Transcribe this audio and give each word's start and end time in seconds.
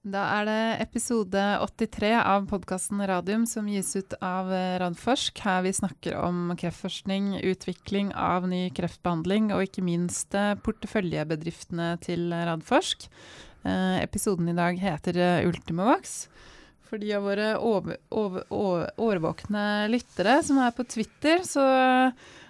Da 0.00 0.22
er 0.38 0.46
det 0.48 0.60
episode 0.80 1.40
83 1.60 2.14
av 2.16 2.46
podkasten 2.48 3.02
Radium 3.04 3.42
som 3.44 3.66
gis 3.68 3.90
ut 3.98 4.14
av 4.24 4.48
eh, 4.48 4.78
Radforsk. 4.80 5.42
Her 5.44 5.60
vi 5.66 5.74
snakker 5.76 6.16
om 6.16 6.54
kreftforskning, 6.56 7.34
utvikling 7.44 8.08
av 8.16 8.46
ny 8.48 8.62
kreftbehandling 8.72 9.50
og 9.52 9.66
ikke 9.66 9.84
minst 9.84 10.32
eh, 10.32 10.54
porteføljebedriftene 10.64 11.90
til 12.00 12.32
Radforsk. 12.32 13.10
Eh, 13.60 14.00
episoden 14.00 14.48
i 14.48 14.56
dag 14.56 14.80
heter 14.80 15.20
Ultimovax. 15.44 16.30
For 16.88 16.96
de 16.96 17.12
av 17.18 17.28
våre 17.28 17.52
over, 17.60 18.00
over, 18.08 18.48
over, 18.48 18.88
årvåkne 18.96 19.66
lyttere 19.92 20.40
som 20.48 20.64
er 20.64 20.72
på 20.80 20.88
Twitter, 20.88 21.44
så 21.44 21.68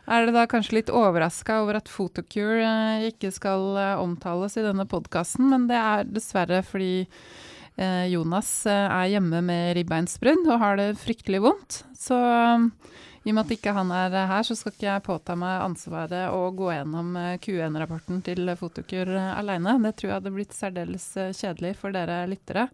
er 0.07 0.27
det 0.27 0.35
da 0.37 0.47
kanskje 0.51 0.79
litt 0.79 0.93
overraska 0.93 1.61
over 1.65 1.81
at 1.81 1.91
Photocure 1.91 2.63
eh, 2.65 3.09
ikke 3.11 3.33
skal 3.35 3.77
eh, 3.77 4.01
omtales 4.01 4.57
i 4.59 4.65
denne 4.65 4.87
podkasten, 4.89 5.51
men 5.53 5.69
det 5.71 5.79
er 5.79 6.09
dessverre 6.09 6.63
fordi 6.67 7.05
eh, 7.05 8.07
Jonas 8.13 8.51
er 8.71 9.11
hjemme 9.13 9.43
med 9.45 9.75
ribbeinsbrudd 9.79 10.49
og 10.49 10.61
har 10.63 10.81
det 10.81 10.89
fryktelig 11.03 11.43
vondt. 11.45 11.83
Så 11.99 12.17
i 12.17 13.29
og 13.29 13.37
med 13.37 13.45
at 13.45 13.55
ikke 13.59 13.77
han 13.77 13.93
er 13.93 14.15
her, 14.31 14.45
så 14.47 14.57
skal 14.57 14.73
ikke 14.73 14.89
jeg 14.89 15.05
påta 15.05 15.37
meg 15.37 15.67
ansvaret 15.67 16.33
å 16.33 16.49
gå 16.57 16.71
gjennom 16.73 17.13
Q1-rapporten 17.45 18.23
til 18.25 18.49
Fotokur 18.57 19.13
aleine. 19.13 19.77
Det 19.85 19.93
tror 19.99 20.09
jeg 20.09 20.17
hadde 20.17 20.33
blitt 20.33 20.57
særdeles 20.57 21.05
kjedelig 21.37 21.75
for 21.83 21.93
dere 21.93 22.23
lyttere. 22.31 22.71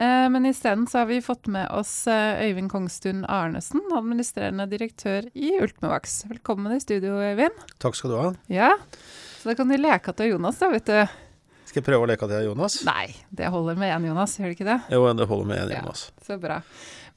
Eh, 0.00 0.28
men 0.30 0.46
isteden 0.46 0.86
så 0.86 0.98
har 0.98 1.06
vi 1.06 1.22
fått 1.22 1.46
med 1.46 1.68
oss 1.76 2.06
eh, 2.08 2.42
Øyvind 2.46 2.70
Kongstun 2.72 3.24
Arnesen, 3.28 3.82
administrerende 3.92 4.64
direktør 4.66 5.26
i 5.36 5.50
Ultmevaks. 5.60 6.22
Velkommen 6.30 6.72
i 6.72 6.80
studio, 6.80 7.18
Øyvind. 7.20 7.58
Takk 7.78 7.98
skal 7.98 8.10
du 8.10 8.16
ha. 8.16 8.30
Ja, 8.48 8.70
Så 9.42 9.50
da 9.50 9.54
kan 9.58 9.68
du 9.68 9.76
leke 9.76 10.14
til 10.16 10.32
Jonas, 10.32 10.56
da, 10.56 10.70
vet 10.72 10.88
du. 10.88 11.18
Skal 11.68 11.82
jeg 11.82 11.86
prøve 11.90 12.06
å 12.06 12.08
leke 12.08 12.30
til 12.32 12.48
Jonas? 12.48 12.78
Nei, 12.88 13.10
det 13.28 13.52
holder 13.52 13.76
med 13.76 13.92
én 13.92 14.08
Jonas, 14.08 14.38
gjør 14.40 14.48
det 14.48 14.56
ikke 14.56 14.70
det? 14.70 14.78
Jo, 14.96 15.04
det 15.20 15.28
holder 15.34 15.52
med 15.52 15.62
én 15.66 15.76
Jonas. 15.76 16.06
Ja, 16.08 16.24
så 16.30 16.40
bra. 16.40 16.58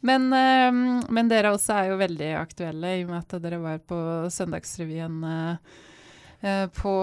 Men, 0.04 0.28
øh, 0.36 1.08
men, 1.08 1.32
dere 1.32 1.56
også 1.56 1.80
er 1.80 1.94
jo 1.94 2.02
veldig 2.04 2.34
aktuelle, 2.42 2.98
i 3.00 3.08
og 3.08 3.16
med 3.16 3.24
at 3.24 3.40
dere 3.48 3.64
var 3.64 3.80
på 3.80 4.04
Søndagsrevyen 4.28 5.24
Eh, 5.32 5.82
på, 6.76 6.94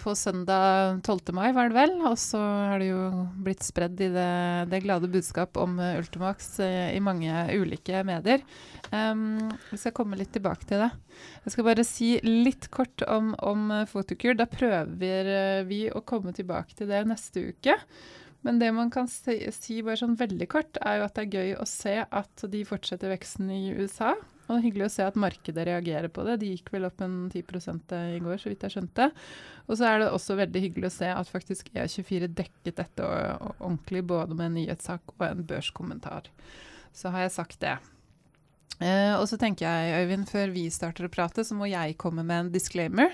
på, 0.00 0.12
søndag 0.16 1.02
12. 1.04 1.34
mai, 1.36 1.50
var 1.52 1.68
det 1.68 1.76
vel. 1.76 1.94
Og 2.08 2.14
så 2.20 2.40
har 2.40 2.80
det 2.80 2.88
jo 2.88 3.26
blitt 3.44 3.66
spredd 3.66 4.00
i 4.00 4.08
det, 4.14 4.32
det 4.72 4.80
glade 4.84 5.10
budskap 5.12 5.60
om 5.60 5.76
uh, 5.76 5.98
Ultimax 6.00 6.54
uh, 6.64 6.88
i 6.94 7.02
mange 7.04 7.32
ulike 7.52 8.00
medier. 8.08 8.44
Um, 8.88 9.50
vi 9.68 9.80
skal 9.82 9.92
komme 9.96 10.16
litt 10.16 10.32
tilbake 10.32 10.64
til 10.70 10.80
det. 10.86 10.90
Jeg 11.44 11.54
skal 11.54 11.68
bare 11.68 11.84
si 11.84 12.14
litt 12.24 12.70
kort 12.72 13.04
om, 13.04 13.34
om 13.44 13.68
Fotokur. 13.90 14.38
Da 14.38 14.48
prøver 14.48 15.66
vi 15.68 15.84
å 15.92 16.04
komme 16.08 16.32
tilbake 16.36 16.78
til 16.78 16.88
det 16.88 17.04
neste 17.10 17.50
uke. 17.52 17.76
Men 18.46 18.58
det 18.58 18.70
man 18.72 18.90
kan 18.90 19.08
si, 19.10 19.40
si 19.54 19.80
bare 19.82 19.98
sånn 20.00 20.18
veldig 20.18 20.48
kort, 20.50 20.78
er 20.80 21.00
jo 21.00 21.06
at 21.08 21.16
det 21.18 21.26
er 21.26 21.38
gøy 21.38 21.54
å 21.58 21.66
se 21.68 21.94
at 22.04 22.44
de 22.52 22.64
fortsetter 22.68 23.10
veksten 23.12 23.50
i 23.52 23.62
USA. 23.76 24.14
Og 24.48 24.54
det 24.54 24.58
er 24.62 24.64
hyggelig 24.64 24.86
å 24.86 24.92
se 24.94 25.04
at 25.04 25.18
markedet 25.20 25.66
reagerer 25.68 26.08
på 26.08 26.24
det. 26.24 26.38
De 26.40 26.54
gikk 26.54 26.70
vel 26.72 26.86
opp 26.88 27.02
en 27.04 27.18
10% 27.28 27.92
i 28.16 28.20
går, 28.24 28.38
så 28.40 28.48
vidt 28.48 28.64
jeg 28.64 28.74
skjønte. 28.78 29.10
Og 29.68 29.76
så 29.76 29.90
er 29.90 30.00
det 30.00 30.08
også 30.16 30.38
veldig 30.38 30.62
hyggelig 30.64 30.88
å 30.88 30.94
se 30.94 31.10
at 31.12 31.28
faktisk 31.28 31.68
E24 31.74 32.30
dekket 32.32 32.80
dette 32.80 33.10
ordentlig, 33.58 34.06
både 34.08 34.38
med 34.38 34.48
en 34.48 34.58
nyhetssak 34.62 35.12
og 35.18 35.26
en 35.28 35.44
børskommentar. 35.50 36.32
Så 36.96 37.12
har 37.12 37.26
jeg 37.26 37.36
sagt 37.36 37.60
det. 37.60 37.76
Eh, 38.80 39.12
og 39.18 39.26
så 39.28 39.36
tenker 39.36 39.68
jeg, 39.68 40.04
Øyvind, 40.04 40.28
før 40.30 40.54
vi 40.54 40.64
starter 40.72 41.04
å 41.08 41.12
prate, 41.12 41.44
så 41.44 41.56
må 41.58 41.68
jeg 41.68 41.98
komme 42.00 42.24
med 42.24 42.46
en 42.46 42.52
disclaimer. 42.54 43.12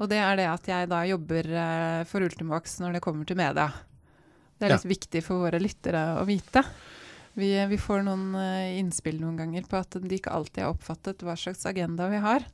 Og 0.00 0.08
det 0.10 0.18
er 0.22 0.38
det 0.40 0.48
at 0.50 0.68
jeg 0.70 0.90
da 0.90 1.04
jobber 1.06 1.50
eh, 1.50 2.02
for 2.08 2.24
Ultimax 2.24 2.80
når 2.82 2.96
det 2.96 3.04
kommer 3.04 3.28
til 3.28 3.38
media. 3.38 3.68
Det 4.54 4.66
er 4.66 4.76
litt 4.78 4.86
ja. 4.86 4.94
viktig 4.94 5.22
for 5.26 5.44
våre 5.44 5.60
lyttere 5.60 6.06
å 6.22 6.24
vite. 6.28 6.64
Vi, 7.34 7.50
vi, 7.66 7.78
får 7.80 8.04
noen 8.06 8.30
uh, 8.38 8.78
innspill 8.78 9.18
noen 9.18 9.38
ganger 9.40 9.66
på 9.66 9.80
at 9.80 9.96
de 9.98 10.18
ikke 10.18 10.32
alltid 10.34 10.62
har 10.64 10.74
oppfattet 10.74 11.24
hva 11.26 11.34
slags 11.38 11.66
agenda 11.66 12.06
vi 12.12 12.22
har. 12.22 12.46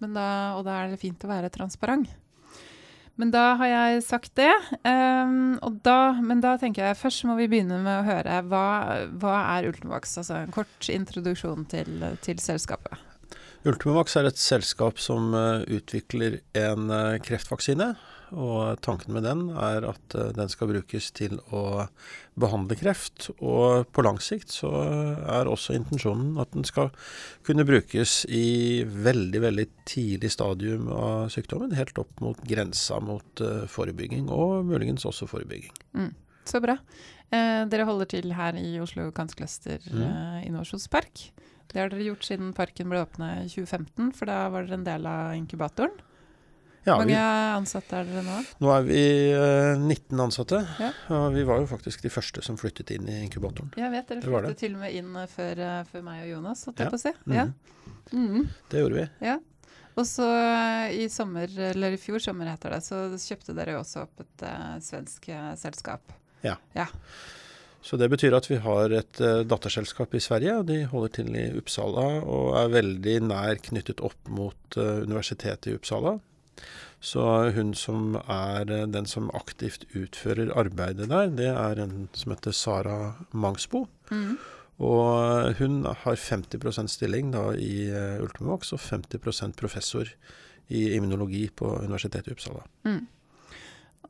Da, 0.00 0.26
og 0.56 0.64
da 0.64 0.78
er 0.80 0.92
det 0.92 1.00
fint 1.02 1.24
å 1.26 1.30
være 1.30 1.50
transparent. 1.52 2.08
Men 3.20 3.32
da 3.34 3.42
har 3.60 3.68
jeg 3.68 4.04
sagt 4.06 4.32
det. 4.38 4.52
Um, 4.86 5.58
da, 5.84 6.14
men 6.24 6.40
da 6.40 6.54
tenker 6.60 6.86
jeg 6.86 7.00
først 7.02 7.26
må 7.28 7.34
vi 7.36 7.50
begynne 7.52 7.82
med 7.84 7.98
å 7.98 8.06
høre 8.06 8.38
hva, 8.48 8.64
hva 9.20 9.34
er 9.58 9.68
Ultimovax? 9.68 10.14
Altså 10.22 10.38
en 10.38 10.54
kort 10.54 10.88
introduksjon 10.88 11.66
til, 11.68 12.06
til 12.24 12.40
selskapet. 12.40 12.96
Ultimovax 13.68 14.16
er 14.16 14.30
et 14.30 14.40
selskap 14.40 15.02
som 15.02 15.34
uh, 15.36 15.60
utvikler 15.68 16.38
en 16.56 16.88
kreftvaksine 17.26 17.92
og 18.32 18.80
tanken 18.84 19.14
med 19.16 19.24
den 19.26 19.46
er 19.52 19.86
at 19.90 20.16
uh, 20.16 20.30
den 20.36 20.50
skal 20.52 20.70
brukes 20.70 21.10
til 21.16 21.38
å 21.54 21.86
behandle 22.40 22.78
kreft. 22.78 23.28
Og 23.38 23.86
på 23.92 24.04
lang 24.06 24.20
sikt 24.22 24.54
så 24.54 24.70
er 25.20 25.50
også 25.50 25.76
intensjonen 25.76 26.38
at 26.40 26.52
den 26.56 26.66
skal 26.68 26.90
kunne 27.46 27.66
brukes 27.68 28.24
i 28.30 28.82
veldig, 28.84 29.44
veldig 29.46 29.68
tidlig 29.90 30.32
stadium 30.34 30.90
av 30.94 31.30
sykdommen. 31.34 31.76
Helt 31.78 31.98
opp 32.00 32.20
mot 32.24 32.42
grensa 32.48 33.00
mot 33.04 33.44
uh, 33.44 33.64
forebygging, 33.70 34.28
og 34.32 34.66
muligens 34.68 35.08
også 35.08 35.28
forebygging. 35.30 35.72
Mm, 35.98 36.12
så 36.48 36.62
bra. 36.64 36.78
Eh, 37.30 37.62
dere 37.70 37.86
holder 37.86 38.08
til 38.10 38.32
her 38.34 38.56
i 38.58 38.74
Oslo 38.82 39.06
Kanskløster 39.14 39.84
mm. 39.86 40.02
eh, 40.02 40.38
innovasjonspark. 40.48 41.28
Det 41.70 41.78
har 41.78 41.92
dere 41.92 42.08
gjort 42.08 42.26
siden 42.26 42.50
parken 42.56 42.90
ble 42.90 43.04
åpna 43.04 43.28
i 43.44 43.50
2015, 43.52 44.10
for 44.18 44.30
da 44.30 44.48
var 44.50 44.66
dere 44.66 44.80
en 44.80 44.86
del 44.88 45.06
av 45.06 45.36
inkubatoren. 45.38 45.94
Ja, 46.90 46.96
Hvor 46.98 47.06
mange 47.06 47.18
vi, 47.18 47.50
ansatte 47.56 48.00
er 48.00 48.08
dere 48.08 48.22
nå? 48.26 48.38
Nå 48.64 48.72
er 48.74 48.86
vi 48.88 49.02
uh, 49.36 49.78
19 49.78 50.22
ansatte. 50.24 50.62
Ja. 50.82 50.90
Og 51.16 51.36
vi 51.36 51.44
var 51.46 51.62
jo 51.62 51.68
faktisk 51.70 52.02
de 52.02 52.10
første 52.12 52.42
som 52.44 52.58
flyttet 52.60 52.90
inn 52.96 53.06
i 53.10 53.20
inkubatoren. 53.26 53.70
Jeg 53.78 53.92
vet 53.94 54.10
dere 54.10 54.24
flyttet 54.26 54.62
til 54.64 54.74
og 54.74 54.82
med 54.82 54.96
inn 54.98 55.14
før, 55.30 55.62
uh, 55.62 55.80
før 55.90 56.06
meg 56.08 56.24
og 56.24 56.32
Jonas, 56.34 56.64
holdt 56.66 56.82
jeg 56.82 56.92
på 56.92 56.98
å 56.98 57.04
si. 57.04 57.14
Mm. 57.24 57.36
Ja. 57.38 57.46
Mm. 58.10 58.46
Det 58.72 58.84
gjorde 58.84 58.98
vi. 58.98 59.08
Ja. 59.30 59.38
Og 59.98 60.06
så 60.06 60.26
i 60.96 61.08
sommer, 61.12 61.50
eller 61.70 61.94
i 61.94 62.00
fjor 62.00 62.22
sommer 62.22 62.48
heter 62.50 62.74
det, 62.74 62.80
så 62.86 63.04
kjøpte 63.20 63.54
dere 63.58 63.76
jo 63.76 63.82
også 63.82 64.06
opp 64.06 64.24
et 64.24 64.46
uh, 64.48 64.78
svensk 64.82 65.30
selskap. 65.60 66.16
Ja. 66.46 66.56
ja. 66.74 66.88
Så 67.82 67.96
det 67.96 68.10
betyr 68.12 68.34
at 68.36 68.48
vi 68.50 68.58
har 68.60 68.92
et 68.92 69.20
uh, 69.24 69.40
datterselskap 69.48 70.14
i 70.14 70.20
Sverige, 70.20 70.58
og 70.60 70.66
de 70.68 70.82
holder 70.90 71.14
til 71.20 71.36
i 71.36 71.46
Uppsala 71.56 72.08
og 72.20 72.56
er 72.60 72.74
veldig 72.74 73.16
nær 73.30 73.60
knyttet 73.70 74.02
opp 74.04 74.28
mot 74.28 74.76
uh, 74.76 75.00
universitetet 75.06 75.70
i 75.70 75.76
Uppsala. 75.78 76.18
Så 77.00 77.24
hun 77.56 77.72
som 77.74 78.14
er 78.20 78.70
eh, 78.70 78.86
den 78.92 79.06
som 79.08 79.30
aktivt 79.36 79.86
utfører 79.96 80.52
arbeidet 80.52 81.08
der, 81.08 81.30
det 81.32 81.48
er 81.48 81.80
en 81.80 82.08
som 82.12 82.34
heter 82.34 82.52
Sara 82.52 82.98
Mangsbo. 83.32 83.86
Mm. 84.10 84.34
Og 84.80 85.56
hun 85.60 85.84
har 85.84 86.16
50% 86.16 86.92
stilling 86.92 87.32
da 87.34 87.50
i 87.52 87.88
uh, 87.92 88.22
Ultimovax 88.24 88.72
og 88.72 88.80
50% 88.80 89.52
professor 89.60 90.08
i 90.72 90.94
immunologi 90.96 91.42
på 91.52 91.68
Universitetet 91.82 92.30
i 92.30 92.36
Uppsala. 92.36 92.62
Mm. 92.88 93.02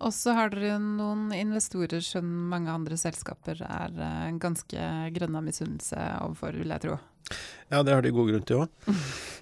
Og 0.00 0.14
så 0.14 0.36
har 0.36 0.52
dere 0.54 0.78
noen 0.78 1.32
investorer 1.34 2.04
som 2.04 2.28
mange 2.52 2.70
andre 2.70 2.96
selskaper 3.00 3.58
er 3.66 3.98
ganske 4.40 4.86
grønne 5.16 5.42
av 5.42 5.48
misunnelse 5.48 6.06
overfor, 6.22 6.54
vil 6.62 6.70
jeg 6.72 6.84
tro. 6.86 7.00
Ja, 7.70 7.82
det 7.82 7.94
har 7.96 8.06
de 8.06 8.14
god 8.14 8.30
grunn 8.30 8.46
til 8.46 8.62
òg. 8.62 8.94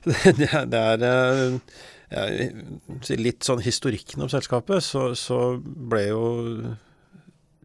det, 0.08 0.48
det, 0.72 0.80
er 0.80 1.60
litt 2.08 3.44
sånn 3.44 3.60
historikken 3.60 4.24
om 4.24 4.30
selskapet, 4.32 4.84
så, 4.84 5.10
så, 5.18 5.58
ble 5.62 6.04
jo 6.08 6.22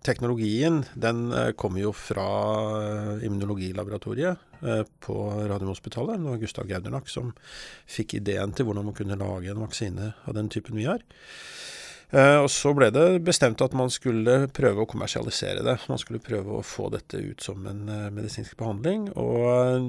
teknologien 0.03 0.81
Den 0.99 1.31
eh, 1.31 1.51
kom 1.55 1.77
jo 1.79 1.93
fra 1.95 2.27
eh, 2.75 3.25
immunologilaboratoriet 3.27 4.59
eh, 4.61 4.81
på 4.99 5.17
Radiumhospitalet. 5.47 6.19
Det 6.19 6.29
var 6.29 6.41
Gustav 6.41 6.67
Gaudernack 6.67 7.07
som 7.11 7.31
fikk 7.87 8.17
ideen 8.19 8.51
til 8.51 8.67
hvordan 8.67 8.89
man 8.89 8.97
kunne 8.97 9.19
lage 9.19 9.53
en 9.53 9.63
vaksine 9.63 10.11
av 10.27 10.35
den 10.35 10.51
typen 10.51 10.75
vi 10.79 10.89
har. 10.89 11.03
Og 12.13 12.45
så 12.53 12.69
ble 12.77 12.91
det 12.93 13.23
bestemt 13.25 13.61
at 13.65 13.73
man 13.73 13.89
skulle 13.89 14.43
prøve 14.53 14.83
å 14.83 14.89
kommersialisere 14.91 15.63
det. 15.65 15.73
Man 15.89 15.97
skulle 15.97 16.21
prøve 16.21 16.59
å 16.59 16.65
få 16.67 16.91
dette 16.93 17.17
ut 17.17 17.41
som 17.41 17.63
en 17.65 17.87
medisinsk 18.13 18.53
behandling. 18.59 19.07
Og 19.17 19.87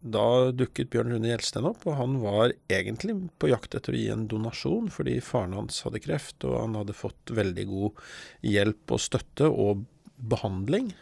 da 0.00 0.50
dukket 0.56 0.88
Bjørn 0.92 1.12
Rune 1.12 1.28
Gjelsten 1.28 1.66
opp, 1.68 1.84
og 1.84 1.98
han 1.98 2.16
var 2.22 2.54
egentlig 2.72 3.16
på 3.40 3.50
jakt 3.50 3.74
etter 3.76 3.94
å 3.94 4.00
gi 4.00 4.08
en 4.12 4.26
donasjon, 4.30 4.88
fordi 4.92 5.18
faren 5.24 5.56
hans 5.58 5.82
hadde 5.84 6.00
kreft, 6.02 6.40
og 6.48 6.56
han 6.56 6.78
hadde 6.78 6.96
fått 6.96 7.32
veldig 7.36 7.66
god 7.68 8.00
hjelp 8.48 8.96
og 8.96 9.02
støtte 9.04 9.50
og 9.50 9.84
behandling 10.30 10.92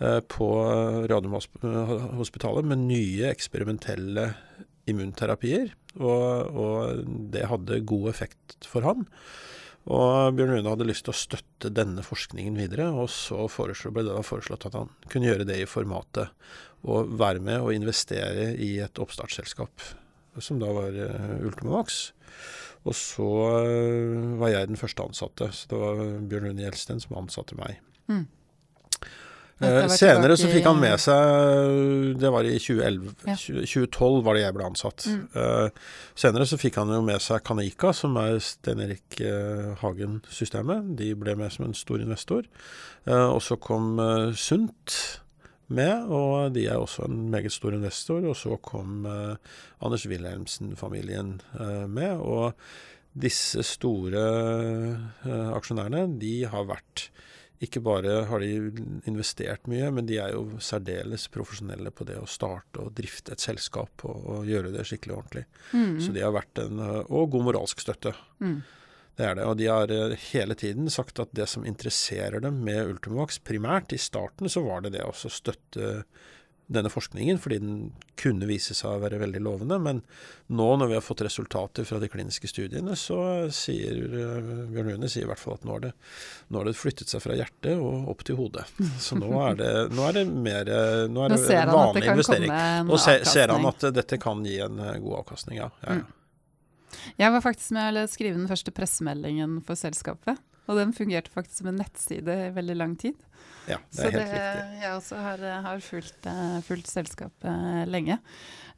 eh, 0.00 0.20
på 0.28 0.50
Radiumhospitalet 1.12 2.68
med 2.68 2.84
nye 2.84 3.32
eksperimentelle 3.32 4.28
immunterapier, 4.90 5.72
og, 5.96 6.52
og 6.52 7.08
det 7.32 7.48
hadde 7.48 7.84
god 7.88 8.12
effekt 8.12 8.68
for 8.68 8.84
han. 8.84 9.06
Og 9.90 10.36
Bjørn 10.36 10.54
Rune 10.54 10.70
hadde 10.70 10.86
lyst 10.86 11.06
til 11.08 11.14
å 11.14 11.18
støtte 11.18 11.72
denne 11.74 12.04
forskningen 12.06 12.58
videre, 12.60 12.86
og 12.94 13.08
så 13.10 13.48
ble 13.48 14.04
det 14.04 14.12
da 14.12 14.22
foreslått 14.22 14.68
at 14.68 14.76
han 14.78 14.92
kunne 15.10 15.26
gjøre 15.26 15.48
det 15.48 15.58
i 15.58 15.68
formatet 15.70 16.30
å 16.86 17.02
være 17.06 17.42
med 17.42 17.64
og 17.64 17.74
investere 17.74 18.52
i 18.54 18.76
et 18.84 19.00
oppstartsselskap, 19.02 19.88
som 20.38 20.62
da 20.62 20.70
var 20.74 20.94
Ultimavax. 21.42 22.04
Og 22.82 22.94
så 22.98 23.28
uh, 23.62 24.38
var 24.40 24.50
jeg 24.54 24.70
den 24.72 24.80
første 24.80 25.04
ansatte, 25.06 25.50
så 25.54 25.70
det 25.70 25.82
var 25.82 26.00
Bjørn 26.30 26.48
Rune 26.50 26.64
Gjelsten 26.64 27.02
som 27.02 27.18
ansatte 27.20 27.58
meg. 27.58 27.78
Mm. 28.10 28.24
Eh, 29.62 29.86
senere 29.94 30.36
så 30.38 30.48
fikk 30.50 30.66
han 30.66 30.80
med 30.82 31.00
seg 31.00 32.18
Det 32.18 32.30
var 32.34 32.46
i 32.46 32.56
2011, 32.58 33.14
ja. 33.28 33.36
2012 33.38 34.20
var 34.26 34.36
det 34.36 34.44
jeg 34.44 34.56
ble 34.56 34.68
ansatt. 34.68 35.06
Mm. 35.06 35.24
Uh, 35.36 35.96
senere 36.18 36.46
så 36.48 36.58
fikk 36.60 36.78
han 36.80 36.92
jo 36.92 37.00
med 37.06 37.22
seg 37.22 37.42
Kanika, 37.46 37.92
som 37.96 38.16
er 38.20 38.38
Stein 38.42 38.82
Erik 38.82 39.18
eh, 39.22 39.72
Hagen-systemet. 39.82 40.92
De 40.98 41.12
ble 41.18 41.36
med 41.38 41.52
som 41.54 41.66
en 41.68 41.76
stor 41.76 42.02
investor. 42.02 42.46
Uh, 43.06 43.28
og 43.32 43.42
så 43.44 43.58
kom 43.62 43.94
Sundt 44.38 44.96
med, 45.72 46.08
og 46.12 46.52
de 46.56 46.66
er 46.68 46.80
også 46.80 47.06
en 47.06 47.26
meget 47.32 47.54
stor 47.54 47.74
investor. 47.76 48.24
Og 48.28 48.36
så 48.38 48.58
kom 48.62 49.06
Anders 49.06 50.06
Wilhelmsen-familien 50.08 51.38
med. 51.88 52.16
og 52.18 52.58
disse 53.12 53.60
store 53.68 54.20
aksjonærene, 55.52 56.06
de 56.16 56.46
har 56.48 56.64
vært 56.64 57.10
ikke 57.62 57.82
bare 57.84 58.24
har 58.26 58.42
de 58.42 58.72
investert 59.08 59.68
mye, 59.70 59.90
men 59.94 60.08
de 60.08 60.18
er 60.18 60.34
jo 60.34 60.58
særdeles 60.62 61.28
profesjonelle 61.32 61.92
på 61.94 62.06
det 62.08 62.18
å 62.18 62.28
starte 62.28 62.82
og 62.82 62.94
drifte 62.98 63.36
et 63.36 63.44
selskap 63.44 64.04
og, 64.08 64.18
og 64.34 64.50
gjøre 64.50 64.72
det 64.74 64.86
skikkelig 64.88 65.16
ordentlig. 65.16 65.44
Mm. 65.70 65.96
Så 66.02 66.14
de 66.14 66.24
har 66.24 66.34
vært 66.34 66.62
en 66.64 66.80
Og 66.82 67.30
god 67.32 67.46
moralsk 67.50 67.82
støtte. 67.84 68.14
Mm. 68.42 68.60
Det 69.18 69.26
er 69.28 69.36
det. 69.36 69.46
Og 69.46 69.56
de 69.60 69.68
har 69.68 69.92
eh, 69.92 70.14
hele 70.32 70.56
tiden 70.58 70.88
sagt 70.92 71.20
at 71.22 71.32
det 71.36 71.46
som 71.50 71.66
interesserer 71.68 72.40
dem 72.42 72.62
med 72.64 72.94
Ultimovax, 72.94 73.42
primært 73.44 73.92
i 73.92 74.00
starten 74.00 74.48
så 74.50 74.64
var 74.64 74.84
det 74.84 74.94
det 74.96 75.04
å 75.04 75.12
støtte 75.12 76.04
denne 76.74 76.90
forskningen, 76.92 77.38
fordi 77.42 77.58
den 77.62 77.76
kunne 78.18 78.46
vise 78.48 78.74
seg 78.76 78.90
å 78.90 79.02
være 79.02 79.20
veldig 79.22 79.42
lovende. 79.44 79.78
Men 79.82 80.00
nå 80.52 80.68
når 80.80 80.90
vi 80.90 80.96
har 80.98 81.04
fått 81.04 81.24
resultater 81.26 81.86
fra 81.88 82.00
de 82.02 82.10
kliniske 82.12 82.50
studiene, 82.50 82.96
så 82.98 83.18
sier 83.54 83.98
uh, 84.12 84.64
Bjørn 84.72 84.94
Rune 84.94 85.10
sier 85.12 85.26
i 85.26 85.30
hvert 85.30 85.42
fall 85.42 85.58
at 85.58 85.66
nå 85.68 85.76
har, 85.76 85.84
det, 85.86 85.92
nå 86.48 86.62
har 86.62 86.70
det 86.70 86.76
flyttet 86.78 87.12
seg 87.12 87.24
fra 87.24 87.36
hjertet 87.38 87.76
og 87.76 88.10
opp 88.12 88.24
til 88.28 88.40
hodet. 88.40 88.66
Så 89.02 89.18
nå 89.18 89.30
er 89.44 89.60
det, 89.60 89.72
nå 89.96 90.08
er 90.08 90.18
det 90.20 90.26
mer 90.30 90.72
nå 91.12 91.26
er 91.26 91.36
det 91.36 91.40
nå 91.42 91.52
en 91.58 91.72
vanlig 91.72 92.06
investering. 92.06 92.56
Nå 92.88 92.98
se, 93.00 93.18
ser 93.28 93.52
han 93.54 93.68
at 93.68 93.88
dette 93.94 94.18
kan 94.22 94.44
gi 94.46 94.58
en 94.64 94.80
uh, 94.80 94.96
god 95.02 95.22
avkastning, 95.22 95.60
ja. 95.62 95.70
ja. 95.86 96.00
Mm. 96.00 96.18
Jeg 97.16 97.32
var 97.34 97.42
faktisk 97.44 97.74
med 97.74 97.98
å 97.98 98.08
skrive 98.10 98.36
den 98.36 98.48
første 98.50 98.72
pressemeldingen 98.74 99.60
for 99.66 99.78
selskapet. 99.78 100.40
Og 100.70 100.78
den 100.78 100.92
fungerte 100.94 101.32
faktisk 101.32 101.60
som 101.60 101.72
en 101.72 101.80
nettside 101.80 102.34
i 102.46 102.50
veldig 102.54 102.76
lang 102.78 102.94
tid. 103.00 103.18
Ja, 103.66 103.78
det 103.78 103.82
er 103.90 103.96
så 103.96 104.08
helt 104.08 104.14
det, 104.14 104.26
riktig. 104.26 104.82
Jeg 104.82 104.96
også 104.96 105.22
har, 105.22 105.42
har 105.66 105.82
fulgt, 105.82 106.26
eh, 106.30 106.58
fulgt, 106.66 106.90
selskapet 106.90 107.88
lenge. 107.90 108.18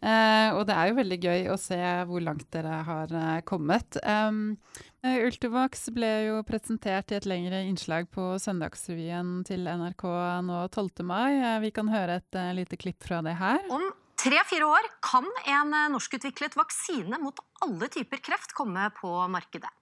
Eh, 0.04 0.48
og 0.52 0.64
det 0.68 0.76
er 0.76 0.90
jo 0.90 0.98
veldig 0.98 1.18
gøy 1.20 1.46
å 1.52 1.58
se 1.60 1.78
hvor 2.08 2.24
langt 2.24 2.46
dere 2.52 2.80
har 2.88 3.12
eh, 3.12 3.40
kommet. 3.48 3.98
Um, 4.04 4.56
Ultivax 5.04 5.90
ble 5.92 6.12
jo 6.30 6.38
presentert 6.48 7.12
i 7.12 7.18
et 7.18 7.28
lengre 7.28 7.60
innslag 7.68 8.08
på 8.12 8.34
Søndagsrevyen 8.40 9.42
til 9.48 9.68
NRK 9.68 10.04
nå 10.48 10.62
12. 10.70 11.04
mai. 11.04 11.60
Vi 11.64 11.72
kan 11.76 11.92
høre 11.92 12.20
et 12.22 12.40
uh, 12.40 12.52
lite 12.56 12.80
klipp 12.80 13.04
fra 13.04 13.20
det 13.24 13.36
her. 13.40 13.60
Om 13.72 13.84
tre-fire 14.20 14.68
år 14.68 14.88
kan 15.04 15.28
en 15.58 15.76
norskutviklet 15.92 16.56
vaksine 16.56 17.20
mot 17.20 17.44
alle 17.64 17.92
typer 17.92 18.24
kreft 18.24 18.56
komme 18.56 18.88
på 18.96 19.12
markedet. 19.32 19.72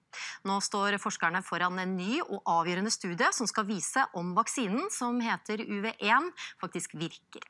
Nå 0.47 0.59
står 0.63 0.99
forskerne 1.01 1.43
foran 1.45 1.79
en 1.81 1.95
ny 1.97 2.19
og 2.23 2.41
avgjørende 2.49 2.93
studie 2.93 3.29
som 3.35 3.49
skal 3.49 3.67
vise 3.69 4.05
om 4.19 4.33
vaksinen, 4.37 4.89
som 4.93 5.19
heter 5.23 5.63
UV1, 5.65 6.29
faktisk 6.61 6.95
virker. 6.99 7.47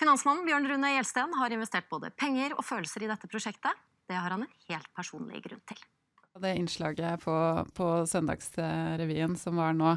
Finansmannen 0.00 0.46
Bjørn 0.46 0.68
Rune 0.70 0.94
Gjelsten 0.94 1.34
har 1.36 1.52
investert 1.52 1.90
både 1.90 2.12
penger 2.16 2.54
og 2.56 2.64
følelser 2.64 3.04
i 3.04 3.10
dette 3.10 3.28
prosjektet. 3.28 3.84
Det 4.06 4.16
har 4.16 4.32
han 4.32 4.46
en 4.46 4.56
helt 4.70 4.88
personlig 4.96 5.42
grunn 5.44 5.62
til. 5.68 5.82
Det 6.36 6.52
innslaget 6.58 7.22
på, 7.24 7.34
på 7.76 7.86
Søndagsrevyen 8.08 9.38
som 9.40 9.56
var 9.56 9.76
nå, 9.76 9.94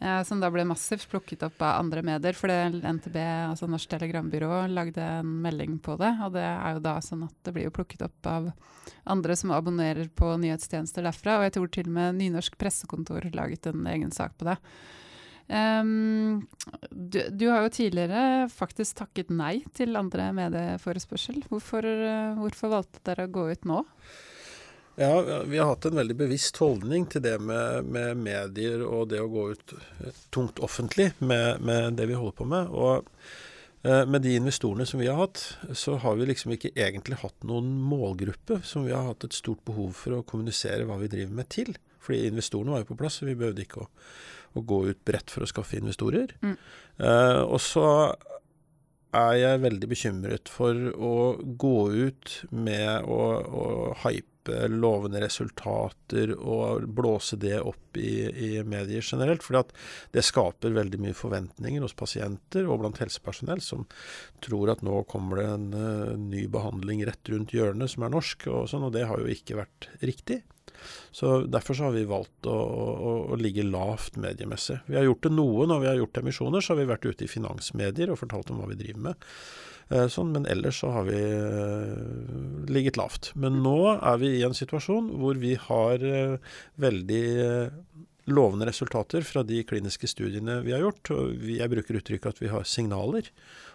eh, 0.00 0.22
som 0.28 0.40
da 0.42 0.50
ble 0.52 0.64
massivt 0.68 1.06
plukket 1.10 1.44
opp 1.46 1.62
av 1.62 1.80
andre 1.80 2.02
medier. 2.06 2.36
For 2.36 2.50
NTB, 2.50 3.16
altså 3.50 3.68
Norsk 3.70 3.92
Telegrambyrå, 3.92 4.66
lagde 4.72 5.04
en 5.20 5.30
melding 5.44 5.78
på 5.82 5.96
det. 6.00 6.12
Og 6.26 6.34
det 6.36 6.44
er 6.46 6.76
jo 6.76 6.84
da 6.84 6.98
sånn 7.04 7.24
at 7.28 7.36
det 7.46 7.54
blir 7.56 7.68
jo 7.68 7.74
plukket 7.78 8.06
opp 8.08 8.30
av 8.30 8.50
andre 9.06 9.38
som 9.38 9.54
abonnerer 9.56 10.10
på 10.14 10.34
nyhetstjenester 10.42 11.06
derfra. 11.06 11.40
Og 11.40 11.48
jeg 11.48 11.56
tror 11.56 11.72
til 11.72 11.90
og 11.90 11.96
med 11.98 12.20
Nynorsk 12.20 12.58
Pressekontor 12.60 13.28
laget 13.36 13.70
en 13.70 13.88
egen 13.94 14.14
sak 14.14 14.38
på 14.38 14.50
det. 14.50 14.60
Um, 15.46 16.40
du, 16.90 17.20
du, 17.30 17.44
har 17.52 17.62
jo 17.62 17.70
tidligere 17.70 18.48
faktisk 18.50 18.96
takket 18.98 19.28
nei 19.30 19.60
til 19.78 19.94
andre 19.98 20.32
medieforespørsel. 20.34 21.44
Hvorfor, 21.50 21.86
hvorfor 22.40 22.72
valgte 22.80 23.04
dere 23.06 23.28
å 23.28 23.36
gå 23.36 23.50
ut 23.54 23.68
nå? 23.70 23.84
Ja, 24.98 25.42
vi 25.44 25.58
har 25.58 25.66
hatt 25.68 25.84
en 25.84 25.98
veldig 25.98 26.14
bevisst 26.16 26.56
holdning 26.56 27.04
til 27.12 27.20
det 27.20 27.34
med, 27.44 27.84
med 27.92 28.16
medier 28.16 28.80
og 28.86 29.10
det 29.10 29.20
å 29.20 29.28
gå 29.28 29.42
ut 29.52 29.74
tungt 30.32 30.60
offentlig 30.64 31.10
med, 31.18 31.60
med 31.60 31.98
det 31.98 32.06
vi 32.08 32.16
holder 32.16 32.36
på 32.38 32.46
med. 32.48 32.70
Og 32.72 33.10
eh, 33.84 34.06
med 34.08 34.24
de 34.24 34.32
investorene 34.38 34.86
som 34.88 35.02
vi 35.02 35.10
har 35.10 35.18
hatt, 35.20 35.42
så 35.76 35.98
har 36.00 36.16
vi 36.16 36.30
liksom 36.30 36.54
ikke 36.56 36.72
egentlig 36.72 37.18
hatt 37.20 37.44
noen 37.44 37.74
målgruppe 37.90 38.62
som 38.64 38.86
vi 38.86 38.94
har 38.96 39.04
hatt 39.10 39.26
et 39.28 39.36
stort 39.36 39.60
behov 39.68 39.92
for 39.98 40.16
å 40.16 40.24
kommunisere 40.24 40.86
hva 40.88 40.96
vi 41.02 41.10
driver 41.12 41.34
med 41.42 41.50
til. 41.52 41.76
Fordi 42.00 42.30
investorene 42.30 42.72
var 42.72 42.80
jo 42.80 42.88
på 42.94 42.96
plass, 43.02 43.18
så 43.20 43.28
vi 43.28 43.36
behøvde 43.36 43.66
ikke 43.66 43.82
å, 43.84 43.90
å 44.56 44.62
gå 44.64 44.78
ut 44.86 45.02
bredt 45.04 45.34
for 45.34 45.44
å 45.44 45.50
skaffe 45.50 45.76
investorer. 45.76 46.32
Mm. 46.40 46.54
Eh, 47.04 47.42
og 47.42 47.60
så 47.60 47.84
er 49.16 49.36
jeg 49.42 49.60
veldig 49.60 49.92
bekymret 49.92 50.48
for 50.52 50.88
å 50.96 51.18
gå 51.36 51.76
ut 51.92 52.32
med 52.48 53.04
å, 53.04 53.20
å 53.44 53.66
hype 54.06 54.32
lovende 54.72 55.20
resultater 55.22 56.32
og 56.36 56.86
blåse 56.96 57.38
det 57.40 57.58
opp 57.60 57.98
i, 57.98 58.26
i 58.30 58.50
medier 58.66 59.04
generelt. 59.04 59.44
For 59.44 59.58
det 60.12 60.24
skaper 60.24 60.76
veldig 60.76 61.00
mye 61.02 61.16
forventninger 61.16 61.84
hos 61.84 61.96
pasienter 61.96 62.68
og 62.68 62.82
blant 62.82 63.00
helsepersonell 63.02 63.62
som 63.64 63.86
tror 64.44 64.74
at 64.74 64.84
nå 64.86 65.02
kommer 65.10 65.40
det 65.40 65.46
en 65.54 65.70
uh, 65.74 66.16
ny 66.20 66.46
behandling 66.52 67.04
rett 67.08 67.32
rundt 67.32 67.54
hjørnet 67.56 67.92
som 67.92 68.06
er 68.06 68.12
norsk, 68.14 68.48
og 68.52 68.68
sånn, 68.70 68.86
og 68.86 68.94
det 68.96 69.06
har 69.08 69.22
jo 69.22 69.32
ikke 69.32 69.58
vært 69.60 69.90
riktig. 70.04 70.42
Så 71.10 71.40
Derfor 71.46 71.74
så 71.74 71.88
har 71.88 71.94
vi 71.94 72.04
valgt 72.08 72.46
å, 72.46 72.56
å, 72.56 73.12
å, 73.32 73.38
ligge 73.40 73.64
lavt 73.66 74.18
mediemessig. 74.20 74.80
Vi 74.86 74.98
har 74.98 75.06
gjort 75.06 75.24
det 75.26 75.32
noe 75.34 75.66
når 75.68 75.82
vi 75.82 75.90
har 75.90 76.00
gjort 76.02 76.20
emisjoner, 76.20 76.64
så 76.64 76.74
har 76.74 76.82
vi 76.82 76.90
vært 76.90 77.08
ute 77.08 77.26
i 77.26 77.30
finansmedier 77.30 78.12
og 78.12 78.20
fortalt 78.20 78.52
om 78.52 78.60
hva 78.60 78.70
vi 78.70 78.78
driver 78.80 79.08
med. 79.08 79.30
Eh, 79.86 80.08
sånn, 80.10 80.32
men 80.34 80.48
ellers 80.50 80.80
så 80.82 80.90
har 80.90 81.04
vi 81.06 81.14
uh, 81.14 82.66
ligget 82.66 82.98
lavt. 82.98 83.30
Men 83.38 83.60
nå 83.62 83.78
er 83.94 84.18
vi 84.18 84.32
i 84.40 84.44
en 84.46 84.56
situasjon 84.56 85.12
hvor 85.20 85.38
vi 85.38 85.54
har 85.68 86.02
uh, 86.02 86.54
veldig 86.82 87.26
lovende 88.26 88.66
resultater 88.66 89.22
fra 89.22 89.44
de 89.46 89.60
kliniske 89.62 90.08
studiene 90.10 90.58
vi 90.64 90.74
har 90.74 90.82
gjort. 90.82 91.12
Jeg 91.46 91.70
bruker 91.70 92.00
uttrykket 92.00 92.32
at 92.32 92.40
vi 92.42 92.50
har 92.50 92.66
signaler. 92.66 93.28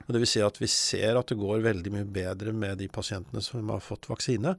og 0.03 0.17
Dvs. 0.17 0.33
Si 0.33 0.41
at 0.43 0.59
vi 0.59 0.67
ser 0.67 1.15
at 1.15 1.31
det 1.31 1.39
går 1.39 1.63
veldig 1.63 1.93
mye 1.95 2.09
bedre 2.19 2.51
med 2.51 2.81
de 2.83 2.89
pasientene 2.91 3.39
som 3.45 3.71
har 3.71 3.79
fått 3.83 4.11
vaksine 4.11 4.57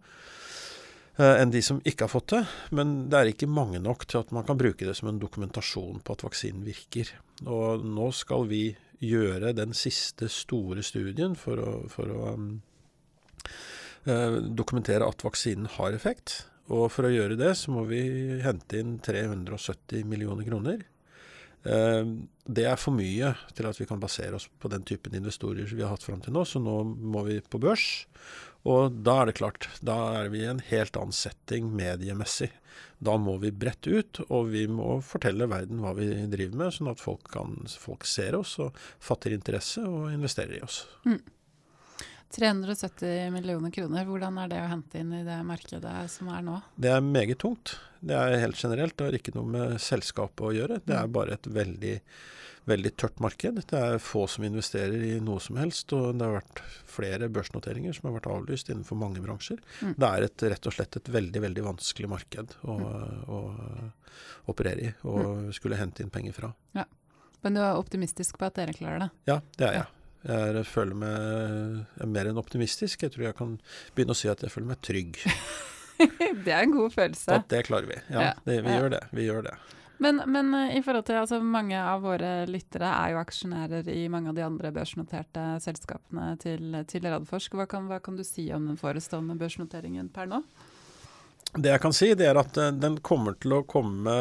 enn 1.21 1.51
de 1.53 1.61
som 1.61 1.83
ikke 1.85 2.07
har 2.07 2.09
fått 2.09 2.33
det. 2.33 2.41
Men 2.73 2.95
det 3.13 3.19
er 3.19 3.31
ikke 3.35 3.51
mange 3.53 3.83
nok 3.85 4.07
til 4.09 4.23
at 4.23 4.33
man 4.33 4.47
kan 4.49 4.57
bruke 4.57 4.89
det 4.89 4.95
som 4.97 5.11
en 5.11 5.21
dokumentasjon 5.21 6.01
på 6.01 6.17
at 6.17 6.25
vaksinen 6.25 6.65
virker. 6.65 7.13
Og 7.45 7.85
nå 7.85 8.09
skal 8.17 8.49
vi 8.49 8.63
gjøre 9.03 9.53
den 9.57 9.75
siste 9.77 10.29
store 10.31 10.85
studien 10.87 11.35
for 11.39 11.59
å, 11.59 11.73
for 11.91 12.13
å 12.13 12.33
um, 12.37 12.49
uh, 14.07 14.39
dokumentere 14.55 15.09
at 15.09 15.25
vaksinen 15.27 15.69
har 15.79 15.97
effekt. 15.97 16.45
Og 16.73 16.87
for 16.95 17.09
å 17.09 17.13
gjøre 17.13 17.37
det, 17.41 17.53
så 17.59 17.75
må 17.75 17.85
vi 17.89 18.03
hente 18.45 18.79
inn 18.79 18.97
370 19.03 20.07
millioner 20.09 20.47
kroner. 20.47 20.87
Uh, 21.67 22.23
det 22.47 22.67
er 22.67 22.79
for 22.81 22.95
mye 22.95 23.35
til 23.55 23.69
at 23.69 23.79
vi 23.79 23.87
kan 23.91 24.01
basere 24.03 24.39
oss 24.39 24.49
på 24.59 24.71
den 24.71 24.87
typen 24.87 25.15
investorer 25.19 25.69
vi 25.71 25.83
har 25.83 25.93
hatt 25.95 26.07
fram 26.07 26.23
til 26.23 26.35
nå, 26.35 26.47
så 26.47 26.63
nå 26.63 26.81
må 26.87 27.27
vi 27.29 27.43
på 27.43 27.61
børs. 27.63 28.07
Og 28.69 28.95
da 29.03 29.19
er 29.21 29.31
det 29.31 29.39
klart, 29.41 29.69
da 29.83 29.97
er 30.21 30.31
vi 30.31 30.45
i 30.45 30.51
en 30.51 30.63
helt 30.69 30.97
annen 30.99 31.15
setting 31.17 31.71
mediemessig. 31.75 32.53
Da 33.03 33.17
må 33.19 33.35
vi 33.43 33.51
brette 33.51 33.91
ut, 33.91 34.21
og 34.29 34.53
vi 34.53 34.69
må 34.71 35.01
fortelle 35.03 35.49
verden 35.51 35.83
hva 35.83 35.97
vi 35.99 36.07
driver 36.31 36.61
med, 36.61 36.75
sånn 36.77 36.93
at 36.93 37.03
folk, 37.03 37.27
kan, 37.35 37.57
folk 37.67 38.07
ser 38.07 38.37
oss 38.39 38.55
og 38.63 38.79
fatter 39.03 39.35
interesse 39.35 39.83
og 39.83 40.13
investerer 40.15 40.61
i 40.61 40.63
oss. 40.63 40.85
Mm. 41.09 41.19
370 42.33 43.33
millioner 43.35 43.71
kroner, 43.75 44.07
hvordan 44.09 44.39
er 44.41 44.53
det 44.53 44.61
å 44.63 44.69
hente 44.71 45.03
inn 45.03 45.11
i 45.19 45.25
det 45.27 45.41
markedet 45.45 45.97
som 46.09 46.31
er 46.33 46.47
nå? 46.47 46.61
Det 46.81 46.95
er 46.95 47.03
meget 47.05 47.43
tungt. 47.43 47.75
Det 48.01 48.17
er 48.17 48.39
helt 48.41 48.63
generelt, 48.63 48.97
det 48.97 49.09
har 49.09 49.19
ikke 49.19 49.35
noe 49.37 49.51
med 49.51 49.75
selskapet 49.83 50.47
å 50.47 50.55
gjøre. 50.55 50.81
Det 50.87 50.97
er 50.97 51.11
bare 51.13 51.37
et 51.37 51.51
veldig 51.59 51.99
veldig 52.69 52.93
tørt 53.01 53.21
marked. 53.23 53.61
Det 53.71 53.79
er 53.79 53.99
få 54.03 54.25
som 54.31 54.45
investerer 54.47 55.03
i 55.03 55.15
noe 55.25 55.43
som 55.43 55.59
helst, 55.61 55.93
og 55.97 56.19
det 56.19 56.29
har 56.29 56.37
vært 56.39 56.63
flere 56.93 57.29
børsnoteringer 57.33 57.97
som 57.97 58.09
har 58.09 58.19
vært 58.21 58.31
avlyst 58.33 58.71
innenfor 58.71 58.99
mange 59.01 59.23
bransjer. 59.25 59.59
Mm. 59.81 59.95
Det 59.97 60.11
er 60.11 60.27
et, 60.29 60.47
rett 60.55 60.69
og 60.71 60.77
slett 60.77 61.01
et 61.01 61.13
veldig 61.17 61.43
veldig 61.47 61.67
vanskelig 61.67 62.11
marked 62.13 62.55
å, 62.63 62.77
mm. 62.79 63.25
å 63.33 63.41
operere 64.53 64.87
i 64.87 64.93
og 65.09 65.25
mm. 65.25 65.51
skulle 65.59 65.81
hente 65.81 66.05
inn 66.05 66.13
penger 66.15 66.39
fra. 66.39 66.53
Ja. 66.79 66.87
Men 67.43 67.59
du 67.59 67.65
er 67.65 67.75
optimistisk 67.75 68.39
på 68.39 68.47
at 68.47 68.59
dere 68.61 68.75
klarer 68.77 69.03
det? 69.03 69.11
Ja, 69.27 69.41
det 69.59 69.69
er 69.69 69.79
jeg. 69.81 69.91
Jeg 70.23 70.67
føler 70.71 70.95
meg 70.95 72.07
mer 72.07 72.29
enn 72.31 72.39
optimistisk. 72.39 73.03
Jeg 73.03 73.11
tror 73.15 73.27
jeg 73.27 73.39
kan 73.39 73.57
begynne 73.97 74.15
å 74.15 74.19
si 74.19 74.31
at 74.31 74.45
jeg 74.45 74.55
føler 74.55 74.71
meg 74.71 74.83
trygg. 74.87 75.19
det 76.47 76.53
er 76.53 76.61
en 76.63 76.75
god 76.77 76.95
følelse. 76.95 77.41
At 77.41 77.49
det 77.51 77.65
klarer 77.67 77.91
vi. 77.91 77.99
Ja, 78.15 78.29
det, 78.47 78.61
vi 78.63 78.71
ja. 78.71 78.79
gjør 78.79 78.95
det. 78.95 79.03
Vi 79.11 79.27
gjør 79.27 79.49
det. 79.49 79.57
Men, 80.03 80.19
men 80.27 80.55
i 80.75 80.81
forhold 80.83 81.07
til 81.07 81.21
altså, 81.21 81.39
mange 81.45 81.79
av 81.79 82.03
våre 82.03 82.33
lyttere 82.51 82.89
er 82.91 83.13
jo 83.13 83.21
aksjonærer 83.23 83.87
i 83.93 84.09
mange 84.11 84.33
av 84.33 84.39
de 84.39 84.45
andre 84.47 84.73
børsnoterte 84.75 85.45
selskapene 85.63 86.33
til, 86.43 86.81
til 86.91 87.07
Radforsk. 87.07 87.55
Hva 87.59 87.69
kan, 87.71 87.87
hva 87.91 88.01
kan 88.03 88.19
du 88.19 88.25
si 88.27 88.49
om 88.55 88.67
den 88.73 88.81
forestående 88.81 89.39
børsnoteringen 89.39 90.11
per 90.15 90.31
nå? 90.33 90.43
Det 91.53 91.69
jeg 91.69 91.83
kan 91.85 91.93
si, 91.93 92.09
det 92.17 92.31
er 92.31 92.39
at 92.41 92.57
den 92.81 92.97
kommer 93.05 93.37
til 93.37 93.59
å 93.59 93.65
komme 93.69 94.15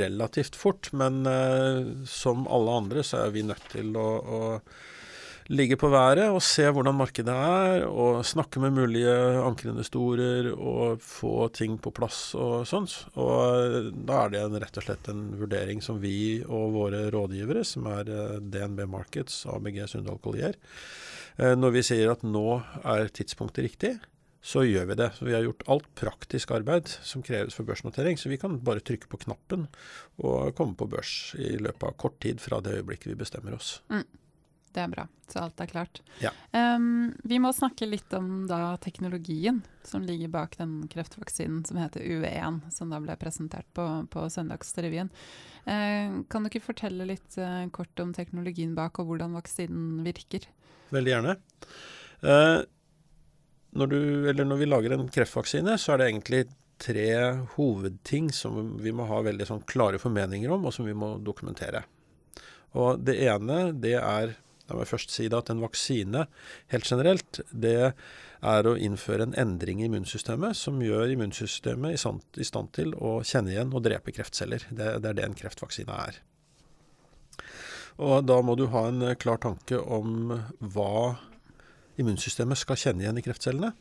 relativt 0.00 0.58
fort. 0.58 0.90
Men 0.92 1.22
uh, 1.22 2.04
som 2.10 2.48
alle 2.50 2.80
andre 2.82 3.04
så 3.06 3.22
er 3.24 3.36
vi 3.36 3.46
nødt 3.46 3.68
til 3.72 3.94
å, 3.94 4.08
å 4.18 4.40
ligge 5.52 5.76
på 5.76 5.90
været 5.92 6.30
og 6.32 6.40
se 6.44 6.64
hvordan 6.72 6.96
markedet 6.96 7.32
er, 7.34 7.84
og 7.88 8.24
snakke 8.24 8.62
med 8.62 8.72
mulige 8.76 9.12
ankerinvestorer 9.44 10.50
og 10.54 11.02
få 11.04 11.48
ting 11.56 11.76
på 11.82 11.92
plass 11.94 12.32
og 12.38 12.64
sånt. 12.68 12.96
Og 13.20 13.90
da 14.08 14.22
er 14.22 14.32
det 14.32 14.40
en, 14.44 14.56
rett 14.62 14.80
og 14.80 14.86
slett 14.86 15.10
en 15.12 15.26
vurdering 15.40 15.84
som 15.84 16.00
vi 16.00 16.40
og 16.46 16.72
våre 16.78 17.04
rådgivere, 17.12 17.64
som 17.68 17.90
er 17.92 18.08
eh, 18.08 18.40
DNB 18.40 18.86
Markets, 18.88 19.44
ABG 19.50 19.84
Sundal 19.90 20.20
Collier, 20.24 20.56
eh, 21.36 21.54
når 21.58 21.76
vi 21.76 21.86
sier 21.90 22.14
at 22.14 22.24
nå 22.24 22.48
er 22.80 23.12
tidspunktet 23.12 23.68
riktig, 23.68 23.94
så 24.44 24.60
gjør 24.64 24.90
vi 24.90 24.96
det. 25.00 25.12
Så 25.16 25.24
vi 25.24 25.32
har 25.32 25.44
gjort 25.44 25.64
alt 25.72 25.86
praktisk 25.96 26.50
arbeid 26.52 26.90
som 27.04 27.24
kreves 27.24 27.56
for 27.56 27.64
børsnotering. 27.64 28.18
Så 28.20 28.28
vi 28.28 28.36
kan 28.36 28.58
bare 28.64 28.82
trykke 28.84 29.08
på 29.08 29.22
knappen 29.22 29.70
og 30.20 30.52
komme 30.58 30.76
på 30.76 30.88
børs 30.92 31.32
i 31.40 31.54
løpet 31.56 31.86
av 31.88 31.96
kort 31.96 32.18
tid 32.20 32.44
fra 32.44 32.60
det 32.60 32.76
øyeblikket 32.76 33.14
vi 33.14 33.22
bestemmer 33.24 33.56
oss. 33.56 33.78
Mm. 33.88 34.04
Det 34.74 34.82
er 34.82 34.90
bra. 34.90 35.04
Så 35.30 35.38
alt 35.38 35.60
er 35.62 35.70
klart. 35.70 36.00
Ja. 36.18 36.32
Um, 36.50 37.12
vi 37.22 37.38
må 37.38 37.52
snakke 37.54 37.86
litt 37.86 38.10
om 38.16 38.48
da 38.50 38.74
teknologien 38.82 39.60
som 39.86 40.02
ligger 40.02 40.32
bak 40.34 40.56
den 40.58 40.88
kreftvaksinen 40.90 41.62
som 41.68 41.78
heter 41.78 42.02
UV1, 42.02 42.58
som 42.74 42.90
da 42.90 42.98
ble 43.02 43.14
presentert 43.20 43.68
på, 43.76 43.86
på 44.10 44.26
Søndagsrevyen. 44.34 45.12
Uh, 45.62 46.26
kan 46.26 46.42
du 46.42 46.50
ikke 46.50 46.64
fortelle 46.66 47.06
litt 47.06 47.38
uh, 47.38 47.62
kort 47.74 48.02
om 48.02 48.10
teknologien 48.16 48.74
bak, 48.74 48.98
og 48.98 49.12
hvordan 49.12 49.38
vaksinen 49.38 50.02
virker? 50.06 50.50
Veldig 50.90 51.14
gjerne. 51.14 51.38
Uh, 52.24 52.66
når, 53.78 53.94
du, 53.94 54.34
når, 54.42 54.58
vi 54.58 54.72
lager 54.74 54.98
en 54.98 55.08
kreftvaksine, 55.08 55.78
så 55.78 55.94
er 55.94 56.02
det 56.02 56.10
egentlig 56.10 56.44
tre 56.82 57.10
hovedting 57.54 58.32
som 58.34 58.74
vi 58.82 58.90
må 58.90 59.06
ha 59.06 59.22
veldig 59.22 59.46
sånn 59.46 59.66
klare 59.70 60.02
formeninger 60.02 60.50
om, 60.50 60.66
og 60.66 60.74
som 60.74 60.90
vi 60.90 60.98
må 60.98 61.14
dokumentere. 61.22 61.86
Og 62.74 62.98
Det 63.06 63.20
ene 63.22 63.68
det 63.78 64.00
er 64.02 64.34
La 64.70 64.78
meg 64.78 64.88
først 64.88 65.12
si 65.12 65.26
at 65.28 65.50
en 65.52 65.60
vaksine 65.60 66.24
helt 66.72 66.88
generelt, 66.88 67.40
det 67.52 67.92
er 68.44 68.68
å 68.68 68.76
innføre 68.76 69.26
en 69.26 69.36
endring 69.40 69.82
i 69.82 69.88
immunsystemet 69.88 70.56
som 70.56 70.80
gjør 70.84 71.12
immunsystemet 71.12 71.96
i 71.96 72.46
stand 72.48 72.72
til 72.76 72.94
å 72.96 73.18
kjenne 73.24 73.52
igjen 73.52 73.74
og 73.76 73.84
drepe 73.84 74.14
kreftceller. 74.16 74.64
Det, 74.70 74.98
det, 75.04 75.10
er 75.10 75.18
det 75.20 75.26
en 75.28 75.36
kreftvaksine 75.36 76.00
er. 76.08 76.20
Og 78.00 78.24
da 78.26 78.40
må 78.42 78.56
du 78.58 78.66
ha 78.72 78.88
en 78.88 79.06
klar 79.20 79.38
tanke 79.42 79.78
om 79.78 80.32
hva 80.58 81.14
immunsystemet 82.00 82.58
skal 82.58 82.80
kjenne 82.80 83.04
igjen 83.04 83.20
i 83.20 83.24
kreftcellene. 83.24 83.74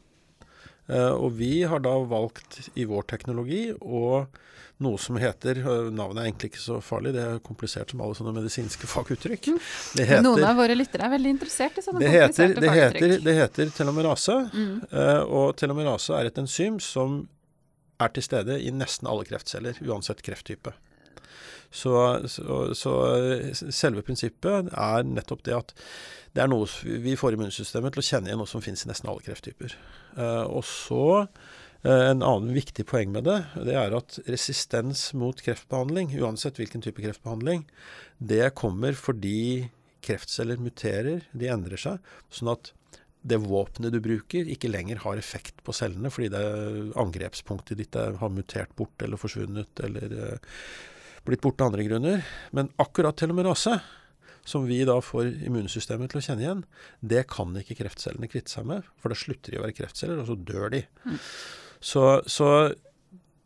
Eh, 0.91 1.13
og 1.13 1.37
vi 1.39 1.63
har 1.63 1.83
da 1.83 1.93
valgt 2.09 2.59
i 2.75 2.85
vår 2.87 3.05
teknologi 3.07 3.69
og 3.79 4.39
noe 4.83 4.99
som 4.99 5.15
heter 5.21 5.59
øh, 5.61 5.89
Navnet 5.93 6.23
er 6.23 6.27
egentlig 6.27 6.49
ikke 6.51 6.61
så 6.63 6.79
farlig, 6.83 7.13
det 7.15 7.21
er 7.23 7.41
komplisert 7.45 7.93
som 7.93 8.01
alle 8.03 8.17
sånne 8.17 8.33
medisinske 8.35 8.89
faguttrykk. 8.93 9.51
Mm. 9.53 9.59
Heter, 10.01 10.23
Noen 10.25 10.47
av 10.47 10.59
våre 10.59 10.75
lyttere 10.75 11.07
er 11.07 11.13
veldig 11.15 11.35
interessert 11.37 11.77
i 11.79 11.85
sånne 11.85 12.03
det 12.03 12.09
kompliserte 12.11 12.49
heter, 12.49 12.61
det 12.65 12.71
faguttrykk. 12.73 13.05
Heter, 13.05 13.27
det 13.27 13.37
heter 13.39 13.75
telomerase, 13.77 14.39
mm. 14.51 14.73
uh, 14.91 15.21
og 15.23 15.53
telomerase 15.61 16.17
er 16.17 16.31
et 16.31 16.41
enzym 16.41 16.81
som 16.83 17.21
er 18.01 18.11
til 18.11 18.25
stede 18.25 18.57
i 18.59 18.73
nesten 18.73 19.07
alle 19.07 19.23
kreftceller, 19.29 19.77
uansett 19.87 20.23
krefttype. 20.25 20.73
Så, 21.73 21.93
så, 22.29 22.59
så, 22.77 22.93
selve 23.73 24.03
prinsippet 24.05 24.69
er 24.69 25.07
nettopp 25.09 25.41
det 25.47 25.57
at 25.57 25.73
det 26.33 26.43
er 26.43 26.49
noe 26.49 26.69
vi 26.83 27.15
får 27.17 27.35
immunsystemet 27.35 27.93
til 27.93 28.01
å 28.01 28.05
kjenne 28.05 28.29
igjen 28.29 28.41
noe 28.41 28.49
som 28.49 28.61
finnes 28.61 28.85
i 28.85 28.89
nesten 28.89 29.09
alle 29.09 29.25
krefttyper. 29.25 29.73
Uh, 30.17 30.45
og 30.45 30.63
så 30.65 31.03
Eh, 31.83 32.09
en 32.09 32.23
annen 32.23 32.53
viktig 32.55 32.85
poeng 32.87 33.11
med 33.11 33.25
det, 33.27 33.39
det 33.67 33.75
er 33.75 33.95
at 33.97 34.15
resistens 34.31 35.09
mot 35.19 35.39
kreftbehandling, 35.43 36.13
uansett 36.23 36.59
hvilken 36.59 36.83
type 36.83 37.03
kreftbehandling, 37.03 37.65
det 38.23 38.53
kommer 38.55 38.95
fordi 38.95 39.67
kreftceller 40.03 40.61
muterer, 40.63 41.25
de 41.35 41.51
endrer 41.51 41.79
seg. 41.79 42.13
Sånn 42.31 42.53
at 42.53 42.71
det 43.23 43.39
våpenet 43.43 43.91
du 43.95 43.99
bruker, 44.03 44.47
ikke 44.51 44.71
lenger 44.71 45.03
har 45.03 45.19
effekt 45.19 45.59
på 45.63 45.75
cellene 45.75 46.11
fordi 46.11 46.31
det 46.31 46.43
angrepspunktet 46.99 47.79
ditt 47.79 47.95
har 47.95 48.31
mutert 48.31 48.73
bort 48.79 49.03
eller 49.03 49.19
forsvunnet 49.19 49.83
eller 49.83 50.15
blitt 51.27 51.43
borte 51.43 51.63
av 51.63 51.71
andre 51.71 51.85
grunner. 51.87 52.23
Men 52.51 52.71
akkurat 52.81 53.17
telomerase, 53.19 53.79
som 54.45 54.65
vi 54.67 54.81
da 54.87 54.97
får 55.01 55.29
immunsystemet 55.47 56.11
til 56.11 56.19
å 56.19 56.23
kjenne 56.25 56.43
igjen, 56.43 56.63
det 56.99 57.25
kan 57.31 57.53
ikke 57.59 57.77
kreftcellene 57.79 58.29
kvitte 58.31 58.51
seg 58.51 58.67
med. 58.69 58.87
For 58.99 59.13
da 59.13 59.19
slutter 59.19 59.53
de 59.53 59.61
å 59.61 59.65
være 59.65 59.77
kreftceller, 59.77 60.19
og 60.19 60.31
så 60.31 60.39
dør 60.39 60.73
de. 60.73 60.83
Mm. 61.05 61.21
Så, 61.83 62.03
så, 62.31 62.49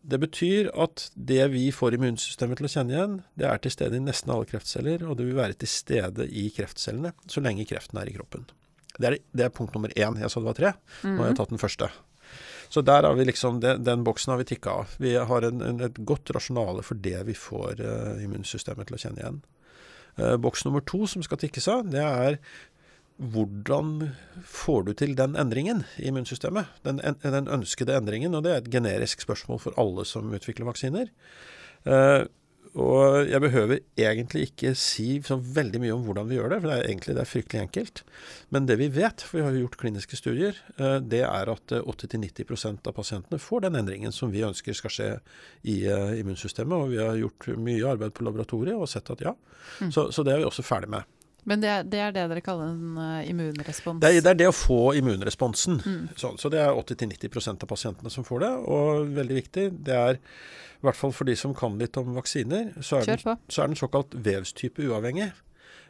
det 0.07 0.21
betyr 0.23 0.71
at 0.79 1.07
det 1.13 1.41
vi 1.53 1.67
får 1.75 1.97
immunsystemet 1.97 2.61
til 2.61 2.69
å 2.69 2.71
kjenne 2.71 2.95
igjen, 2.95 3.15
det 3.37 3.49
er 3.49 3.61
til 3.61 3.73
stede 3.73 3.99
i 3.99 4.03
nesten 4.03 4.31
alle 4.33 4.47
kreftceller, 4.49 5.03
og 5.05 5.19
det 5.19 5.27
vil 5.27 5.37
være 5.37 5.57
til 5.59 5.71
stede 5.71 6.29
i 6.29 6.47
kreftcellene 6.55 7.13
så 7.27 7.43
lenge 7.43 7.67
kreften 7.69 7.99
er 8.01 8.09
i 8.09 8.15
kroppen. 8.15 8.47
Det 8.97 9.09
er, 9.09 9.17
det 9.35 9.45
er 9.45 9.53
punkt 9.53 9.75
nummer 9.75 9.91
én. 9.93 10.17
Jeg 10.17 10.31
sa 10.33 10.41
det 10.41 10.47
var 10.47 10.57
tre. 10.57 10.73
Nå 11.03 11.19
har 11.19 11.27
jeg 11.29 11.35
mhm. 11.35 11.39
tatt 11.41 11.53
den 11.53 11.61
første. 11.61 11.89
Så 12.69 12.83
der 12.83 13.03
har 13.07 13.15
vi 13.15 13.25
liksom, 13.27 13.59
den, 13.63 13.83
den 13.83 14.03
boksen 14.03 14.33
har 14.33 14.41
vi 14.41 14.47
tikka 14.49 14.73
av. 14.81 14.95
Vi 15.01 15.15
har 15.15 15.47
en, 15.47 15.61
en, 15.63 15.83
et 15.87 15.99
godt 16.07 16.31
rasjonale 16.35 16.83
for 16.85 16.99
det 16.99 17.19
vi 17.29 17.35
får 17.37 17.83
uh, 17.83 18.23
immunsystemet 18.23 18.89
til 18.89 18.97
å 18.97 19.01
kjenne 19.03 19.23
igjen. 19.23 19.43
Uh, 20.17 20.35
boks 20.41 20.65
nummer 20.67 20.83
to 20.83 21.05
som 21.07 21.23
skal 21.25 21.39
tikkes 21.41 21.69
av, 21.71 21.85
det 21.93 22.03
er 22.03 22.41
hvordan 23.17 24.11
får 24.45 24.83
du 24.85 24.91
til 24.97 25.15
den 25.17 25.33
endringen 25.39 25.81
i 25.97 26.09
immunsystemet? 26.11 26.69
Den, 26.85 26.99
den, 27.23 27.47
ønskede 27.49 27.95
endringen, 27.97 28.35
og 28.37 28.43
det 28.45 28.51
er 28.51 28.59
et 28.61 28.73
generisk 28.73 29.23
spørsmål 29.25 29.61
for 29.63 29.79
alle 29.81 30.05
som 30.05 30.29
utvikler 30.37 30.69
vaksiner. 30.69 31.09
Uh, 31.87 32.27
og 32.75 33.29
jeg 33.29 33.41
behøver 33.43 33.79
egentlig 33.99 34.47
ikke 34.47 34.73
si 34.77 35.21
så 35.25 35.37
veldig 35.39 35.81
mye 35.83 35.95
om 35.95 36.05
hvordan 36.07 36.29
vi 36.29 36.37
gjør 36.37 36.53
det, 36.53 36.59
for 36.61 36.71
det 36.71 36.77
er 36.77 36.89
egentlig 36.89 37.15
det 37.17 37.23
er 37.23 37.29
fryktelig 37.31 37.61
enkelt. 37.63 38.01
Men 38.53 38.69
det 38.69 38.77
vi 38.81 38.89
vet, 38.93 39.23
for 39.23 39.39
vi 39.39 39.45
har 39.45 39.55
jo 39.55 39.63
gjort 39.65 39.79
kliniske 39.81 40.19
studier, 40.19 40.59
uh, 40.81 40.97
det 40.99 41.23
er 41.27 41.51
at 41.53 41.75
80-90% 41.79 42.89
av 42.89 42.97
pasientene 42.97 43.41
får 43.41 43.67
den 43.67 43.79
endringen 43.81 44.15
som 44.15 44.33
vi 44.33 44.45
ønsker 44.47 44.77
skal 44.77 44.93
skje 44.93 45.11
i 45.67 45.79
uh, 45.87 46.15
immunsystemet. 46.19 46.77
Og 46.77 46.95
vi 46.95 47.01
har 47.03 47.19
gjort 47.19 47.51
mye 47.57 47.93
arbeid 47.95 48.15
på 48.17 48.27
laboratoriet 48.27 48.77
og 48.77 48.89
sett 48.91 49.13
at 49.13 49.23
ja. 49.29 49.35
Mm. 49.79 49.91
Så, 49.91 50.09
så 50.11 50.25
det 50.25 50.35
er 50.35 50.43
vi 50.43 50.49
også 50.49 50.65
ferdig 50.65 50.91
med. 50.93 51.16
Men 51.47 51.63
det, 51.63 51.73
det, 51.93 51.99
er 52.03 52.11
det 52.11 52.25
dere 52.27 52.43
kaller 52.43 52.73
en 52.73 52.99
uh, 52.99 53.23
immunrespons? 53.23 54.01
Det 54.03 54.09
er, 54.09 54.19
det 54.19 54.31
er, 54.33 54.39
det 54.41 54.49
å 54.51 54.55
få 54.55 54.81
immunresponsen. 54.99 55.79
Mm. 55.79 56.01
Så, 56.19 56.33
så, 56.41 56.51
det 56.51 56.59
er 56.59 56.75
80-90% 56.75 57.63
av 57.63 57.71
pasientene 57.71 58.11
som 58.11 58.27
får 58.27 58.43
det. 58.43 58.53
Og 58.67 59.13
veldig 59.15 59.37
viktig, 59.37 59.67
det 59.87 59.95
er 59.95 60.19
i 60.19 60.85
hvert 60.85 60.99
fall 60.99 61.15
for 61.15 61.29
de 61.29 61.37
som 61.39 61.55
kan 61.57 61.79
litt 61.79 61.95
om 61.97 62.11
vaksiner, 62.17 62.73
så 62.83 62.99
er, 62.99 63.07
den, 63.13 63.39
så 63.47 63.63
er 63.63 63.71
den 63.71 63.79
såkalt 63.79 64.17
vevstype 64.27 64.83
uavhengig. 64.89 65.31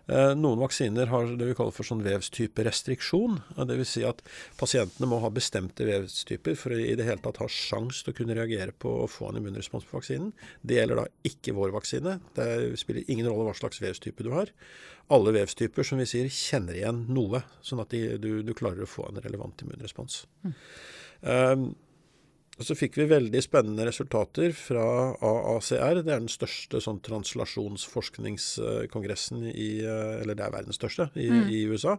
Eh, 0.07 0.33
noen 0.39 0.61
vaksiner 0.61 1.09
har 1.11 1.27
det 1.35 1.49
vi 1.49 1.55
kaller 1.57 1.75
for 1.75 1.87
sånn 1.87 2.03
vevstyperestriksjon. 2.05 3.41
Dvs. 3.57 3.93
Si 3.97 4.03
at 4.07 4.21
pasientene 4.59 5.09
må 5.11 5.19
ha 5.23 5.31
bestemte 5.33 5.87
vevstyper 5.87 6.55
for 6.59 6.75
å 6.75 6.79
i 6.79 6.95
det 6.95 7.07
hele 7.09 7.23
tatt 7.23 7.41
ha 7.43 7.49
sjanse 7.51 8.05
til 8.05 8.15
å 8.15 8.17
kunne 8.21 8.37
reagere 8.37 8.71
på 8.71 8.93
å 9.03 9.09
få 9.11 9.31
en 9.31 9.41
immunrespons 9.41 9.87
på 9.87 9.97
vaksinen. 9.99 10.31
Det 10.63 10.79
gjelder 10.79 11.01
da 11.01 11.07
ikke 11.27 11.55
vår 11.57 11.75
vaksine. 11.75 12.17
Det 12.37 12.47
spiller 12.79 13.07
ingen 13.11 13.27
rolle 13.27 13.49
hva 13.49 13.57
slags 13.57 13.83
vevstype 13.83 14.23
du 14.23 14.31
har. 14.35 14.53
Alle 15.11 15.33
vevstyper 15.35 15.87
som 15.87 15.99
vi 15.99 16.07
sier, 16.07 16.31
kjenner 16.31 16.79
igjen 16.79 17.05
noe, 17.11 17.43
sånn 17.63 17.83
at 17.83 17.91
de, 17.91 18.17
du, 18.19 18.31
du, 18.47 18.55
klarer 18.57 18.83
å 18.83 18.89
få 18.91 19.07
en 19.07 19.19
relevant 19.23 19.63
immunrespons. 19.63 20.23
Mm. 20.43 20.55
Um, 21.27 21.69
og 22.57 22.65
så 22.65 22.73
fikk 22.77 22.95
vi 22.97 23.05
veldig 23.11 23.41
spennende 23.45 23.85
resultater 23.85 24.53
fra 24.57 25.13
AACR. 25.21 26.01
Det 26.01 26.13
er 26.13 26.19
den 26.23 26.31
største 26.31 26.79
sånn 26.81 26.99
translasjonsforskningskongressen 27.05 29.43
i 29.51 29.85
eh, 29.85 30.21
Eller 30.23 30.35
det 30.37 30.43
er 30.47 30.55
verdens 30.55 30.77
største 30.79 31.03
i, 31.13 31.29
mm. 31.29 31.49
i 31.53 31.65
USA. 31.69 31.93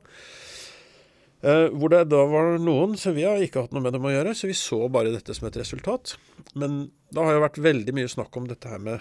Eh, 1.47 1.69
hvor 1.71 1.89
det 1.93 2.11
da 2.11 2.25
var 2.27 2.59
noen 2.59 2.99
Så 2.99 3.15
vi 3.15 3.23
har 3.23 3.39
ikke 3.39 3.63
hatt 3.63 3.71
noe 3.71 3.79
med 3.85 3.95
dem 3.95 4.03
å 4.03 4.11
gjøre, 4.11 4.35
så 4.35 4.51
vi 4.51 4.59
så 4.59 4.91
bare 4.91 5.15
dette 5.15 5.31
som 5.39 5.47
et 5.47 5.55
resultat. 5.61 6.19
Men 6.59 6.91
det 7.15 7.23
har 7.23 7.31
jo 7.37 7.47
vært 7.47 7.63
veldig 7.69 7.95
mye 7.95 8.11
snakk 8.11 8.35
om 8.41 8.51
dette 8.51 8.67
her 8.73 8.83
med 8.83 8.99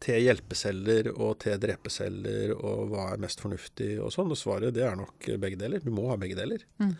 T-hjelpeceller 0.00 1.10
og 1.12 1.42
til 1.44 1.58
drepeceller, 1.60 2.54
og 2.56 2.90
hva 2.92 3.10
er 3.12 3.20
mest 3.20 3.42
fornuftig 3.42 3.92
og 4.00 4.12
sånn. 4.14 4.32
Og 4.32 4.38
svaret 4.40 4.74
det 4.76 4.86
er 4.86 4.96
nok 4.98 5.28
begge 5.42 5.60
deler. 5.60 5.84
Du 5.84 5.92
må 5.94 6.08
ha 6.08 6.16
begge 6.20 6.38
deler. 6.38 6.64
Mm. 6.80 6.94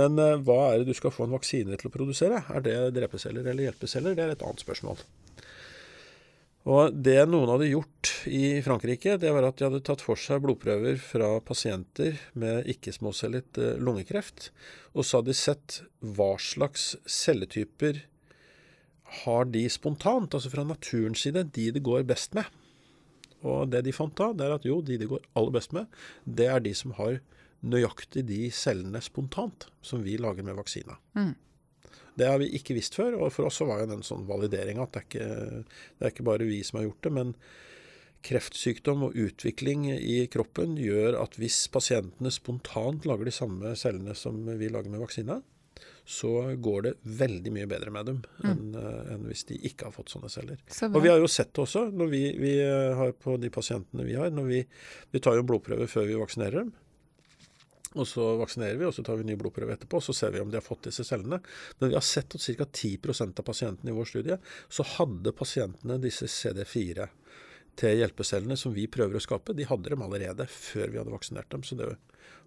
Men 0.00 0.20
uh, 0.22 0.34
hva 0.40 0.58
er 0.70 0.80
det 0.82 0.90
du 0.90 0.96
skal 0.96 1.12
få 1.14 1.26
en 1.26 1.36
vaksine 1.36 1.76
til 1.76 1.90
å 1.90 1.94
produsere? 1.94 2.42
Er 2.54 2.64
det 2.64 2.76
drepeceller 2.96 3.44
eller 3.44 3.68
hjelpeceller? 3.68 4.16
Det 4.16 4.24
er 4.24 4.36
et 4.36 4.46
annet 4.46 4.64
spørsmål. 4.64 5.04
Og 6.68 6.92
Det 6.92 7.20
noen 7.30 7.48
hadde 7.48 7.70
gjort 7.70 8.10
i 8.28 8.60
Frankrike, 8.64 9.16
det 9.20 9.30
var 9.32 9.46
at 9.48 9.56
de 9.56 9.64
hadde 9.68 9.84
tatt 9.86 10.02
for 10.04 10.20
seg 10.20 10.42
blodprøver 10.44 10.98
fra 11.00 11.30
pasienter 11.40 12.18
med 12.36 12.68
ikke-småcellet 12.68 13.60
eh, 13.62 13.78
lungekreft, 13.80 14.50
og 14.92 15.06
så 15.06 15.20
hadde 15.20 15.32
de 15.32 15.38
sett 15.38 15.78
hva 16.02 16.34
slags 16.42 16.90
celletyper 17.08 18.02
har 19.22 19.48
de 19.52 19.64
spontant, 19.72 20.34
altså 20.34 20.50
fra 20.52 20.64
naturens 20.66 21.24
side, 21.24 21.46
de 21.54 21.70
det 21.74 21.84
går 21.84 22.06
best 22.08 22.36
med. 22.36 22.48
Og 23.46 23.68
det 23.70 23.84
de 23.86 23.94
fant 23.94 24.14
da, 24.18 24.32
det 24.34 24.46
er 24.46 24.56
at 24.56 24.66
jo, 24.66 24.80
de 24.82 24.98
det 25.00 25.08
går 25.10 25.24
aller 25.38 25.54
best 25.54 25.74
med, 25.76 25.86
det 26.24 26.48
er 26.50 26.62
de 26.64 26.74
som 26.76 26.94
har 26.98 27.20
nøyaktig 27.66 28.24
de 28.28 28.48
cellene 28.54 29.00
spontant 29.02 29.68
som 29.82 30.02
vi 30.04 30.16
lager 30.20 30.46
med 30.46 30.58
vaksina. 30.58 30.98
Mm. 31.18 31.34
Det 32.18 32.26
har 32.26 32.40
vi 32.42 32.50
ikke 32.58 32.74
visst 32.74 32.98
før, 32.98 33.16
og 33.18 33.32
for 33.34 33.46
oss 33.46 33.60
så 33.60 33.66
var 33.68 33.82
jo 33.82 33.90
den 33.90 34.00
en 34.00 34.06
sånn 34.06 34.26
validering 34.26 34.80
at 34.82 34.94
det 34.94 35.00
er, 35.00 35.06
ikke, 35.06 35.64
det 35.98 36.06
er 36.06 36.14
ikke 36.14 36.26
bare 36.26 36.48
vi 36.48 36.60
som 36.66 36.80
har 36.80 36.88
gjort 36.88 37.06
det, 37.06 37.12
men 37.14 37.34
kreftsykdom 38.26 39.04
og 39.06 39.18
utvikling 39.18 39.84
i 39.94 40.24
kroppen 40.30 40.74
gjør 40.82 41.20
at 41.20 41.38
hvis 41.38 41.60
pasientene 41.70 42.32
spontant 42.34 43.06
lager 43.06 43.28
de 43.28 43.34
samme 43.34 43.74
cellene 43.78 44.16
som 44.18 44.40
vi 44.58 44.70
lager 44.72 44.90
med 44.90 45.04
vaksina, 45.04 45.38
så 46.08 46.30
går 46.56 46.82
det 46.86 46.92
veldig 47.20 47.50
mye 47.52 47.68
bedre 47.68 47.92
med 47.92 48.06
dem 48.08 48.20
mm. 48.24 48.48
enn, 48.48 48.68
uh, 48.72 49.12
enn 49.12 49.26
hvis 49.28 49.44
de 49.50 49.58
ikke 49.68 49.90
har 49.90 49.92
fått 49.92 50.14
sånne 50.14 50.30
celler. 50.32 50.56
Så 50.72 50.88
og 50.88 51.02
vi 51.04 51.10
har 51.12 51.20
jo 51.20 51.28
sett 51.28 51.50
det 51.52 51.60
også 51.66 51.82
når 51.92 52.12
vi, 52.14 52.22
vi 52.40 52.52
uh, 52.64 52.96
har 52.96 53.12
på 53.12 53.36
de 53.36 53.50
pasientene 53.52 54.06
vi 54.06 54.16
har. 54.16 54.32
når 54.32 54.48
Vi, 54.48 54.62
vi 55.12 55.20
tar 55.20 55.36
jo 55.36 55.44
en 55.44 55.50
blodprøve 55.50 55.88
før 55.92 56.08
vi 56.08 56.16
vaksinerer 56.16 56.62
dem. 56.62 56.72
Og 57.98 58.08
så 58.08 58.24
vaksinerer 58.40 58.80
vi, 58.80 58.86
og 58.88 58.94
så 58.96 59.04
tar 59.04 59.20
vi 59.20 59.28
ny 59.28 59.36
blodprøve 59.40 59.72
etterpå, 59.76 60.00
og 60.00 60.04
så 60.04 60.14
ser 60.16 60.32
vi 60.32 60.40
om 60.40 60.50
de 60.52 60.58
har 60.60 60.64
fått 60.64 60.88
disse 60.88 61.04
cellene. 61.08 61.40
Men 61.78 61.92
vi 61.92 61.96
har 61.96 62.04
sett 62.04 62.36
at 62.36 62.44
ca. 62.44 62.66
10% 62.66 63.40
av 63.40 63.46
pasientene 63.46 63.92
i 63.92 63.96
vår 63.96 64.08
studie, 64.08 64.40
så 64.68 64.86
hadde 64.96 65.36
pasientene 65.36 66.00
disse 66.02 66.28
CD4 66.32 67.08
til 67.78 68.00
hjelpecellene 68.00 68.56
som 68.58 68.74
vi 68.74 68.88
prøver 68.90 69.18
å 69.18 69.22
skape, 69.22 69.54
de 69.54 69.66
hadde 69.68 69.92
dem 69.92 70.02
allerede 70.04 70.48
før 70.50 70.92
vi 70.92 71.00
hadde 71.00 71.14
vaksinert 71.14 71.50
dem. 71.52 71.64
Så 71.64 71.78
Det, 71.78 71.92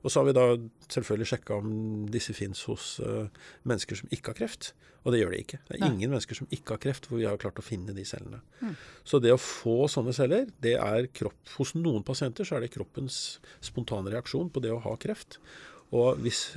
og 0.02 0.12
så 0.12 0.22
har 0.22 0.30
vi 0.30 0.36
da 0.38 0.46
selvfølgelig 0.92 1.30
sjekka 1.32 1.58
om 1.62 1.74
disse 2.12 2.34
fins 2.38 2.64
hos 2.70 2.96
uh, 3.06 3.28
mennesker 3.70 4.00
som 4.00 4.12
ikke 4.14 4.34
har 4.34 4.40
kreft. 4.42 4.72
Og 5.02 5.14
det 5.14 5.22
gjør 5.22 5.34
de 5.34 5.40
ikke. 5.42 5.58
Det 5.66 5.78
er 5.78 5.88
ingen 5.88 6.12
mennesker 6.12 6.38
som 6.38 6.50
ikke 6.54 6.76
har 6.76 6.82
kreft, 6.84 7.08
hvor 7.10 7.18
vi 7.18 7.26
har 7.26 7.40
klart 7.42 7.58
å 7.58 7.66
finne 7.66 7.94
de 7.98 8.04
cellene. 8.06 8.42
Mm. 8.62 8.76
Så 9.08 9.18
det 9.22 9.32
å 9.34 9.40
få 9.42 9.88
sånne 9.90 10.14
celler, 10.14 10.46
det 10.62 10.76
er 10.78 11.10
kropp 11.10 11.56
Hos 11.56 11.74
noen 11.74 12.06
pasienter 12.06 12.46
så 12.46 12.58
er 12.58 12.66
det 12.66 12.74
kroppens 12.76 13.40
spontane 13.66 14.14
reaksjon 14.14 14.52
på 14.54 14.62
det 14.62 14.74
å 14.76 14.82
ha 14.84 14.94
kreft. 15.02 15.40
Og 15.90 16.22
hvis 16.22 16.52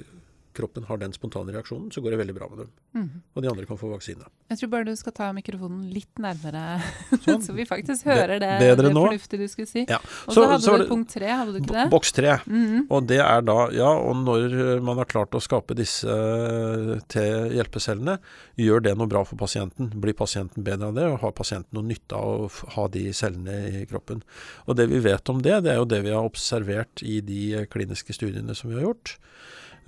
kroppen 0.54 0.86
har 0.88 1.00
den 1.00 1.12
spontane 1.14 1.52
reaksjonen, 1.54 1.90
så 1.92 2.02
går 2.04 2.14
det 2.14 2.20
veldig 2.22 2.34
bra 2.36 2.48
med 2.50 2.64
dem. 2.64 2.70
Mm. 2.94 3.08
Og 3.34 3.42
de 3.44 3.50
andre 3.50 3.66
kan 3.68 3.78
få 3.80 3.90
vaksine. 3.90 4.26
Jeg 4.52 4.60
tror 4.60 4.70
bare 4.74 4.86
du 4.88 4.94
skal 4.98 5.14
ta 5.16 5.30
mikrofonen 5.34 5.88
litt 5.92 6.22
nærmere, 6.22 6.78
sånn. 7.24 7.42
så 7.44 7.54
vi 7.56 7.66
faktisk 7.68 8.06
hører 8.08 8.38
det, 8.42 8.52
det 8.62 8.76
fornuftige 8.86 9.44
du 9.44 9.50
skulle 9.50 9.70
si. 9.70 9.84
Ja. 9.90 9.98
Og 10.28 10.36
så, 10.36 10.46
hadde 10.50 10.64
så 10.66 10.76
du 10.80 10.86
punkt 10.90 11.12
tre, 11.14 11.30
hadde 11.32 11.56
du 11.56 11.60
ikke 11.62 11.74
det? 11.74 11.86
Boks 11.92 12.14
tre. 12.16 12.38
Mm 12.46 12.64
-hmm. 12.64 12.86
Og 12.90 13.08
det 13.10 13.20
er 13.24 13.42
da, 13.42 13.58
ja, 13.72 13.90
og 13.90 14.16
når 14.22 14.80
man 14.82 14.98
har 14.98 15.10
klart 15.10 15.34
å 15.34 15.42
skape 15.42 15.74
disse 15.74 16.08
eh, 16.08 17.54
hjelpecellene, 17.56 18.18
gjør 18.56 18.80
det 18.80 18.94
noe 18.98 19.10
bra 19.10 19.24
for 19.24 19.36
pasienten? 19.36 19.90
Blir 19.94 20.14
pasienten 20.14 20.64
bedre 20.64 20.86
av 20.86 20.94
det, 20.94 21.06
og 21.08 21.20
har 21.20 21.32
pasienten 21.32 21.74
noe 21.74 21.88
nytte 21.88 22.14
av 22.14 22.46
å 22.46 22.50
ha 22.76 22.88
de 22.88 23.12
cellene 23.12 23.82
i 23.82 23.86
kroppen? 23.86 24.22
Og 24.66 24.76
det 24.76 24.86
vi 24.86 24.98
vet 24.98 25.28
om 25.28 25.42
det, 25.42 25.64
det 25.64 25.72
er 25.72 25.76
jo 25.82 25.90
det 25.90 26.02
vi 26.04 26.14
har 26.14 26.24
observert 26.24 27.02
i 27.02 27.20
de 27.20 27.66
kliniske 27.70 28.12
studiene 28.12 28.54
som 28.54 28.70
vi 28.70 28.76
har 28.76 28.88
gjort. 28.88 29.18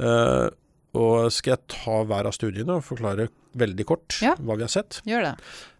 Uh, 0.01 0.49
og 0.97 1.29
skal 1.35 1.57
jeg 1.57 1.69
ta 1.73 2.01
hver 2.09 2.29
av 2.29 2.35
studiene 2.37 2.79
og 2.79 2.85
forklare 2.87 3.29
veldig 3.57 3.85
kort 3.89 4.19
ja. 4.25 4.35
hva 4.41 4.57
vi 4.57 4.65
har 4.65 4.73
sett? 4.73 5.01
Gjør 5.09 5.27
det. 5.27 5.33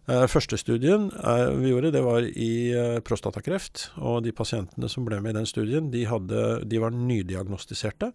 Uh, 0.07 0.25
første 0.29 0.59
studien 0.61 1.09
uh, 1.17 1.49
vi 1.57 1.71
gjorde, 1.71 1.93
det 1.95 2.03
var 2.05 2.25
i 2.27 2.51
prostatakreft. 3.05 3.89
Og 3.97 4.21
de 4.25 4.33
pasientene 4.35 4.89
som 4.91 5.07
ble 5.07 5.19
med 5.23 5.35
i 5.35 5.39
den 5.39 5.49
studien, 5.49 5.91
de, 5.93 6.05
hadde, 6.09 6.47
de 6.69 6.81
var 6.83 6.95
nydiagnostiserte. 6.95 8.11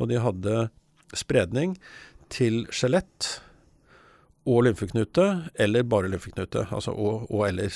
Og 0.00 0.12
de 0.12 0.20
hadde 0.22 0.68
spredning 1.16 1.76
til 2.32 2.64
skjelett 2.74 3.36
og 4.46 4.62
lymfeknute, 4.62 5.24
eller 5.58 5.86
bare 5.86 6.10
lymfeknute. 6.10 6.68
Altså 6.74 6.92
og, 6.94 7.26
og 7.34 7.48
eller 7.48 7.70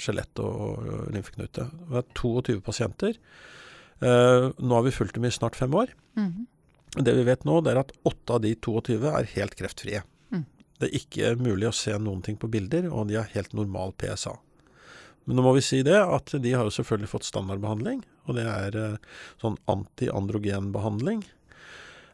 skjelett 0.00 0.42
og, 0.44 0.58
og 0.60 1.06
lymfeknute. 1.14 1.64
Det 1.72 1.94
var 1.94 2.04
22 2.18 2.60
pasienter. 2.64 3.16
Uh, 4.00 4.50
nå 4.56 4.78
har 4.78 4.86
vi 4.86 4.94
fulgt 4.94 5.16
dem 5.18 5.26
i 5.28 5.32
snart 5.34 5.58
fem 5.58 5.74
år. 5.76 5.92
Mm. 6.16 6.46
Det 6.98 7.14
vi 7.14 7.26
vet 7.28 7.44
nå, 7.46 7.60
det 7.62 7.74
er 7.74 7.82
at 7.82 7.92
åtte 8.08 8.36
av 8.36 8.44
de 8.44 8.54
22 8.56 8.98
er 9.12 9.32
helt 9.36 9.56
kreftfrie. 9.58 10.02
Mm. 10.32 10.46
Det 10.80 10.88
er 10.88 10.96
ikke 11.00 11.34
mulig 11.38 11.68
å 11.68 11.76
se 11.76 11.96
noen 12.00 12.22
ting 12.26 12.38
på 12.40 12.50
bilder, 12.50 12.88
og 12.90 13.10
de 13.10 13.20
har 13.20 13.30
helt 13.34 13.52
normal 13.56 13.94
PSA. 14.00 14.34
Men 15.28 15.36
nå 15.36 15.44
må 15.44 15.52
vi 15.54 15.64
si 15.64 15.82
det, 15.86 15.98
at 16.00 16.32
de 16.32 16.54
har 16.56 16.66
jo 16.66 16.74
selvfølgelig 16.74 17.12
fått 17.12 17.28
standardbehandling, 17.28 18.00
og 18.26 18.38
det 18.38 18.46
er 18.48 18.78
uh, 18.80 19.20
sånn 19.42 19.60
antiandrogenbehandling. 19.70 21.22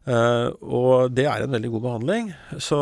Uh, 0.07 0.53
og 0.63 1.11
det 1.11 1.25
er 1.27 1.43
en 1.43 1.51
veldig 1.51 1.71
god 1.73 1.83
behandling. 1.83 2.29
Så 2.63 2.79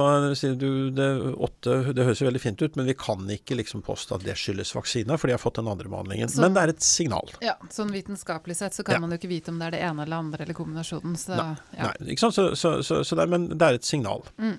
du, 0.61 0.91
det, 0.93 1.07
åtte, 1.33 1.79
det 1.97 2.05
høres 2.05 2.21
jo 2.21 2.29
veldig 2.29 2.43
fint 2.43 2.61
ut, 2.61 2.77
men 2.77 2.89
vi 2.91 2.97
kan 3.01 3.25
ikke 3.33 3.57
liksom 3.57 3.81
påstå 3.87 4.19
at 4.19 4.27
det 4.27 4.37
skyldes 4.37 4.75
vaksina, 4.77 5.17
for 5.17 5.31
de 5.31 5.37
har 5.37 5.41
fått 5.41 5.57
den 5.57 5.71
andre 5.73 5.89
behandlingen. 5.89 6.29
Så, 6.29 6.43
men 6.45 6.57
det 6.57 6.67
er 6.67 6.75
et 6.75 6.85
signal. 6.85 7.33
Ja, 7.45 7.57
Sånn 7.73 7.95
vitenskapelig 7.95 8.59
sett 8.61 8.77
så 8.77 8.85
kan 8.85 8.99
ja. 8.99 9.01
man 9.01 9.15
jo 9.15 9.21
ikke 9.23 9.33
vite 9.33 9.55
om 9.55 9.63
det 9.63 9.71
er 9.71 9.79
det 9.79 9.83
ene 9.87 10.05
eller 10.05 10.21
andre 10.21 10.45
eller 10.45 10.59
kombinasjonen. 10.59 11.17
Så, 11.21 11.33
nei, 11.39 11.57
ja. 11.79 11.89
nei, 11.89 12.13
ikke 12.13 12.27
sant? 12.27 12.37
Så, 12.37 12.77
så, 12.85 13.01
så 13.01 13.17
det 13.17 13.25
er, 13.25 13.33
men 13.33 13.49
det 13.55 13.71
er 13.71 13.81
et 13.81 13.89
signal. 13.89 14.29
Mm. 14.37 14.59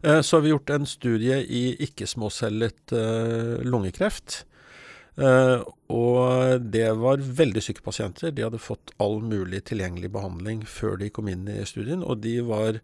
Uh, 0.00 0.20
så 0.24 0.38
har 0.38 0.46
vi 0.46 0.54
gjort 0.54 0.72
en 0.72 0.88
studie 0.88 1.42
i 1.44 1.64
ikke-småcellet 1.84 2.96
uh, 2.96 3.60
lungekreft. 3.68 4.46
Uh, 5.14 5.62
og 5.94 6.62
det 6.74 6.88
var 6.98 7.22
veldig 7.22 7.62
syke 7.62 7.84
pasienter. 7.84 8.32
De 8.34 8.44
hadde 8.46 8.62
fått 8.62 8.94
all 9.02 9.20
mulig 9.22 9.62
tilgjengelig 9.70 10.10
behandling 10.14 10.64
før 10.66 10.98
de 11.00 11.10
kom 11.14 11.30
inn 11.30 11.46
i 11.50 11.60
studien. 11.68 12.02
Og 12.02 12.22
de 12.24 12.40
var 12.46 12.80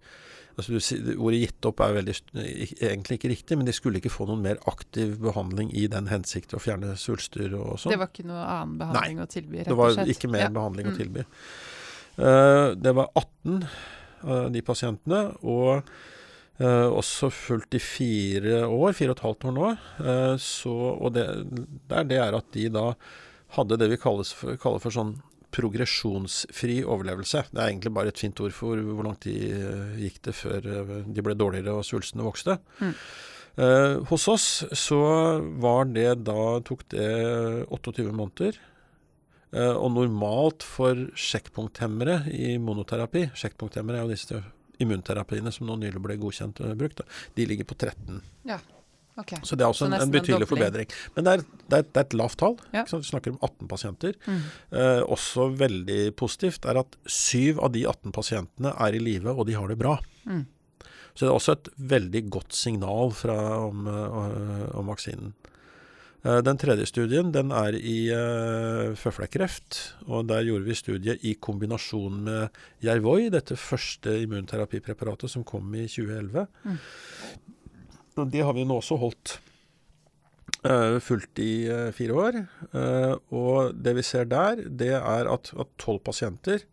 altså 0.61 0.77
du, 0.77 1.15
Ordet 1.17 1.41
'gitt 1.41 1.67
opp' 1.67 1.83
er 1.85 1.97
veldig, 1.97 2.15
egentlig 2.37 3.19
ikke 3.19 3.33
riktig, 3.33 3.59
men 3.59 3.67
de 3.67 3.75
skulle 3.75 4.01
ikke 4.01 4.13
få 4.13 4.29
noen 4.29 4.45
mer 4.45 4.61
aktiv 4.71 5.17
behandling 5.23 5.73
i 5.75 5.87
den 5.91 6.11
hensikt 6.11 6.55
å 6.55 6.63
fjerne 6.63 6.95
svulster 7.01 7.55
og 7.57 7.81
sånn. 7.81 7.95
Det 7.95 8.01
var 8.03 8.13
ikke 8.13 8.29
noe 8.29 8.45
annen 8.45 8.79
behandling 8.83 9.21
Nei, 9.21 9.27
å 9.27 9.31
tilby? 9.31 9.63
rett 9.63 9.73
og 9.73 9.81
slett? 9.81 9.97
Det 9.97 10.05
var 10.05 10.15
ikke 10.17 10.33
mer 10.37 10.47
ja. 10.47 10.55
behandling 10.59 10.87
mm. 10.89 10.93
å 10.93 11.01
tilby. 11.01 11.27
Uh, 12.21 12.69
det 12.77 12.95
var 12.99 13.13
18 13.17 13.67
av 14.31 14.51
de 14.53 14.63
pasientene. 14.63 15.23
og 15.41 15.91
Uh, 16.61 16.93
også 16.93 17.31
fulgt 17.33 17.73
i 17.73 17.81
fire 17.81 18.67
år, 18.67 18.93
fire 18.93 19.15
og 19.15 19.17
et 19.17 19.25
halvt 19.25 19.45
år 19.49 19.55
nå. 19.57 19.69
Uh, 19.97 20.35
så, 20.37 20.73
og 20.93 21.15
det, 21.17 21.25
der, 21.89 22.05
det 22.05 22.19
er 22.21 22.37
at 22.37 22.51
de 22.53 22.67
da 22.75 22.91
hadde 23.57 23.79
det 23.81 23.89
vi 23.95 23.97
for, 23.97 24.59
kaller 24.61 24.83
for 24.83 24.93
sånn 24.93 25.15
progresjonsfri 25.57 26.83
overlevelse. 26.85 27.47
Det 27.49 27.57
er 27.57 27.73
egentlig 27.73 27.95
bare 27.97 28.13
et 28.13 28.21
fint 28.21 28.45
ord 28.45 28.53
for 28.55 28.77
hvor 28.77 29.09
langt 29.09 29.25
de 29.25 29.35
uh, 29.57 29.97
gikk 30.03 30.21
det 30.29 30.37
før 30.37 30.69
de 31.09 31.25
ble 31.25 31.39
dårligere 31.41 31.81
og 31.81 31.89
svulstene 31.89 32.29
vokste. 32.29 32.61
Mm. 32.81 32.95
hos 34.09 34.29
oss 34.31 34.45
så 34.79 35.01
var 35.61 35.89
det 35.91 36.23
da 36.29 36.61
tok 36.65 36.85
det 36.93 37.09
28 37.73 38.13
måneder. 38.13 38.61
og 39.51 39.91
normalt 39.91 40.63
for 40.63 41.09
sjekkpunkthemmere 41.19 42.31
i 42.31 42.55
monoterapi 42.63 43.25
Sjekkpunkthemmere 43.35 43.99
er 43.99 44.07
jo 44.07 44.13
disse 44.15 44.43
immunterapiene 44.81 45.53
som 45.55 45.69
nå 45.69 45.79
nylig 45.81 46.03
ble 46.03 46.19
godkjent 46.21 46.63
og 46.65 46.77
brukt, 46.81 47.03
de 47.37 47.49
ligger 47.49 47.69
på 47.69 47.79
13. 47.79 48.21
Ja. 48.49 48.61
Okay. 49.21 49.41
Så 49.45 49.57
det 49.59 49.67
er 49.67 49.73
også 49.73 49.89
en, 49.89 49.97
en, 49.99 50.13
betydelig 50.13 50.47
en 50.47 50.49
forbedring. 50.49 50.93
Men 51.17 51.27
det 51.27 51.33
er, 51.33 51.43
det, 51.43 51.81
er, 51.81 51.83
det 51.85 51.99
er, 51.99 52.07
et 52.07 52.17
lavt 52.17 52.39
tall. 52.41 52.55
Ja. 52.73 52.87
Vi 52.89 53.03
snakker 53.05 53.35
om 53.35 53.41
18 53.43 53.69
pasienter. 53.69 54.15
Mm. 54.25 54.39
Eh, 54.81 55.03
også 55.17 55.51
veldig 55.61 55.99
positivt 56.17 56.69
er 56.71 56.81
at 56.81 56.97
syv 57.11 57.61
av 57.61 57.75
de 57.75 57.85
18 57.85 58.15
pasientene 58.17 58.73
er 58.73 58.97
i 58.97 59.03
live, 59.03 59.35
og 59.35 59.45
de 59.51 59.59
har 59.59 59.69
det 59.69 59.77
bra. 59.81 59.99
Mm. 60.25 60.47
Så 61.13 61.27
det 61.27 61.29
er 61.29 61.37
også 61.37 61.57
et 61.59 61.69
veldig 61.91 62.23
godt 62.33 62.57
signal 62.57 63.13
fra, 63.13 63.37
om, 63.67 63.89
uh, 63.91 64.71
om 64.79 64.89
vaksinen. 64.89 65.35
Eh, 66.21 66.41
den 66.45 66.59
tredje 66.61 66.85
studien 66.89 67.31
den 67.33 67.53
er 67.57 67.77
i 67.77 68.11
uh, 68.13 68.93
føflekkreft. 68.99 69.79
og 70.07 70.29
Der 70.29 70.45
gjorde 70.45 70.67
vi 70.69 70.77
studie 70.77 71.17
i 71.25 71.35
kombinasjon 71.41 72.25
med 72.27 72.59
Jervoi, 72.85 73.31
dette 73.33 73.57
første 73.57 74.19
immunterapipreparatet 74.25 75.33
som 75.33 75.47
kom 75.49 75.73
i 75.75 75.87
2011. 75.89 76.45
Mm. 76.65 76.83
Og 78.21 78.29
Det 78.29 78.43
har 78.45 78.53
vi 78.53 78.67
nå 78.69 78.77
også 78.83 78.99
holdt 79.01 79.39
uh, 80.69 80.99
fullt 81.01 81.41
i 81.41 81.55
uh, 81.73 81.89
fire 81.97 82.19
år. 82.27 82.43
Uh, 82.75 83.15
og 83.33 83.81
det 83.81 83.97
vi 83.97 84.05
ser 84.05 84.29
der, 84.29 84.61
det 84.69 84.93
er 84.99 85.31
at 85.33 85.55
tolv 85.81 86.03
pasienter, 86.05 86.67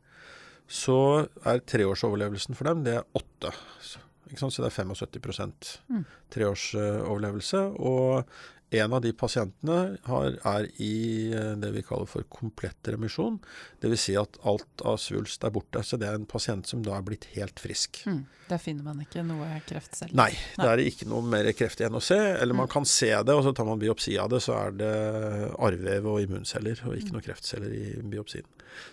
så 0.67 1.23
er 1.47 1.63
treårsoverlevelsen 1.63 2.57
for 2.57 2.67
dem 2.67 2.83
det 2.83 2.97
er 2.97 3.07
åtte. 3.15 3.53
så 3.79 4.03
det 4.35 4.67
er 4.67 4.75
75 4.75 5.79
mm. 5.87 6.03
treårsoverlevelse. 6.35 7.61
Og 7.79 8.27
en 8.69 8.93
av 8.93 9.01
de 9.01 9.13
pasientene 9.15 9.97
har, 10.09 10.33
er 10.43 10.65
i 10.83 11.29
eh, 11.31 11.53
det 11.61 11.69
vi 11.71 11.83
kaller 11.87 12.09
for 12.09 12.25
komplett 12.27 12.89
remisjon. 12.91 13.37
Dvs. 13.83 14.01
Si 14.07 14.15
at 14.19 14.39
alt 14.47 14.83
av 14.83 14.97
svulst 14.99 15.45
er 15.47 15.53
borte. 15.55 15.83
Så 15.87 15.99
det 15.99 16.09
er 16.09 16.17
en 16.19 16.27
pasient 16.27 16.67
som 16.67 16.81
da 16.83 16.97
er 16.97 17.05
blitt 17.07 17.29
helt 17.37 17.61
frisk. 17.63 18.01
Mm, 18.09 18.25
der 18.49 18.61
finner 18.61 18.89
man 18.89 18.99
ikke 19.05 19.23
noe 19.27 19.47
kreftceller? 19.69 20.15
Nei, 20.19 20.33
Nei, 20.57 20.65
det 20.65 20.73
er 20.73 20.83
ikke 20.83 21.07
noe 21.07 21.23
mer 21.23 21.47
kreft 21.55 21.79
igjen 21.79 21.95
å 21.95 22.03
se. 22.03 22.19
Eller 22.19 22.57
mm. 22.57 22.61
man 22.65 22.73
kan 22.75 22.87
se 22.87 23.13
det, 23.15 23.37
og 23.37 23.45
så 23.47 23.55
tar 23.55 23.69
man 23.69 23.79
biopsi 23.79 24.17
av 24.19 24.33
det, 24.35 24.43
så 24.43 24.57
er 24.59 24.77
det 24.83 24.93
arrvev 25.55 26.11
og 26.11 26.21
immunceller, 26.25 26.83
og 26.83 26.99
ikke 26.99 27.13
mm. 27.13 27.17
noen 27.17 27.27
kreftceller 27.29 27.71
i 27.71 27.85
biopsien. 28.03 28.47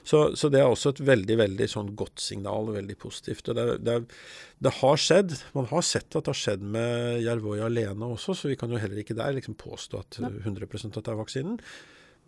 Så, 0.06 0.30
så, 0.38 0.48
det 0.48 0.62
er 0.62 0.70
også 0.70 0.94
et 0.94 1.02
veldig 1.04 1.36
veldig 1.42 1.66
sånn 1.68 1.90
godt 1.98 2.22
signal, 2.22 2.70
veldig 2.72 2.94
positivt. 3.02 3.50
og 3.50 3.58
det 3.58 3.70
det 3.84 4.02
det 4.64 4.72
har 4.80 5.00
skjedd. 5.00 5.34
Man 5.52 5.66
har 5.68 5.82
sett 5.84 6.14
at 6.14 6.24
det 6.24 6.32
har 6.32 6.38
skjedd 6.38 6.62
med 6.74 7.20
Jervoi 7.24 7.58
alene 7.64 8.08
også, 8.14 8.36
så 8.38 8.50
vi 8.50 8.56
kan 8.58 8.72
jo 8.72 8.80
heller 8.80 9.02
ikke 9.02 9.16
der 9.18 9.34
liksom 9.36 9.56
påstå 9.64 10.04
at 10.04 10.20
100 10.20 10.68
at 10.68 11.00
det 11.00 11.10
er 11.10 11.20
vaksinen. 11.20 11.58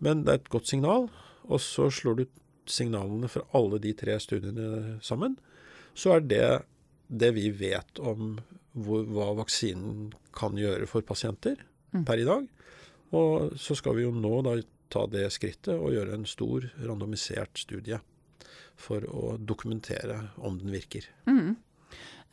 Men 0.03 0.25
det 0.25 0.33
er 0.33 0.41
et 0.41 0.51
godt 0.53 0.69
signal. 0.69 1.07
Og 1.47 1.61
så 1.63 1.89
slår 1.93 2.19
du 2.19 2.25
signalene 2.67 3.29
fra 3.31 3.45
alle 3.55 3.79
de 3.81 3.93
tre 3.97 4.17
studiene 4.19 4.97
sammen. 5.05 5.37
Så 5.97 6.17
er 6.17 6.25
det 6.25 6.47
det 7.07 7.31
vi 7.37 7.49
vet 7.55 8.01
om 8.03 8.35
hvor, 8.77 9.05
hva 9.07 9.31
vaksinen 9.39 10.11
kan 10.35 10.57
gjøre 10.59 10.89
for 10.89 11.05
pasienter 11.07 11.61
mm. 11.95 12.03
per 12.05 12.21
i 12.21 12.27
dag. 12.27 12.49
Og 13.15 13.55
så 13.59 13.77
skal 13.79 13.95
vi 13.97 14.03
jo 14.05 14.11
nå 14.13 14.41
da 14.45 14.57
ta 14.91 15.05
det 15.11 15.25
skrittet 15.35 15.75
og 15.75 15.95
gjøre 15.95 16.15
en 16.17 16.27
stor 16.27 16.67
randomisert 16.83 17.59
studie 17.59 17.99
for 18.77 19.03
å 19.09 19.37
dokumentere 19.39 20.19
om 20.45 20.59
den 20.59 20.71
virker. 20.75 21.07
Mm. 21.27 21.55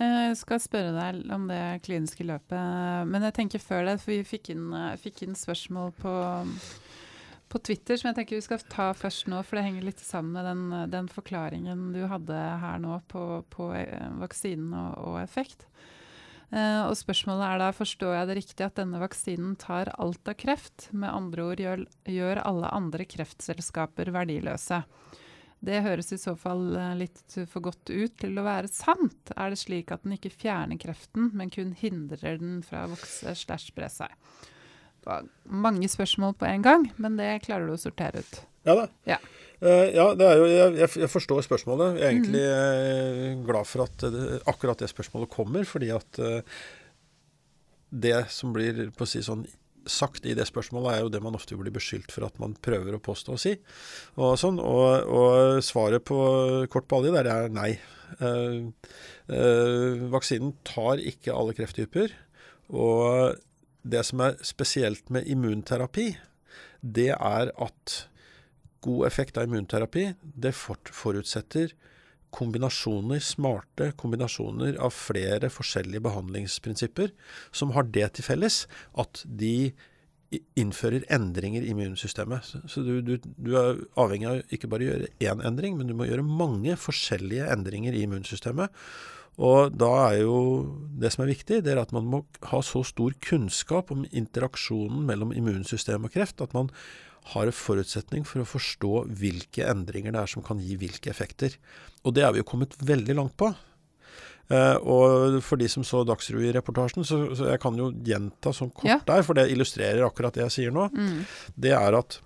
Jeg 0.00 0.38
skal 0.40 0.58
spørre 0.62 0.90
deg 0.96 1.20
om 1.34 1.44
det 1.46 1.60
kliniske 1.84 2.26
løpet, 2.26 3.06
men 3.06 3.22
jeg 3.28 3.36
tenker 3.36 3.62
før 3.62 3.84
det, 3.86 4.00
for 4.02 4.10
vi 4.10 4.24
fikk 4.26 4.50
inn, 4.50 4.72
fikk 4.98 5.22
inn 5.22 5.36
spørsmål 5.38 5.92
på, 6.00 6.14
på, 7.52 7.60
Twitter 7.62 8.00
som 8.00 8.10
jeg 8.10 8.18
tenker 8.18 8.40
vi 8.40 8.46
skal 8.46 8.64
ta 8.72 8.88
først 8.98 9.30
nå, 9.30 9.38
for 9.46 9.60
det 9.60 9.68
henger 9.68 9.86
litt 9.86 10.02
sammen 10.02 10.34
med 10.34 10.48
den, 10.50 10.90
den 10.90 11.10
forklaringen 11.12 11.92
du 11.94 12.02
hadde 12.10 12.40
her 12.64 12.82
nå 12.82 12.98
på, 13.12 13.44
på 13.54 13.70
eh, 13.78 14.10
vaksinen 14.18 14.74
og, 14.74 14.98
og 15.12 15.20
effekt. 15.22 15.68
Uh, 16.54 16.86
og 16.86 16.94
spørsmålet 16.98 17.46
er 17.48 17.60
da, 17.62 17.70
Forstår 17.74 18.12
jeg 18.14 18.28
det 18.28 18.36
riktig 18.38 18.66
at 18.66 18.76
denne 18.78 19.00
vaksinen 19.02 19.56
tar 19.58 19.90
alt 19.98 20.28
av 20.30 20.36
kreft? 20.38 20.90
Med 20.92 21.10
andre 21.10 21.46
ord 21.48 21.62
gjør, 21.62 21.86
gjør 22.06 22.42
alle 22.44 22.70
andre 22.76 23.06
kreftselskaper 23.10 24.12
verdiløse. 24.14 24.84
Det 25.64 25.80
høres 25.84 26.12
i 26.12 26.18
så 26.20 26.34
fall 26.36 26.74
uh, 26.76 26.92
litt 26.98 27.36
for 27.50 27.64
godt 27.64 27.90
ut 27.90 28.16
til 28.20 28.36
å 28.36 28.44
være 28.44 28.70
sant. 28.72 29.32
Er 29.36 29.52
det 29.52 29.60
slik 29.62 29.92
at 29.94 30.04
den 30.04 30.16
ikke 30.18 30.32
fjerner 30.32 30.80
kreften, 30.80 31.30
men 31.36 31.52
kun 31.52 31.72
hindrer 31.78 32.40
den 32.40 32.58
fra 32.66 32.84
å 32.84 32.92
vokse 32.92 33.32
slash 33.44 33.70
spre 33.70 33.88
seg? 33.92 34.12
Det 35.04 35.08
var 35.08 35.24
mange 35.44 35.88
spørsmål 35.88 36.36
på 36.40 36.48
en 36.48 36.64
gang, 36.64 36.86
men 37.00 37.16
det 37.20 37.30
klarer 37.46 37.68
du 37.68 37.76
å 37.76 37.80
sortere 37.80 38.24
ut. 38.24 38.38
Ja 38.64 38.76
da. 38.78 38.86
Ja. 39.08 39.18
Uh, 39.64 39.88
ja, 39.94 40.06
det 40.18 40.28
er 40.28 40.40
jo, 40.40 40.46
jeg, 40.52 40.92
jeg, 41.00 41.10
forstår 41.12 41.44
spørsmålet. 41.46 41.98
Jeg 42.00 42.04
er 42.04 42.14
egentlig 42.14 42.46
mm. 42.46 43.44
glad 43.48 43.68
for 43.68 43.86
at 43.86 44.08
det, 44.12 44.24
akkurat 44.50 44.80
det 44.84 44.92
spørsmålet 44.92 45.32
kommer, 45.32 45.68
fordi 45.68 45.92
at 45.96 46.20
uh, 46.20 46.64
det 47.94 48.24
som 48.34 48.52
blir 48.52 48.90
på 48.96 49.06
å 49.06 49.08
si 49.08 49.22
sånn 49.24 49.46
sagt 49.90 50.26
i 50.26 50.34
det 50.36 50.46
spørsmålet, 50.48 50.90
er 50.92 51.04
jo 51.04 51.12
det 51.12 51.22
man 51.24 51.36
ofte 51.36 51.56
blir 51.58 51.74
beskyldt 51.74 52.12
for 52.14 52.26
at 52.26 52.38
man 52.42 52.56
prøver 52.64 52.96
å 52.96 53.02
påstå 53.02 53.34
å 53.34 53.40
si. 53.40 53.54
Og, 54.16 54.36
sånn, 54.40 54.60
og, 54.62 55.08
og 55.08 55.64
svaret 55.64 56.04
på 56.08 56.18
kort 56.72 56.88
på 56.88 57.00
alle 57.00 57.14
der 57.18 57.30
er 57.32 57.52
nei. 57.52 57.72
Uh, 58.20 58.70
vaksinen 60.12 60.54
tar 60.66 61.02
ikke 61.02 61.34
alle 61.34 61.56
krefttyper. 61.56 62.14
Og 62.72 63.40
det 63.84 64.04
som 64.08 64.22
er 64.24 64.38
spesielt 64.46 65.10
med 65.12 65.28
immunterapi, 65.28 66.12
det 66.80 67.12
er 67.14 67.52
at 67.52 67.96
god 68.84 69.06
effekt 69.08 69.38
av 69.40 69.48
immunterapi, 69.48 70.10
det 70.20 70.52
forutsetter 70.54 71.72
kombinasjoner, 72.34 73.22
smarte 73.22 73.92
kombinasjoner 74.00 74.78
av 74.82 74.94
flere 74.96 75.50
forskjellige 75.52 76.04
behandlingsprinsipper 76.04 77.14
som 77.54 77.74
har 77.76 77.88
det 77.94 78.10
til 78.16 78.26
felles 78.26 78.64
at 79.00 79.22
de 79.24 79.72
innfører 80.58 81.04
endringer 81.14 81.62
i 81.62 81.70
immunsystemet. 81.70 82.54
Så 82.70 82.82
du, 82.82 82.98
du, 83.04 83.16
du, 83.22 83.50
er 83.58 83.82
avhengig 84.00 84.30
av 84.30 84.54
ikke 84.54 84.70
bare 84.70 84.86
å 84.86 84.88
gjøre 84.88 85.10
én 85.22 85.42
endring, 85.46 85.76
men 85.78 85.90
du 85.90 85.94
må 85.94 86.08
gjøre 86.08 86.26
mange 86.26 86.74
forskjellige 86.80 87.46
endringer 87.54 87.94
i 87.94 88.02
immunsystemet. 88.06 88.74
Og 89.42 89.74
da 89.74 89.90
er 90.12 90.20
jo 90.22 90.36
det 91.00 91.10
som 91.10 91.24
er 91.24 91.32
viktig, 91.32 91.62
det 91.66 91.72
er 91.74 91.82
at 91.82 91.94
man 91.94 92.06
må 92.06 92.22
ha 92.52 92.60
så 92.62 92.84
stor 92.86 93.16
kunnskap 93.24 93.90
om 93.94 94.04
interaksjonen 94.14 95.02
mellom 95.08 95.34
immunsystem 95.34 96.06
og 96.06 96.14
kreft 96.14 96.42
at 96.44 96.54
man 96.54 96.70
har 97.32 97.48
en 97.48 97.56
forutsetning 97.56 98.26
for 98.28 98.42
å 98.42 98.48
forstå 98.48 99.04
hvilke 99.16 99.64
endringer 99.70 100.12
det 100.12 100.24
er 100.24 100.32
som 100.34 100.44
kan 100.44 100.60
gi 100.60 100.76
hvilke 100.80 101.08
effekter. 101.12 101.56
Og 102.04 102.16
det 102.16 102.26
er 102.26 102.34
vi 102.34 102.42
jo 102.42 102.48
kommet 102.48 102.76
veldig 102.84 103.16
langt 103.16 103.36
på. 103.40 103.48
Uh, 104.52 104.76
og 104.84 105.38
for 105.40 105.56
de 105.56 105.70
som 105.72 105.86
så 105.88 106.02
Dagsrevy-reportasjen, 106.04 107.06
så, 107.08 107.22
så, 107.32 107.48
jeg 107.54 107.62
kan 107.62 107.78
jo 107.80 107.88
gjenta 108.04 108.52
sånn 108.52 108.74
kort 108.76 108.90
ja. 108.90 108.98
der, 109.08 109.24
for 109.24 109.38
det 109.38 109.46
illustrerer 109.54 110.04
akkurat 110.04 110.36
det 110.36 110.44
jeg 110.44 110.56
sier 110.58 110.74
nå. 110.74 110.90
Mm. 110.92 111.22
Det 111.56 111.72
er 111.72 111.96
at 111.96 112.18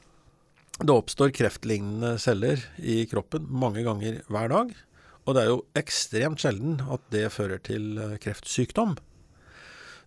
det 0.78 0.94
oppstår 0.94 1.30
kreftlignende 1.34 2.16
celler 2.22 2.62
i 2.78 3.04
kroppen 3.11 3.46
mange 3.50 3.82
ganger 3.87 4.20
hver 4.30 4.50
dag. 4.50 4.74
Og 5.26 5.34
det 5.37 5.42
er 5.44 5.50
jo 5.52 5.62
ekstremt 5.78 6.42
sjelden 6.42 6.78
at 6.88 7.02
det 7.12 7.26
fører 7.34 7.61
til 7.61 7.98
eh, 8.00 8.14
kreftsykdom. 8.22 8.94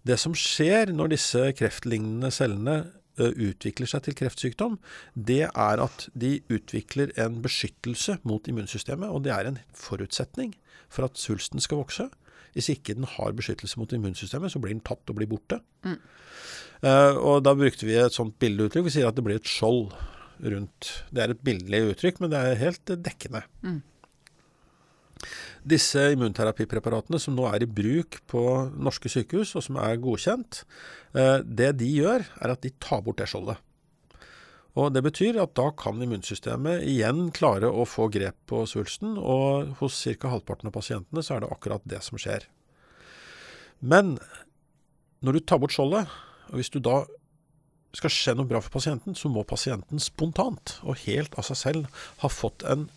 Det 0.08 0.17
som 0.17 0.34
skjer 0.34 0.93
når 0.95 1.12
disse 1.13 1.43
kreftlignende 1.60 2.32
cellene 2.34 2.77
utvikler 3.19 3.89
seg 3.89 4.06
til 4.06 4.15
kreftsykdom, 4.17 4.78
det 5.15 5.43
er 5.50 5.84
at 5.84 6.08
de 6.17 6.38
utvikler 6.52 7.12
en 7.21 7.41
beskyttelse 7.43 8.19
mot 8.28 8.47
immunsystemet. 8.47 9.10
Og 9.12 9.26
det 9.26 9.34
er 9.36 9.50
en 9.50 9.60
forutsetning 9.78 10.56
for 10.91 11.08
at 11.08 11.19
svulsten 11.19 11.63
skal 11.63 11.82
vokse. 11.84 12.08
Hvis 12.56 12.71
ikke 12.74 12.95
den 12.97 13.08
har 13.08 13.36
beskyttelse 13.36 13.80
mot 13.80 13.91
immunsystemet, 13.95 14.52
så 14.52 14.60
blir 14.60 14.76
den 14.76 14.84
tatt 14.84 15.08
og 15.12 15.19
blir 15.19 15.30
borte. 15.32 15.62
Mm. 15.88 16.00
Uh, 16.82 17.13
og 17.19 17.43
da 17.45 17.54
brukte 17.56 17.86
vi 17.86 17.95
et 18.00 18.15
sånt 18.15 18.39
bildeuttrykk. 18.41 18.88
Vi 18.88 18.95
sier 18.97 19.12
at 19.12 19.17
det 19.17 19.24
blir 19.26 19.39
et 19.39 19.47
skjold 19.47 19.93
rundt. 20.41 20.91
Det 21.13 21.24
er 21.24 21.34
et 21.34 21.45
bildelig 21.45 21.93
uttrykk, 21.93 22.21
men 22.24 22.34
det 22.34 22.41
er 22.41 22.62
helt 22.63 22.93
dekkende. 23.06 23.43
Mm. 23.62 23.82
Disse 25.62 26.08
immunterapipreparatene 26.15 27.19
som 27.21 27.36
nå 27.38 27.45
er 27.52 27.63
i 27.63 27.69
bruk 27.69 28.17
på 28.32 28.43
norske 28.74 29.12
sykehus, 29.13 29.54
og 29.60 29.65
som 29.67 29.78
er 29.78 30.00
godkjent, 30.02 30.63
eh, 31.13 31.39
det 31.45 31.76
de 31.78 31.89
gjør, 32.00 32.26
er 32.41 32.54
at 32.56 32.63
de 32.65 32.74
tar 32.82 33.04
bort 33.06 33.21
det 33.21 33.30
skjoldet. 33.30 33.62
Og 34.80 34.93
Det 34.93 35.04
betyr 35.04 35.41
at 35.41 35.54
da 35.54 35.69
kan 35.76 36.02
immunsystemet 36.02 36.86
igjen 36.88 37.30
klare 37.36 37.67
å 37.67 37.84
få 37.86 38.08
grep 38.10 38.38
på 38.47 38.63
svulsten, 38.65 39.17
og 39.19 39.76
hos 39.82 40.00
ca. 40.17 40.30
halvparten 40.30 40.67
av 40.67 40.74
pasientene 40.74 41.21
så 41.21 41.36
er 41.36 41.39
det 41.41 41.52
akkurat 41.52 41.82
det 41.86 42.02
som 42.02 42.17
skjer. 42.17 42.47
Men 43.82 44.17
når 45.21 45.34
du 45.34 45.39
tar 45.41 45.60
bort 45.60 45.76
skjoldet, 45.76 46.08
og 46.50 46.56
hvis 46.56 46.71
du 46.71 46.80
da 46.80 47.04
skal 47.93 48.13
skje 48.13 48.36
noe 48.38 48.47
bra 48.47 48.62
for 48.63 48.71
pasienten, 48.71 49.13
så 49.13 49.28
må 49.28 49.43
pasienten 49.43 50.00
spontant 50.00 50.80
og 50.82 51.04
helt 51.04 51.36
av 51.36 51.43
seg 51.50 51.60
selv 51.60 52.04
ha 52.24 52.32
fått 52.32 52.63
en 52.63 52.88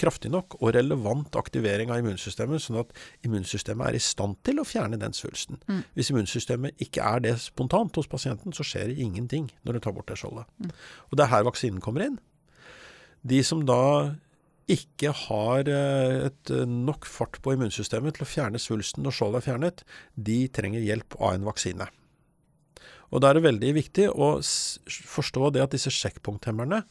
kraftig 0.00 0.30
nok 0.32 0.58
og 0.60 0.74
relevant 0.76 1.36
aktivering 1.38 1.92
av 1.92 2.02
immunsystemet, 2.02 2.62
sånn 2.62 2.80
at 2.82 2.92
immunsystemet 3.26 3.90
er 3.90 3.98
i 3.98 4.02
stand 4.02 4.38
til 4.46 4.60
å 4.60 4.66
fjerne 4.68 5.00
den 5.00 5.16
svulsten. 5.16 5.60
Mm. 5.70 5.82
Hvis 5.96 6.12
immunsystemet 6.12 6.86
ikke 6.86 7.04
er 7.04 7.24
det 7.24 7.34
spontant 7.42 7.96
hos 7.98 8.10
pasienten, 8.10 8.54
så 8.56 8.66
skjer 8.66 8.92
det 8.92 9.00
ingenting 9.02 9.50
når 9.64 9.78
du 9.78 9.84
tar 9.86 9.96
bort 9.96 10.08
det 10.10 10.18
skjoldet. 10.20 10.48
Mm. 10.60 10.72
Og 11.10 11.18
det 11.18 11.26
er 11.26 11.34
her 11.34 11.48
vaksinen 11.48 11.82
kommer 11.84 12.06
inn. 12.06 12.20
De 13.26 13.42
som 13.46 13.64
da 13.66 13.82
ikke 14.70 15.12
har 15.14 15.68
eh, 15.70 16.26
et 16.26 16.50
eh, 16.50 16.66
nok 16.66 17.06
fart 17.06 17.38
på 17.42 17.54
immunsystemet 17.54 18.16
til 18.16 18.26
å 18.26 18.28
fjerne 18.28 18.60
svulsten 18.62 19.06
når 19.06 19.14
skjoldet 19.14 19.40
er 19.40 19.46
fjernet, 19.46 19.84
de 20.18 20.40
trenger 20.50 20.82
hjelp 20.82 21.16
av 21.20 21.36
en 21.36 21.46
vaksine. 21.46 21.86
Og 23.14 23.22
Da 23.22 23.30
er 23.30 23.38
det 23.38 23.46
veldig 23.46 23.72
viktig 23.76 24.08
å 24.10 24.34
forstå 24.42 25.52
det 25.54 25.62
at 25.62 25.74
disse 25.76 25.92
sjekkpunkthemmerne 25.94 26.82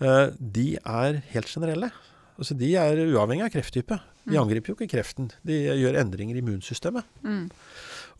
eh, 0.00 0.28
de 0.40 0.68
er 0.80 1.20
helt 1.34 1.52
generelle. 1.52 1.92
Altså, 2.36 2.56
de 2.58 2.70
er 2.78 3.02
uavhengig 3.08 3.46
av 3.46 3.52
krefttype. 3.54 3.98
De 4.26 4.34
mm. 4.34 4.40
angriper 4.42 4.72
jo 4.72 4.76
ikke 4.78 4.92
kreften. 4.96 5.30
De 5.46 5.56
gjør 5.80 5.98
endringer 6.02 6.36
i 6.36 6.42
immunsystemet. 6.42 7.08
Mm. 7.24 7.46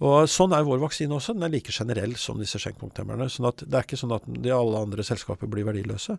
Og 0.06 0.28
Sånn 0.28 0.54
er 0.56 0.64
vår 0.66 0.80
vaksine 0.82 1.16
også. 1.16 1.34
Den 1.36 1.46
er 1.48 1.52
like 1.52 1.74
generell 1.74 2.16
som 2.20 2.40
disse 2.40 2.60
skjenkpunkthemmerne. 2.62 3.28
Sånn 3.32 3.48
at 3.50 3.64
det 3.64 3.78
er 3.78 3.86
ikke 3.86 4.00
sånn 4.00 4.16
at 4.16 4.26
de 4.28 4.52
alle 4.52 4.82
andre 4.86 5.04
selskaper 5.06 5.50
blir 5.52 5.68
verdiløse. 5.68 6.18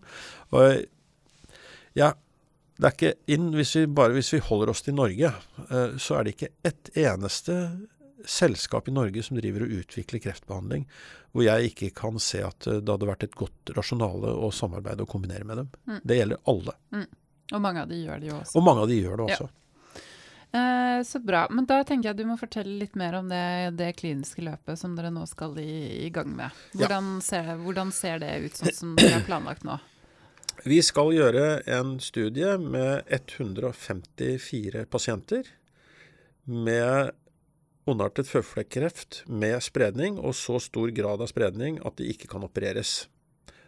Og 0.53 0.85
ja, 1.97 2.13
det 2.77 2.89
er 2.89 2.95
ikke 2.95 3.13
inn, 3.33 3.51
hvis 3.57 3.75
vi, 3.79 3.85
bare 3.89 4.13
hvis 4.17 4.33
vi 4.35 4.43
holder 4.45 4.71
oss 4.73 4.83
til 4.85 4.97
Norge, 4.97 5.31
eh, 5.67 5.93
så 6.01 6.17
er 6.17 6.25
det 6.25 6.35
ikke 6.35 6.53
ett 6.67 6.91
eneste 6.97 7.55
selskap 8.27 8.89
i 8.89 8.93
Norge 8.93 9.23
som 9.25 9.37
driver 9.37 9.65
og 9.65 9.77
utvikler 9.79 10.21
kreftbehandling, 10.21 10.83
hvor 11.33 11.45
jeg 11.45 11.71
ikke 11.71 11.93
kan 11.97 12.19
se 12.21 12.43
at 12.45 12.67
eh, 12.69 12.81
det 12.81 12.93
hadde 12.93 13.09
vært 13.09 13.25
et 13.25 13.37
godt 13.37 13.73
rasjonale 13.77 14.33
å 14.33 14.51
samarbeide 14.53 15.05
og 15.05 15.09
kombinere 15.09 15.47
med 15.47 15.63
dem. 15.63 15.71
Mm. 15.89 16.01
Det 16.03 16.19
gjelder 16.19 16.43
alle. 16.53 16.77
Mm. 16.93 17.07
Og 17.53 17.63
mange 17.63 17.85
av 17.85 17.91
de 17.91 18.01
gjør 18.03 18.19
det 18.21 18.29
jo 18.31 18.37
også. 18.41 18.57
Og 18.59 18.65
mange 18.67 18.83
av 18.83 18.91
de 18.91 18.99
gjør 18.99 19.21
det 19.21 19.27
også. 19.31 19.47
Ja. 19.47 19.67
Eh, 20.57 21.03
så 21.03 21.19
bra. 21.19 21.47
Men 21.51 21.67
da 21.67 21.81
tenker 21.83 22.09
jeg 22.09 22.19
du 22.19 22.25
må 22.29 22.37
fortelle 22.39 22.77
litt 22.79 22.95
mer 22.99 23.19
om 23.19 23.29
det, 23.31 23.43
det 23.79 23.91
kliniske 23.99 24.43
løpet 24.45 24.79
som 24.79 24.95
dere 24.97 25.11
nå 25.13 25.25
skal 25.29 25.57
i, 25.61 26.07
i 26.07 26.09
gang 26.13 26.31
med. 26.35 26.55
Hvordan, 26.77 27.13
ja. 27.19 27.27
ser 27.27 27.53
hvordan, 27.63 27.93
ser 27.95 28.23
det, 28.23 28.33
ut 28.45 28.59
sånn 28.59 28.75
som 28.75 28.97
dere 28.97 29.19
har 29.19 29.27
planlagt 29.27 29.67
nå? 29.67 29.77
Vi 30.65 30.79
skal 30.81 31.13
gjøre 31.13 31.61
en 31.69 31.97
studie 32.01 32.55
med 32.57 33.05
154 33.13 34.87
pasienter 34.89 35.51
med 36.47 37.11
ondartet 37.87 38.27
føflekkreft 38.27 39.21
med 39.29 39.61
spredning, 39.63 40.17
og 40.19 40.35
så 40.35 40.57
stor 40.63 40.89
grad 40.95 41.21
av 41.23 41.29
spredning 41.31 41.77
at 41.85 41.99
de 41.99 42.09
ikke 42.11 42.27
kan 42.31 42.43
opereres. 42.43 43.05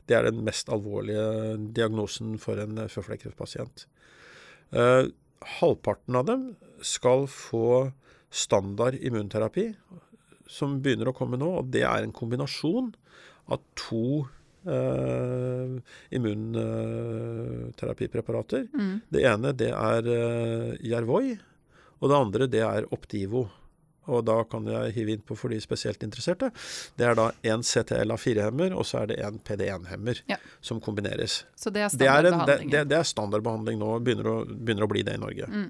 Det 0.09 0.17
er 0.17 0.25
den 0.25 0.41
mest 0.45 0.69
alvorlige 0.73 1.57
diagnosen 1.77 2.37
for 2.41 2.57
en 2.61 2.79
føflekkreftpasient. 2.89 3.85
Eh, 4.73 5.05
halvparten 5.59 6.17
av 6.17 6.25
dem 6.25 6.55
skal 6.81 7.27
få 7.29 7.91
standard 8.29 8.95
immunterapi 8.97 9.73
som 10.49 10.79
begynner 10.81 11.09
å 11.11 11.17
komme 11.17 11.37
nå, 11.39 11.49
og 11.61 11.69
det 11.73 11.83
er 11.85 12.03
en 12.03 12.13
kombinasjon 12.15 12.93
av 13.53 13.59
to 13.77 14.25
eh, 14.65 15.77
immunterapipreparater. 16.17 18.63
Mm. 18.73 18.95
Det 19.13 19.21
ene 19.29 19.49
det 19.57 19.71
er 19.73 20.03
eh, 20.13 20.73
Yervoy, 20.89 21.27
og 21.99 22.05
det 22.09 22.17
andre 22.17 22.47
det 22.49 22.63
er 22.65 22.89
Optivo. 22.95 23.41
Og 24.09 24.25
da 24.27 24.37
kan 24.49 24.67
jeg 24.69 24.93
hive 24.97 25.15
inn 25.15 25.23
på 25.25 25.37
for 25.39 25.53
de 25.53 25.59
spesielt 25.63 26.03
interesserte. 26.05 26.51
Det 26.99 27.07
er 27.07 27.17
da 27.19 27.29
en 27.53 27.65
CTLA4-hemmer, 27.65 28.75
og 28.75 28.87
så 28.89 29.03
er 29.03 29.11
det 29.13 29.19
en 29.25 29.39
PD1-hemmer 29.45 30.23
ja. 30.29 30.39
som 30.61 30.81
kombineres. 30.83 31.43
Så 31.55 31.73
det 31.73 31.85
er 31.85 31.93
standardbehandling? 31.93 32.69
Det, 32.69 32.77
det, 32.77 32.85
det, 32.91 32.99
er 32.99 33.09
standardbehandling 33.09 33.81
nå, 33.81 33.95
begynner 34.05 34.31
å, 34.31 34.37
begynner 34.49 34.87
å 34.87 34.91
bli 34.91 35.05
det 35.07 35.17
i 35.19 35.23
Norge. 35.23 35.49
Mm. 35.49 35.67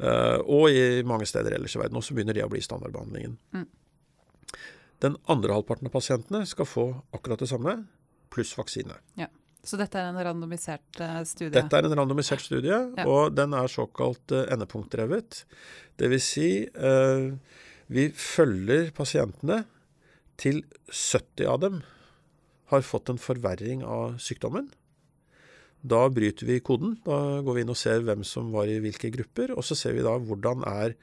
Uh, 0.00 0.38
og 0.48 0.72
i 0.72 1.02
mange 1.04 1.28
steder 1.28 1.58
ellers 1.58 1.76
i 1.76 1.82
verden 1.82 1.98
også 2.00 2.16
begynner 2.16 2.36
det 2.36 2.46
å 2.46 2.52
bli 2.52 2.62
standardbehandlingen. 2.64 3.36
Mm. 3.56 3.66
Den 5.00 5.16
andre 5.32 5.56
halvparten 5.56 5.88
av 5.88 5.94
pasientene 5.96 6.44
skal 6.48 6.68
få 6.68 6.86
akkurat 7.16 7.40
det 7.40 7.48
samme, 7.48 7.78
pluss 8.32 8.52
vaksine. 8.58 8.96
Ja. 9.18 9.30
Så 9.66 9.76
dette 9.76 10.00
er 10.00 10.08
en 10.08 10.20
randomisert 10.24 11.00
uh, 11.02 11.20
studie? 11.28 11.52
Dette 11.54 11.76
er 11.76 11.88
en 11.88 11.96
randomisert 11.98 12.42
studie, 12.42 12.72
ja. 12.72 13.04
og 13.04 13.34
den 13.36 13.52
er 13.56 13.68
såkalt 13.70 14.32
uh, 14.32 14.46
endepunktdrevet. 14.54 15.42
Dvs. 16.00 16.28
Si, 16.32 16.50
uh, 16.80 17.34
vi 17.92 18.08
følger 18.16 18.92
pasientene 18.96 19.64
til 20.40 20.62
70 20.88 21.50
av 21.50 21.60
dem 21.64 21.80
har 22.70 22.86
fått 22.86 23.10
en 23.10 23.20
forverring 23.20 23.82
av 23.84 24.16
sykdommen. 24.22 24.70
Da 25.80 26.04
bryter 26.12 26.46
vi 26.48 26.60
koden. 26.64 26.98
Da 27.04 27.40
går 27.44 27.56
vi 27.56 27.64
inn 27.64 27.72
og 27.72 27.78
ser 27.80 28.04
hvem 28.04 28.22
som 28.26 28.52
var 28.54 28.70
i 28.70 28.80
hvilke 28.82 29.10
grupper, 29.14 29.54
og 29.56 29.64
så 29.66 29.76
ser 29.78 29.96
vi 29.96 30.04
da 30.06 30.16
hvordan 30.20 30.64
er 30.68 30.96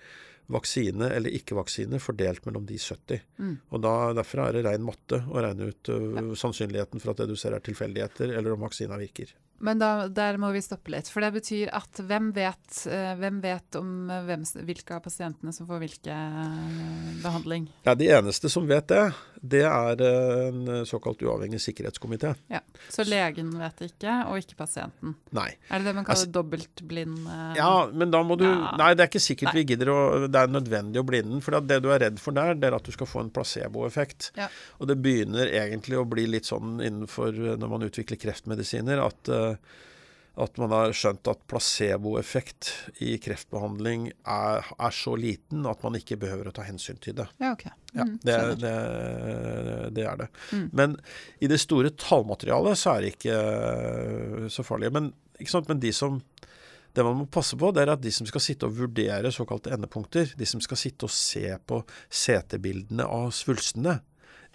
vaksine 0.47 1.09
eller 1.15 1.33
ikke-vaksine 1.35 1.99
fordelt 1.99 2.45
mellom 2.47 2.65
de 2.67 2.77
70. 2.79 3.23
Mm. 3.37 3.55
Og 3.69 3.83
da, 3.83 3.95
Derfor 4.17 4.45
er 4.45 4.55
det 4.55 4.63
ren 4.67 4.85
matte 4.85 5.19
å 5.27 5.43
regne 5.43 5.71
ut 5.71 5.91
uh, 5.91 6.31
sannsynligheten 6.39 7.03
for 7.03 7.11
at 7.11 7.23
det 7.23 7.29
du 7.31 7.35
ser 7.39 7.57
er 7.57 7.63
tilfeldigheter, 7.65 8.31
eller 8.37 8.55
om 8.55 8.63
vaksina 8.63 8.99
virker. 8.99 9.33
Men 9.59 9.79
da, 9.81 10.07
der 10.07 10.37
må 10.37 10.51
vi 10.53 10.61
stoppe 10.61 10.91
litt. 10.93 11.09
For 11.09 11.23
det 11.25 11.31
betyr 11.39 11.71
at 11.75 12.01
hvem 12.05 12.29
vet, 12.35 12.65
uh, 12.89 13.13
hvem 13.17 13.39
vet 13.43 13.77
om 13.79 14.11
uh, 14.11 14.19
hvem, 14.27 14.43
hvilke 14.67 14.97
av 14.97 15.03
pasientene 15.05 15.53
som 15.55 15.69
får 15.69 15.81
hvilke 15.81 16.17
behandling? 17.23 17.67
Ja, 17.87 17.95
De 17.97 18.09
eneste 18.13 18.51
som 18.53 18.67
vet 18.69 18.87
det, 18.91 19.03
det 19.41 19.63
er 19.69 20.01
en 20.01 20.85
såkalt 20.89 21.21
uavhengig 21.25 21.59
sikkerhetskomité. 21.61 22.33
Ja, 22.51 22.61
Så 22.93 23.05
legen 23.07 23.51
vet 23.57 23.83
ikke, 23.85 24.13
og 24.29 24.41
ikke 24.41 24.57
pasienten? 24.63 25.15
Nei. 25.35 25.49
Er 25.69 25.81
det 25.81 25.89
det 25.89 25.95
man 25.97 26.07
kaller 26.07 26.23
altså, 26.25 26.31
dobbeltblind 26.33 27.27
Ja, 27.57 27.71
men 27.93 28.13
da 28.13 28.23
må 28.25 28.37
du 28.39 28.45
ja. 28.47 28.73
Nei, 28.79 28.91
det 28.97 29.05
er 29.05 29.11
ikke 29.11 29.23
sikkert 29.23 29.51
nei. 29.51 29.61
vi 29.61 29.65
gidder 29.73 29.91
å 29.93 29.99
Det 30.25 30.41
er 30.41 30.51
nødvendig 30.51 31.01
å 31.01 31.05
blinde 31.07 31.35
den. 31.35 31.43
For 31.45 31.57
det 31.61 31.79
du 31.83 31.89
er 31.93 32.01
redd 32.05 32.21
for 32.21 32.35
der, 32.37 32.57
det 32.57 32.69
er 32.69 32.77
at 32.77 32.87
du 32.87 32.93
skal 32.95 33.09
få 33.09 33.23
en 33.23 33.31
placeboeffekt. 33.33 34.31
Ja. 34.37 34.49
Og 34.81 34.89
det 34.89 34.97
begynner 35.03 35.49
egentlig 35.49 35.99
å 35.99 36.05
bli 36.09 36.27
litt 36.29 36.49
sånn 36.49 36.77
innenfor 36.81 37.57
når 37.61 37.71
man 37.71 37.85
utvikler 37.87 38.19
kreftmedisiner, 38.21 39.01
at 39.03 39.31
at 40.37 40.59
man 40.61 40.73
har 40.73 40.93
skjønt 40.93 41.25
at 41.31 41.39
placeboeffekt 41.49 42.69
i 43.01 43.15
kreftbehandling 43.21 44.11
er, 44.11 44.67
er, 44.77 44.93
så 44.93 45.15
liten 45.17 45.65
at 45.69 45.81
man 45.81 45.97
ikke 45.97 46.19
behøver 46.21 46.51
å 46.51 46.53
ta 46.53 46.65
hensyn 46.67 46.99
til 47.01 47.15
det. 47.17 47.25
Ja, 47.41 47.55
ok. 47.55 47.65
Mm, 47.95 47.97
ja, 47.97 48.11
det, 48.21 48.35
det, 48.61 48.73
det, 49.97 50.05
er 50.05 50.19
det. 50.21 50.29
Mm. 50.53 50.67
Men 50.77 50.93
i 51.41 51.49
det 51.49 51.57
store 51.63 51.89
tallmaterialet 51.97 52.77
så 52.77 52.93
er 52.93 53.03
det 53.03 53.15
ikke 53.15 53.39
eh, 53.39 54.45
så 54.53 54.65
farlig. 54.67 54.93
Men, 54.93 55.09
Men 55.67 55.81
de 55.81 55.93
som 55.93 56.21
det 56.97 57.05
man 57.05 57.17
må 57.19 57.27
passe 57.29 57.57
på, 57.57 57.69
det 57.73 57.83
er 57.83 57.93
at 57.93 58.01
de 58.01 58.13
som 58.13 58.25
skal 58.29 58.41
sitte 58.41 58.69
og 58.69 58.77
vurdere 58.77 59.33
såkalte 59.33 59.73
endepunkter, 59.73 60.31
de 60.37 60.45
som 60.49 60.61
skal 60.61 60.79
sitte 60.81 61.05
og 61.05 61.13
se 61.13 61.45
på 61.69 61.83
CT-bildene 62.09 63.05
av 63.05 63.29
svulstene, 63.37 63.99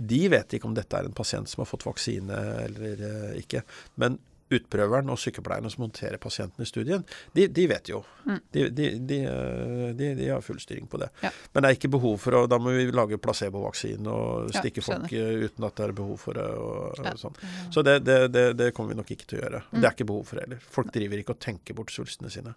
de 0.03 0.25
vet 0.33 0.57
ikke 0.57 0.67
om 0.67 0.75
dette 0.75 0.99
er 0.99 1.07
en 1.07 1.15
pasient 1.15 1.47
som 1.51 1.63
har 1.63 1.71
fått 1.71 1.87
vaksine 1.87 2.39
eller 2.65 3.03
eh, 3.07 3.41
ikke. 3.43 3.63
Men 4.03 4.19
utprøveren 4.59 5.11
og 5.13 5.21
sykepleierne 5.21 5.71
som 5.73 5.87
håndterer 5.87 6.21
pasientene 6.23 6.67
i 6.67 6.71
studien, 6.71 7.05
de, 7.37 7.47
de 7.49 7.67
vet 7.71 7.93
jo. 7.93 8.03
Mm. 8.27 8.41
De, 8.55 8.65
de, 8.71 9.19
de, 9.99 10.29
har 10.29 10.45
full 10.45 10.61
styring 10.63 10.87
på 10.91 11.01
det. 11.03 11.09
Ja. 11.25 11.33
Men 11.53 11.65
det 11.65 11.71
er 11.71 11.79
ikke 11.79 11.93
behov 11.97 12.19
for 12.23 12.39
å 12.39 12.43
Da 12.51 12.59
må 12.63 12.75
vi 12.77 12.85
lage 12.95 13.19
placebovaksine 13.23 14.13
og 14.13 14.53
stikke 14.55 14.83
ja, 14.83 14.89
folk 14.91 15.13
uten 15.13 15.67
at 15.67 15.79
det 15.79 15.89
er 15.89 15.97
behov 16.03 16.21
for 16.23 16.39
det. 16.39 16.49
Og, 16.59 17.01
ja. 17.03 17.15
sånn. 17.19 17.39
Så 17.75 17.85
det, 17.87 18.01
det, 18.07 18.19
det, 18.35 18.47
det, 18.59 18.73
kommer 18.77 18.95
vi 18.95 19.01
nok 19.01 19.15
ikke 19.15 19.29
til 19.29 19.41
å 19.41 19.45
gjøre. 19.47 19.65
Mm. 19.71 19.79
Det 19.79 19.87
er 19.87 19.97
ikke 19.97 20.11
behov 20.13 20.29
for 20.29 20.39
det 20.39 20.47
heller. 20.47 20.69
Folk 20.79 20.93
driver 20.95 21.23
ikke 21.23 21.37
og 21.37 21.43
tenker 21.43 21.79
bort 21.79 21.95
svulstene 21.95 22.33
sine. 22.33 22.55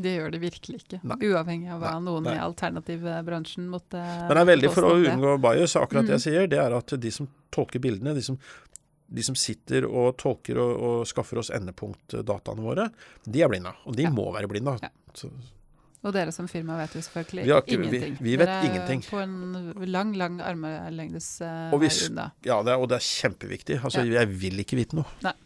Det 0.00 0.12
gjør 0.14 0.30
det 0.32 0.38
virkelig 0.40 0.80
ikke. 0.84 1.00
Nei. 1.02 1.16
Uavhengig 1.28 1.70
av 1.74 1.80
hva 1.82 1.92
nei, 1.96 2.04
noen 2.06 2.28
nei. 2.28 2.36
i 2.38 2.42
alternativbransjen 2.44 3.66
måtte 3.68 3.98
Men 4.00 4.36
det 4.36 4.42
er 4.42 4.50
veldig 4.52 4.72
for 4.72 4.86
å 4.86 4.92
unngå 4.96 5.34
bias, 5.42 5.74
akkurat 5.80 6.06
det 6.06 6.14
jeg 6.14 6.22
mm. 6.22 6.26
sier, 6.26 6.50
det 6.52 6.60
er 6.62 6.76
at 6.76 6.94
de 7.02 7.12
som 7.14 7.28
tolker 7.50 7.82
bildene, 7.82 8.14
de 8.14 8.22
som 8.24 8.38
de 9.10 9.24
som 9.26 9.36
sitter 9.38 9.86
og 9.88 10.12
tolker 10.20 10.60
og, 10.62 10.74
og 10.88 11.08
skaffer 11.08 11.40
oss 11.42 11.50
endepunktdataene 11.54 12.62
våre, 12.62 12.90
de 13.26 13.42
er 13.42 13.50
blinde. 13.50 13.72
Og 13.90 13.96
de 13.98 14.06
ja. 14.06 14.12
må 14.14 14.28
være 14.34 14.50
blinde. 14.50 14.76
Ja. 14.84 14.92
Og 16.00 16.14
dere 16.16 16.32
som 16.32 16.46
firma 16.48 16.78
vet 16.78 16.94
jo 16.96 17.02
selvfølgelig 17.04 17.42
vi 17.44 17.52
ikke, 17.52 17.76
ingenting. 17.76 18.14
Vi, 18.16 18.30
vi 18.30 18.36
vet 18.40 18.48
dere 18.48 18.60
er 18.62 18.68
ingenting. 18.70 19.02
på 19.04 19.20
en 19.20 19.90
lang, 19.92 20.14
lang 20.16 20.40
armlengdes 20.40 21.28
uh, 21.44 21.74
vei 21.76 21.90
unna. 22.06 22.30
Ja, 22.46 22.62
det 22.64 22.72
er, 22.72 22.80
og 22.80 22.88
det 22.88 23.00
er 23.00 23.04
kjempeviktig. 23.04 23.80
Altså, 23.82 24.06
ja. 24.06 24.22
jeg 24.22 24.30
vil 24.40 24.62
ikke 24.64 24.80
vite 24.80 24.96
noe. 24.96 25.10
Nei. 25.26 25.36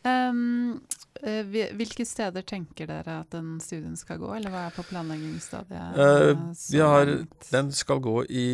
Um, 0.00 0.78
hvilke 1.20 2.06
steder 2.08 2.44
tenker 2.46 2.88
dere 2.88 3.18
at 3.24 3.34
den 3.34 3.58
studien 3.60 3.98
skal 3.98 4.20
gå, 4.22 4.30
eller 4.36 4.54
hva 4.54 4.68
er 4.68 4.76
på 4.76 4.86
planleggingsstadiet? 4.88 5.98
Uh, 5.98 6.86
har, 6.86 7.10
den 7.50 7.74
skal 7.76 8.00
gå 8.06 8.22
i 8.30 8.46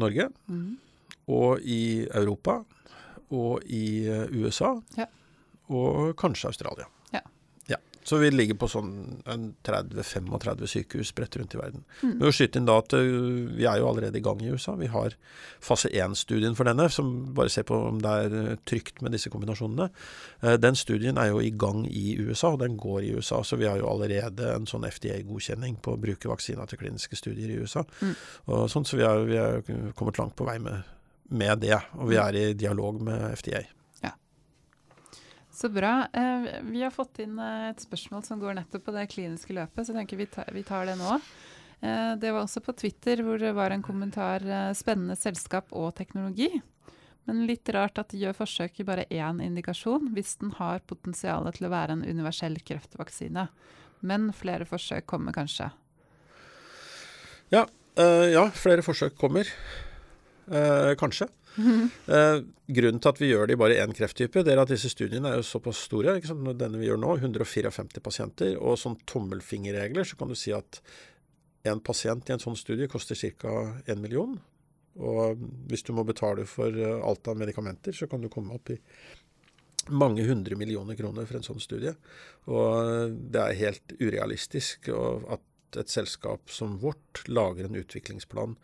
Norge 0.00 0.30
mm. 0.48 0.64
og 1.30 1.60
i 1.60 1.82
Europa 2.08 2.62
og 3.32 3.62
i 3.72 3.84
eh, 4.08 4.26
USA. 4.42 4.74
Ja. 4.98 5.08
Og 5.72 6.16
kanskje 6.20 6.50
Australia. 6.50 6.88
Ja. 7.14 7.22
ja. 7.70 7.78
Så 8.04 8.18
vi 8.20 8.32
ligger 8.32 8.58
på 8.60 8.68
sånn 8.68 9.22
30-35 9.24 10.66
sykehus 10.68 11.12
spredt 11.14 11.38
rundt 11.38 11.54
i 11.56 11.60
verden. 11.60 11.84
Mm. 12.02 12.16
Men 12.18 12.28
å 12.28 12.32
skyte 12.34 12.60
inn 12.60 12.68
da 12.68 12.76
at 12.82 12.92
eh, 12.98 13.08
vi 13.56 13.66
er 13.68 13.80
jo 13.80 13.88
allerede 13.88 14.20
i 14.20 14.24
gang 14.24 14.42
i 14.42 14.52
USA. 14.52 14.74
Vi 14.76 14.90
har 14.92 15.16
fase 15.64 15.88
1-studien 15.88 16.56
for 16.58 16.68
denne, 16.68 16.88
som 16.92 17.12
bare 17.36 17.52
ser 17.52 17.64
på 17.68 17.78
om 17.88 18.02
det 18.04 18.14
er 18.26 18.38
eh, 18.42 18.54
trygt 18.68 19.00
med 19.04 19.16
disse 19.16 19.32
kombinasjonene. 19.32 19.88
Den 20.60 20.76
studien 20.76 21.20
er 21.22 21.30
jo 21.30 21.40
i 21.40 21.52
gang 21.54 21.84
i 21.88 22.16
USA, 22.20 22.52
og 22.52 22.64
den 22.64 22.76
går 22.80 23.06
i 23.06 23.12
USA. 23.16 23.40
Så 23.46 23.56
vi 23.60 23.70
har 23.70 23.78
jo 23.80 23.88
allerede 23.88 24.50
en 24.56 24.66
sånn 24.68 24.88
FDA-godkjenning 24.88 25.78
på 25.80 25.94
å 25.94 26.00
bruke 26.02 26.30
vaksiner 26.32 26.68
til 26.68 26.82
kliniske 26.82 27.16
studier 27.16 27.54
i 27.54 27.60
USA. 27.62 27.86
Mm. 28.02 28.16
Og 28.50 28.66
sånn, 28.72 28.88
så 28.88 28.98
vi 28.98 29.06
er, 29.06 29.28
vi 29.28 29.38
er 29.38 29.94
kommet 29.96 30.18
langt 30.20 30.36
på 30.36 30.48
vei 30.48 30.58
med 30.62 30.82
med 31.32 31.62
det. 31.64 31.78
Og 31.98 32.10
vi 32.12 32.18
er 32.20 32.38
i 32.38 32.44
dialog 32.58 33.00
med 33.04 33.24
FDA. 33.38 33.62
Ja. 34.02 34.12
Så 35.52 35.70
bra. 35.72 36.06
Eh, 36.12 36.50
vi 36.68 36.82
har 36.82 36.92
fått 36.94 37.22
inn 37.24 37.38
eh, 37.38 37.70
et 37.70 37.82
spørsmål 37.82 38.24
som 38.26 38.42
går 38.42 38.58
nettopp 38.60 38.86
på 38.88 38.94
det 38.96 39.08
kliniske 39.12 39.56
løpet, 39.56 39.86
så 39.86 39.92
jeg 39.92 40.02
tenker 40.02 40.22
vi 40.54 40.64
tar, 40.66 40.86
det 40.88 40.98
nå. 41.00 41.18
Eh, 41.80 42.12
det 42.20 42.32
var 42.32 42.44
også 42.44 42.62
på 42.64 42.76
Twitter 42.78 43.24
hvor 43.24 43.40
det 43.42 43.54
var 43.56 43.74
en 43.74 43.84
kommentar 43.84 44.44
'spennende 44.76 45.16
selskap 45.16 45.72
og 45.72 45.94
teknologi'. 45.98 46.62
Men 47.24 47.44
litt 47.46 47.68
rart 47.70 48.00
at 48.02 48.10
de 48.10 48.18
gjør 48.24 48.34
forsøk 48.34 48.80
i 48.82 48.86
bare 48.86 49.06
én 49.06 49.38
indikasjon, 49.44 50.10
hvis 50.14 50.34
den 50.40 50.50
har 50.58 50.82
potensial 50.90 51.46
til 51.54 51.68
å 51.68 51.70
være 51.70 51.94
en 51.94 52.02
universell 52.02 52.58
kreftvaksine. 52.66 53.46
Men 54.02 54.32
flere 54.34 54.66
forsøk 54.66 55.06
kommer 55.06 55.34
kanskje? 55.36 55.70
Ja, 57.54 57.66
øh, 58.00 58.26
ja 58.32 58.48
flere 58.50 58.82
forsøk 58.82 59.14
kommer 59.20 59.46
eh, 60.50 60.92
kanskje. 61.00 61.28
Mm. 61.56 61.88
Eh, 62.06 62.38
grunnen 62.78 63.00
til 63.02 63.10
at 63.12 63.20
vi 63.20 63.30
gjør 63.30 63.48
det 63.48 63.56
i 63.56 63.60
bare 63.60 63.78
én 63.82 63.94
krefttype, 63.96 64.44
det 64.44 64.54
er 64.54 64.62
at 64.62 64.72
disse 64.72 64.90
studiene 64.92 65.30
er 65.30 65.40
jo 65.40 65.46
såpass 65.46 65.84
store. 65.88 66.16
Ikke 66.18 66.32
sant? 66.32 66.46
Denne 66.60 66.80
vi 66.80 66.88
gjør 66.88 67.00
nå, 67.02 67.16
154 67.20 68.02
pasienter. 68.04 68.54
Og 68.60 68.78
sånn 68.80 68.98
tommelfingerregler, 69.08 70.08
så 70.08 70.18
kan 70.20 70.32
du 70.32 70.38
si 70.38 70.54
at 70.56 70.80
en 71.68 71.82
pasient 71.84 72.28
i 72.28 72.34
en 72.34 72.42
sånn 72.42 72.58
studie 72.58 72.90
koster 72.90 73.18
ca. 73.38 73.54
1 73.86 74.02
million. 74.02 74.34
Og 75.00 75.40
hvis 75.70 75.84
du 75.86 75.92
må 75.96 76.04
betale 76.04 76.46
for 76.48 76.72
eh, 76.72 76.98
alt 77.00 77.28
av 77.28 77.38
medikamenter, 77.40 77.96
så 77.96 78.08
kan 78.10 78.24
du 78.24 78.32
komme 78.32 78.56
opp 78.56 78.72
i 78.72 78.80
mange 79.90 80.22
hundre 80.28 80.54
millioner 80.54 80.94
kroner 80.94 81.26
for 81.26 81.38
en 81.38 81.46
sånn 81.46 81.62
studie. 81.62 81.94
Og 82.46 83.16
det 83.34 83.40
er 83.40 83.60
helt 83.64 83.94
urealistisk 83.98 84.92
at 84.92 85.42
et 85.80 85.92
selskap 85.92 86.50
som 86.52 86.76
vårt 86.82 87.22
lager 87.28 87.68
en 87.68 87.78
utviklingsplan 87.78 88.56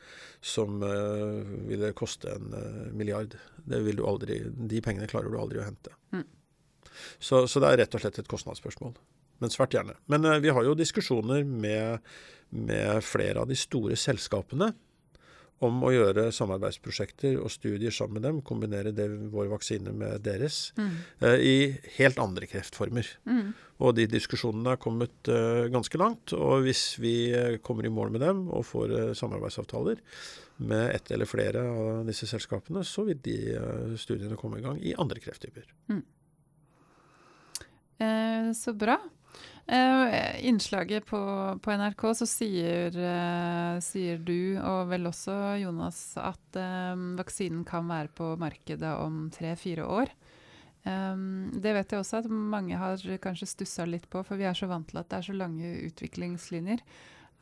som 0.44 0.82
uh, 0.82 1.44
ville 1.68 1.92
koste 1.98 2.32
en 2.32 2.54
uh, 2.54 2.88
milliard. 2.92 3.36
Aldri, 3.68 4.40
de 4.48 4.82
pengene 4.84 5.08
klarer 5.10 5.32
du 5.32 5.38
aldri 5.40 5.62
å 5.62 5.66
hente. 5.66 5.94
Mm. 6.14 6.26
Så, 7.18 7.46
så, 7.46 7.60
det 7.62 7.70
er 7.70 7.80
rett 7.84 7.94
og 7.94 8.02
slett 8.02 8.20
et 8.22 8.30
kostnadsspørsmål. 8.30 8.96
Men 9.38 9.54
svært 9.54 9.76
gjerne. 9.76 9.96
Men 10.10 10.26
uh, 10.26 10.38
vi 10.42 10.52
har 10.54 10.66
jo 10.66 10.76
diskusjoner 10.78 11.44
med, 11.46 12.04
med, 12.50 13.04
flere 13.06 13.44
av 13.44 13.50
de 13.50 13.58
store 13.58 13.98
selskapene 13.98 14.72
om 15.60 15.80
å 15.82 15.90
gjøre 15.90 16.28
samarbeidsprosjekter 16.34 17.38
og 17.42 17.50
studier 17.50 17.90
sammen 17.90 18.20
med 18.20 18.26
dem, 18.28 18.40
kombinere 18.46 18.92
det, 18.94 19.08
vår 19.32 19.48
vaksine 19.50 19.90
med 19.92 20.22
deres, 20.22 20.72
Mm. 20.78 20.90
eh, 21.20 21.38
i 21.42 21.78
helt 21.98 22.18
andre 22.22 22.46
kreftformer. 22.46 23.06
Mm. 23.26 23.54
Og 23.80 23.94
de 23.94 24.06
diskusjonene 24.06 24.72
er 24.72 24.76
kommet 24.82 25.28
eh, 25.28 25.68
ganske 25.70 25.98
langt. 25.98 26.32
Og 26.32 26.62
hvis 26.62 26.98
vi 26.98 27.30
eh, 27.34 27.58
kommer 27.58 27.86
i 27.86 27.90
mål 27.90 28.10
med 28.14 28.20
dem 28.20 28.48
og 28.50 28.64
får 28.66 28.94
eh, 28.98 29.14
samarbeidsavtaler 29.14 29.98
med 30.58 30.94
ett 30.94 31.10
eller 31.14 31.26
flere 31.26 31.60
av 31.62 32.06
disse 32.06 32.26
selskapene, 32.26 32.82
så 32.86 33.04
vil 33.06 33.18
de 33.22 33.36
eh, 33.54 33.96
studiene 33.98 34.36
komme 34.38 34.58
i 34.58 34.62
gang 34.62 34.78
i 34.82 34.94
andre 34.98 35.18
krefttyper. 35.22 35.66
Eh, 37.98 38.52
så 38.54 38.72
bra. 38.78 38.98
Eh, 39.68 40.46
innslaget 40.48 41.04
på, 41.06 41.18
på 41.62 41.72
NRK 41.76 42.02
så 42.16 42.26
sier, 42.26 42.94
eh, 42.96 43.74
sier 43.84 44.22
du, 44.24 44.56
og 44.64 44.88
vel 44.88 45.10
også 45.10 45.34
Jonas, 45.60 46.00
at 46.16 46.56
eh, 46.56 46.94
vaksinen 47.18 47.66
kan 47.68 47.84
være 47.90 48.08
på 48.16 48.30
markedet 48.40 48.94
om 48.96 49.26
tre-fire 49.34 49.84
år. 49.84 50.14
Um, 50.88 51.50
det 51.52 51.74
vet 51.74 51.92
jeg 51.92 52.00
også 52.00 52.22
at 52.22 52.30
mange 52.30 52.78
har 52.80 53.02
kanskje 53.20 53.50
stussa 53.50 53.84
litt 53.84 54.06
på, 54.08 54.22
for 54.24 54.40
vi 54.40 54.46
er 54.48 54.56
så 54.56 54.70
vant 54.70 54.88
til 54.88 55.00
at 55.02 55.08
det 55.10 55.18
er 55.18 55.26
så 55.26 55.36
lange 55.36 55.72
utviklingslinjer. 55.90 56.80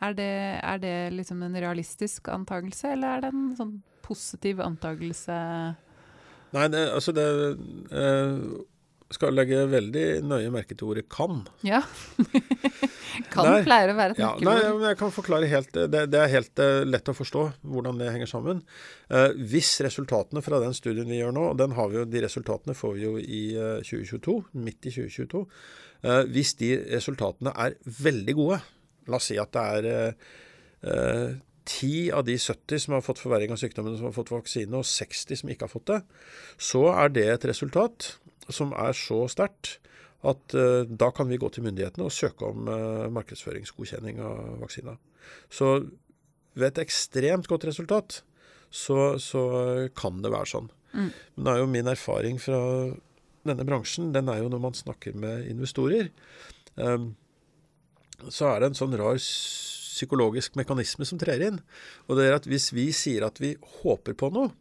Er 0.03 0.17
det, 0.17 0.33
er 0.67 0.81
det 0.83 0.97
liksom 1.15 1.45
en 1.47 1.55
realistisk 1.55 2.27
antakelse, 2.33 2.97
eller 2.97 3.13
er 3.13 3.23
det 3.23 3.31
en 3.37 3.53
sånn 3.59 3.77
positiv 4.03 4.65
antakelse? 4.65 5.37
Nei, 6.57 6.67
det, 6.73 6.83
altså 6.97 7.15
det 7.15 7.29
eh, 7.93 8.43
skal 9.15 9.37
legge 9.37 9.61
veldig 9.71 10.05
nøye 10.27 10.51
merke 10.51 10.75
til 10.75 10.89
ordet 10.91 11.07
'kan'. 11.09 11.45
Ja. 11.63 11.83
kan 13.33 13.47
Nei. 13.47 13.63
pleier 13.65 13.93
å 13.93 13.97
være 13.97 14.17
et 14.17 14.21
Ja, 14.21 14.33
nei, 14.43 14.57
men 14.67 14.89
jeg 14.91 14.99
kan 14.99 15.13
forklare 15.15 15.49
helt 15.51 15.73
Det, 15.73 16.03
det 16.11 16.21
er 16.21 16.33
helt 16.33 16.59
eh, 16.63 16.83
lett 16.85 17.09
å 17.09 17.15
forstå 17.15 17.45
hvordan 17.63 18.01
det 18.03 18.11
henger 18.11 18.31
sammen. 18.31 18.63
Eh, 19.09 19.31
hvis 19.37 19.77
resultatene 19.87 20.43
fra 20.43 20.61
den 20.63 20.75
studien 20.75 21.09
vi 21.09 21.21
gjør 21.21 21.37
nå, 21.37 21.45
og 21.53 21.59
den 21.61 21.77
har 21.79 21.91
vi 21.93 22.01
jo, 22.01 22.05
de 22.05 22.25
resultatene 22.27 22.75
får 22.75 22.97
vi 22.97 23.05
jo 23.07 23.17
i 23.19 23.43
eh, 23.55 23.79
2022, 23.87 24.39
midt 24.67 24.91
i 24.91 24.95
2022 24.99 25.45
eh, 26.03 26.23
Hvis 26.35 26.57
de 26.59 26.73
resultatene 26.97 27.55
er 27.55 27.79
veldig 27.87 28.35
gode, 28.35 28.61
la 29.07 29.21
oss 29.21 29.31
si 29.31 29.39
at 29.39 29.55
det 29.55 29.67
er 29.79 29.91
eh, 29.93 30.31
eh, 30.83 31.37
10 31.67 32.13
av 32.15 32.25
de 32.27 32.37
70 32.39 32.83
som 32.85 32.95
har 32.97 33.03
fått 33.05 33.21
forverring 33.23 33.53
av 33.53 33.59
sykdommen 33.61 33.97
som 33.99 34.09
har 34.09 34.15
fått 34.15 34.33
vaksine, 34.33 34.71
og 34.79 34.87
60 34.87 35.43
som 35.43 35.51
ikke 35.51 35.67
har 35.67 35.73
fått 35.73 35.91
det, 35.91 35.99
så 36.63 36.87
er 36.95 37.13
det 37.15 37.27
et 37.33 37.49
resultat 37.51 38.15
som 38.53 38.73
er 38.79 38.95
så 38.97 39.25
sterkt 39.31 39.77
at 40.27 40.55
uh, 40.57 40.87
da 40.87 41.11
kan 41.15 41.29
vi 41.31 41.39
gå 41.39 41.51
til 41.53 41.67
myndighetene 41.67 42.07
og 42.07 42.15
søke 42.15 42.49
om 42.49 42.71
uh, 42.71 43.07
markedsføringsgodkjenning 43.15 44.23
av 44.25 44.63
vaksina. 44.63 44.97
Så 45.53 45.75
ved 46.57 46.71
et 46.71 46.83
ekstremt 46.87 47.51
godt 47.51 47.67
resultat, 47.69 48.23
så, 48.71 49.17
så 49.23 49.43
kan 49.99 50.23
det 50.25 50.33
være 50.33 50.51
sånn. 50.51 50.71
Mm. 50.95 51.11
Men 51.11 51.45
det 51.45 51.53
er 51.53 51.61
jo 51.61 51.69
min 51.71 51.93
erfaring 51.93 52.41
fra 52.43 52.61
denne 53.47 53.67
bransjen, 53.69 54.11
den 54.15 54.31
er 54.33 54.41
jo 54.41 54.51
når 54.51 54.63
man 54.65 54.75
snakker 54.75 55.15
med 55.19 55.47
investorer, 55.51 56.11
um, 56.81 57.13
så 58.33 58.49
er 58.51 58.63
det 58.63 58.71
en 58.71 58.79
sånn 58.79 58.97
rar 58.99 59.21
psykologisk 59.97 60.59
mekanisme 60.61 61.09
som 61.09 61.21
trer 61.21 61.43
inn. 61.49 61.59
Og 62.07 62.19
det 62.19 62.29
er 62.29 62.37
at 62.37 62.49
hvis 62.51 62.71
vi 62.77 62.91
sier 62.95 63.27
at 63.27 63.41
vi 63.43 63.55
håper 63.81 64.17
på 64.19 64.31
noe, 64.35 64.53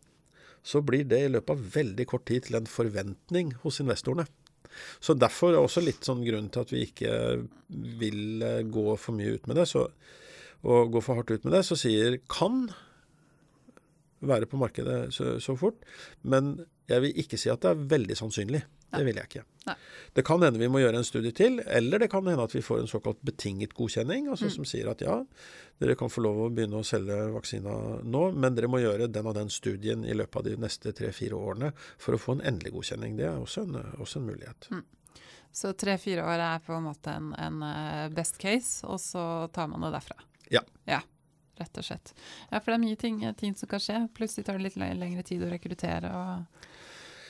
så 0.66 0.82
blir 0.82 1.06
det 1.06 1.22
i 1.22 1.30
løpet 1.30 1.54
av 1.54 1.68
veldig 1.76 2.08
kort 2.10 2.26
tid 2.30 2.48
til 2.48 2.58
en 2.58 2.70
forventning 2.70 3.54
hos 3.62 3.82
investorene. 3.84 4.26
Så 5.00 5.14
derfor 5.16 5.52
er 5.52 5.58
det 5.58 5.66
også 5.68 5.84
litt 5.86 6.08
sånn 6.08 6.24
grunn 6.26 6.50
til 6.52 6.66
at 6.66 6.74
vi 6.74 6.82
ikke 6.88 7.12
vil 8.02 8.44
eh, 8.44 8.64
gå 8.66 8.96
for 9.00 9.16
mye 9.16 9.38
ut 9.38 9.46
med 9.48 9.60
det, 9.62 9.68
så, 9.72 9.86
og 10.66 10.96
gå 10.96 11.04
for 11.06 11.20
hardt 11.20 11.32
ut 11.32 11.46
med 11.46 11.56
det, 11.56 11.64
så 11.68 11.78
sier 11.80 12.18
kan 12.32 12.66
være 14.26 14.50
på 14.50 14.60
markedet 14.60 15.14
så, 15.14 15.36
så 15.44 15.56
fort, 15.60 15.78
men 16.26 16.58
jeg 16.88 17.02
vil 17.02 17.20
ikke 17.24 17.38
si 17.42 17.50
at 17.50 17.62
det 17.66 17.72
er 17.72 17.86
veldig 17.96 18.16
sannsynlig. 18.18 18.64
Det 18.96 19.02
vil 19.04 19.18
jeg 19.20 19.28
ikke. 19.28 19.42
Nei. 19.68 19.74
Det 20.16 20.24
kan 20.24 20.44
hende 20.46 20.60
vi 20.62 20.68
må 20.72 20.80
gjøre 20.80 21.02
en 21.02 21.08
studie 21.08 21.34
til, 21.36 21.58
eller 21.66 22.00
det 22.00 22.08
kan 22.14 22.24
hende 22.30 22.44
at 22.46 22.54
vi 22.56 22.62
får 22.64 22.84
en 22.84 22.88
såkalt 22.88 23.18
betinget 23.28 23.74
godkjenning, 23.76 24.30
altså 24.32 24.46
Mm. 24.46 24.52
som 24.54 24.66
sier 24.70 24.88
at 24.92 25.02
ja, 25.04 25.18
dere 25.82 25.96
kan 26.00 26.08
få 26.14 26.22
lov 26.24 26.38
å 26.46 26.50
begynne 26.54 26.80
å 26.80 26.86
selge 26.88 27.18
vaksina 27.34 27.74
nå, 28.04 28.22
men 28.38 28.56
dere 28.56 28.70
må 28.72 28.80
gjøre 28.80 29.10
den 29.12 29.26
og 29.28 29.36
den 29.36 29.50
studien 29.52 30.06
i 30.06 30.14
løpet 30.16 30.36
av 30.40 30.44
de 30.48 30.56
neste 30.64 30.94
tre-fire 30.96 31.36
årene 31.36 31.74
for 31.98 32.16
å 32.16 32.22
få 32.22 32.38
en 32.38 32.46
endelig 32.54 32.72
godkjenning. 32.78 33.18
Det 33.18 33.26
er 33.28 33.42
også 33.42 33.66
en, 33.66 33.76
også 34.00 34.22
en 34.22 34.30
mulighet. 34.30 34.70
Så 35.52 35.74
tre-fire 35.74 36.24
år 36.24 36.40
er 36.46 36.64
på 36.64 36.74
en 36.78 36.84
måte 36.88 37.12
en, 37.12 37.34
en 37.40 37.62
eh, 37.64 38.08
best 38.16 38.38
case, 38.40 38.86
og 38.88 39.00
så 39.00 39.50
tar 39.52 39.68
man 39.72 39.82
det 39.88 39.92
derfra. 39.98 40.22
Ja. 40.52 40.62
Ja, 40.88 41.02
rett 41.60 41.80
og 41.82 41.88
slett. 41.88 42.14
Ja, 42.50 42.60
for 42.60 42.72
det 42.72 42.78
er 42.78 42.84
mye 42.84 43.00
ting, 43.00 43.22
ting 43.40 43.56
som 43.58 43.72
kan 43.72 43.84
skje. 43.84 44.02
Plutselig 44.16 44.48
tar 44.48 44.60
det 44.60 44.68
litt 44.68 44.80
lengre 44.80 45.24
tid 45.28 45.46
å 45.46 45.52
rekruttere, 45.52 46.12
og 46.12 46.68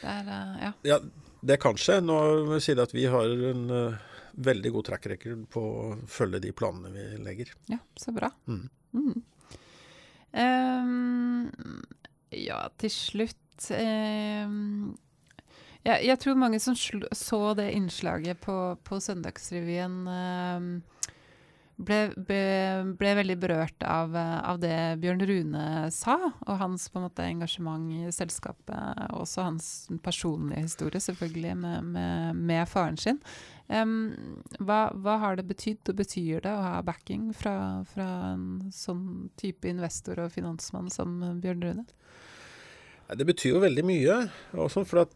det 0.01 0.17
er 0.17 0.33
eh, 0.37 0.57
Ja. 0.65 0.73
Ja, 0.93 0.99
det 1.45 1.59
kan 1.61 1.77
skje. 1.79 2.01
Nå 2.03 2.17
vil 2.45 2.57
jeg 2.57 2.67
si 2.67 2.77
at 2.81 2.95
vi 2.95 3.05
har 3.11 3.47
en 3.51 3.69
uh, 3.69 4.03
veldig 4.33 4.73
god 4.75 4.89
track 4.89 5.07
record 5.13 5.45
på 5.53 5.61
å 5.61 5.85
følge 6.09 6.43
de 6.47 6.53
planene 6.57 6.91
vi 6.93 7.05
legger. 7.23 7.53
Ja, 7.71 7.79
så 7.99 8.13
bra. 8.15 8.31
Mm. 8.49 8.67
Mm. 8.95 9.23
Um, 10.35 11.83
ja, 12.35 12.65
til 12.81 12.91
slutt 12.91 13.69
um, 13.71 14.95
ja, 15.85 15.95
Jeg 16.01 16.17
tror 16.19 16.35
mange 16.39 16.59
som 16.59 16.75
så 16.75 17.39
det 17.55 17.69
innslaget 17.77 18.41
på, 18.41 18.55
på 18.83 18.99
Søndagsrevyen, 18.99 19.99
ehm, 20.09 20.69
ble, 21.77 21.97
ble, 22.15 22.41
ble 22.99 23.11
veldig 23.19 23.35
berørt 23.41 23.85
av, 23.87 24.15
eh, 24.15 24.37
av 24.47 24.59
det 24.61 24.77
Bjørn 25.01 25.25
Rune 25.27 25.65
sa, 25.91 26.15
og 26.45 26.61
hans 26.61 26.87
en 26.93 27.05
måte 27.07 27.25
engasjement 27.25 27.89
i 27.91 28.13
selskapet. 28.15 28.77
og 29.09 29.25
Også 29.25 29.43
hans 29.43 29.67
personlige 30.03 30.63
historie, 30.67 31.01
selvfølgelig, 31.03 31.57
med, 31.57 31.91
med, 31.95 32.35
med 32.35 32.69
faren 32.71 32.97
sin. 32.97 33.19
Um, 33.67 34.13
hva, 34.61 34.91
hva 34.93 35.17
har 35.23 35.39
det 35.39 35.47
betydd, 35.49 35.83
og 35.89 35.99
betyr 35.99 36.43
det 36.45 36.53
å 36.53 36.63
ha 36.63 36.81
backing 36.85 37.31
fra, 37.33 37.83
fra 37.89 38.07
en 38.33 38.69
sånn 38.73 39.31
type 39.41 39.67
investor 39.67 40.21
og 40.21 40.33
finansmann 40.35 40.91
som 40.93 41.17
Bjørn 41.41 41.65
Rune? 41.65 41.87
Det 43.05 43.25
betyr 43.27 43.55
jo 43.55 43.63
veldig 43.65 43.85
mye. 43.85 44.17
Også 44.57 44.85
for 44.87 45.05
at 45.05 45.15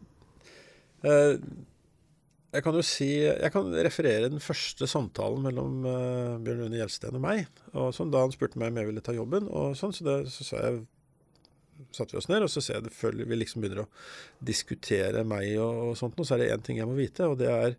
eh, 1.06 1.38
Jeg 2.50 2.64
kan 2.66 2.74
jo 2.74 2.82
si 2.82 3.08
Jeg 3.22 3.52
kan 3.54 3.68
referere 3.86 4.30
den 4.30 4.42
første 4.42 4.88
samtalen 4.90 5.44
mellom 5.44 5.84
uh, 5.86 6.38
Bjørn 6.42 6.64
Rune 6.64 6.80
Gjelsten 6.80 7.18
og 7.18 7.22
meg. 7.22 7.44
Og 7.74 7.92
sånn, 7.94 8.10
Da 8.10 8.24
han 8.24 8.34
spurte 8.34 8.58
meg 8.60 8.72
om 8.72 8.80
jeg 8.80 8.90
ville 8.90 9.04
ta 9.06 9.14
jobben, 9.14 9.46
og 9.46 9.76
sånn, 9.78 9.94
så, 9.94 10.06
det, 10.06 10.16
så 10.34 10.46
sa 10.46 10.64
jeg 10.64 10.80
satte 11.96 12.14
vi 12.14 12.20
oss 12.20 12.28
ned, 12.28 12.44
og 12.44 12.50
så 12.52 12.62
ser 12.62 12.78
jeg 12.78 12.88
det 12.88 12.94
før 12.94 13.16
vi 13.16 13.38
liksom 13.38 13.62
begynner 13.62 13.84
å 13.86 13.90
diskutere 14.44 15.22
meg 15.26 15.54
og, 15.56 15.90
og 15.90 15.98
sånt, 15.98 16.18
og 16.20 16.26
så 16.28 16.36
er 16.36 16.42
det 16.42 16.50
én 16.54 16.64
ting 16.66 16.80
jeg 16.80 16.88
må 16.90 16.96
vite, 16.98 17.24
og 17.24 17.38
det 17.40 17.48
er 17.48 17.76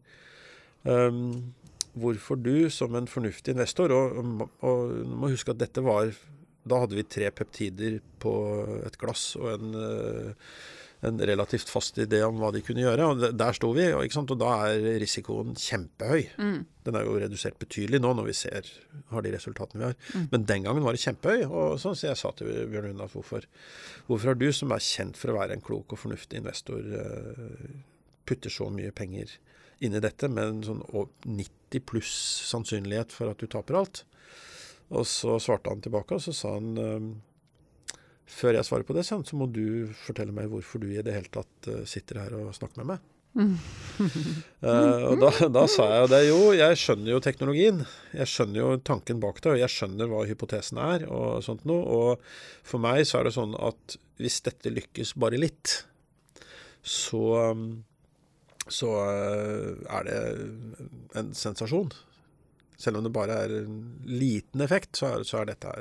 um, 0.90 1.54
hvorfor 1.94 2.40
du 2.40 2.70
som 2.74 2.96
en 2.96 3.10
fornuftig 3.10 3.56
investor 3.56 3.94
og, 3.94 4.46
og 4.66 4.94
må 5.06 5.32
huske 5.32 5.54
at 5.54 5.60
dette 5.62 5.84
var 5.84 6.14
Da 6.64 6.78
hadde 6.78 6.96
vi 6.96 7.04
tre 7.10 7.32
peptider 7.34 8.00
på 8.22 8.32
et 8.86 8.98
glass 9.02 9.36
og 9.36 9.48
en, 9.50 9.72
eh, 9.76 10.52
en 11.02 11.18
relativt 11.18 11.70
fast 11.70 11.98
idé 11.98 12.20
om 12.22 12.38
hva 12.38 12.52
de 12.54 12.62
kunne 12.62 12.84
gjøre. 12.84 13.06
og 13.10 13.38
Der 13.38 13.56
sto 13.58 13.72
vi, 13.74 13.88
og, 13.90 14.04
ikke 14.06 14.20
sant? 14.20 14.34
og 14.34 14.40
da 14.42 14.52
er 14.70 15.00
risikoen 15.02 15.56
kjempehøy. 15.58 16.28
Mm. 16.38 16.60
Den 16.86 16.98
er 16.98 17.08
jo 17.08 17.16
redusert 17.24 17.58
betydelig 17.62 18.02
nå 18.04 18.12
når 18.18 18.28
vi 18.30 18.36
ser, 18.38 18.70
har 19.10 19.26
de 19.26 19.32
resultatene 19.34 19.82
vi 19.82 19.88
har. 19.90 19.98
Mm. 20.14 20.28
Men 20.34 20.46
den 20.52 20.68
gangen 20.68 20.86
var 20.86 20.98
det 20.98 21.02
kjempehøy. 21.02 21.48
og 21.50 21.80
sånn, 21.82 21.98
Så 21.98 22.12
jeg 22.12 22.20
sa 22.22 22.34
til 22.38 22.52
Bjørn 22.70 22.92
Rune 22.92 23.10
hvorfor, 23.16 23.48
hvorfor 24.10 24.34
har 24.34 24.38
du, 24.38 24.52
som 24.54 24.76
er 24.76 24.86
kjent 24.86 25.18
for 25.18 25.34
å 25.34 25.40
være 25.40 25.58
en 25.58 25.66
klok 25.66 25.96
og 25.96 26.04
fornuftig 26.04 26.38
investor, 26.38 26.86
eh, 26.86 27.82
putter 28.30 28.54
så 28.54 28.70
mye 28.70 28.94
penger 28.94 29.34
inn 29.82 29.98
i 29.98 30.04
dette 30.04 30.30
med 30.30 30.46
en 30.46 30.64
sånn 30.64 30.86
90 31.26 31.82
pluss 31.90 32.14
sannsynlighet 32.52 33.12
for 33.16 33.34
at 33.34 33.42
du 33.42 33.50
taper 33.50 33.82
alt? 33.82 34.04
Og 34.92 35.08
så 35.08 35.40
svarte 35.42 35.72
han 35.72 35.82
tilbake, 35.82 36.14
og 36.14 36.22
så 36.22 36.34
sa 36.36 36.54
han 36.60 36.78
eh, 36.78 37.12
før 38.32 38.58
jeg 38.58 38.68
svarer 38.68 38.88
på 38.88 38.96
det, 38.96 39.06
så 39.08 39.20
må 39.38 39.48
du 39.52 39.92
fortelle 40.06 40.36
meg 40.36 40.52
hvorfor 40.52 40.82
du 40.82 40.90
i 40.92 41.02
det 41.04 41.16
hele 41.16 41.32
tatt 41.34 41.72
eh, 41.72 41.84
sitter 41.90 42.24
her 42.24 42.38
og 42.40 42.54
snakker 42.58 42.82
med 42.82 42.94
meg. 42.94 43.10
uh, 44.66 45.04
og 45.08 45.22
da, 45.22 45.30
da 45.56 45.64
sa 45.72 45.88
jeg 45.94 46.10
det. 46.12 46.22
Jo, 46.28 46.40
jeg 46.58 46.80
skjønner 46.80 47.14
jo 47.14 47.22
teknologien. 47.24 47.84
Jeg 48.16 48.28
skjønner 48.28 48.60
jo 48.60 48.72
tanken 48.88 49.22
bak 49.24 49.40
det, 49.44 49.54
og 49.54 49.62
jeg 49.62 49.72
skjønner 49.72 50.10
hva 50.12 50.26
hypotesen 50.28 50.82
er. 50.84 51.06
Og 51.08 51.40
sånt 51.46 51.64
noe. 51.70 51.86
Og 51.86 52.68
for 52.68 52.84
meg 52.84 53.06
så 53.08 53.22
er 53.22 53.30
det 53.30 53.38
sånn 53.38 53.56
at 53.60 53.98
hvis 54.22 54.42
dette 54.46 54.74
lykkes 54.74 55.16
bare 55.22 55.40
litt, 55.40 55.82
så, 56.84 57.24
så 58.68 58.94
eh, 59.06 59.68
er 60.00 60.08
det 60.08 60.20
en 61.22 61.36
sensasjon. 61.38 61.92
Selv 62.82 63.00
om 63.00 63.06
det 63.06 63.14
bare 63.14 63.38
er 63.46 63.56
en 63.62 63.80
liten 64.10 64.64
effekt, 64.66 64.96
så 64.98 65.12
er, 65.12 65.26
så, 65.28 65.42
er 65.42 65.52
dette, 65.52 65.74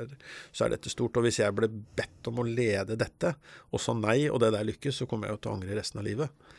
så 0.53 0.65
er 0.65 0.75
dette 0.75 0.91
stort. 0.93 1.17
Og 1.17 1.25
hvis 1.25 1.41
jeg 1.41 1.55
ble 1.57 1.69
bedt 1.97 2.31
om 2.31 2.41
å 2.43 2.47
lede 2.47 2.99
dette, 2.99 3.33
og 3.71 3.81
sa 3.81 3.95
nei, 3.97 4.23
og 4.29 4.41
det 4.43 4.53
der 4.55 4.67
lykkes, 4.69 5.01
så 5.01 5.09
kommer 5.09 5.29
jeg 5.29 5.37
jo 5.37 5.43
til 5.43 5.53
å 5.53 5.55
angre 5.59 5.77
resten 5.79 6.01
av 6.01 6.07
livet. 6.07 6.49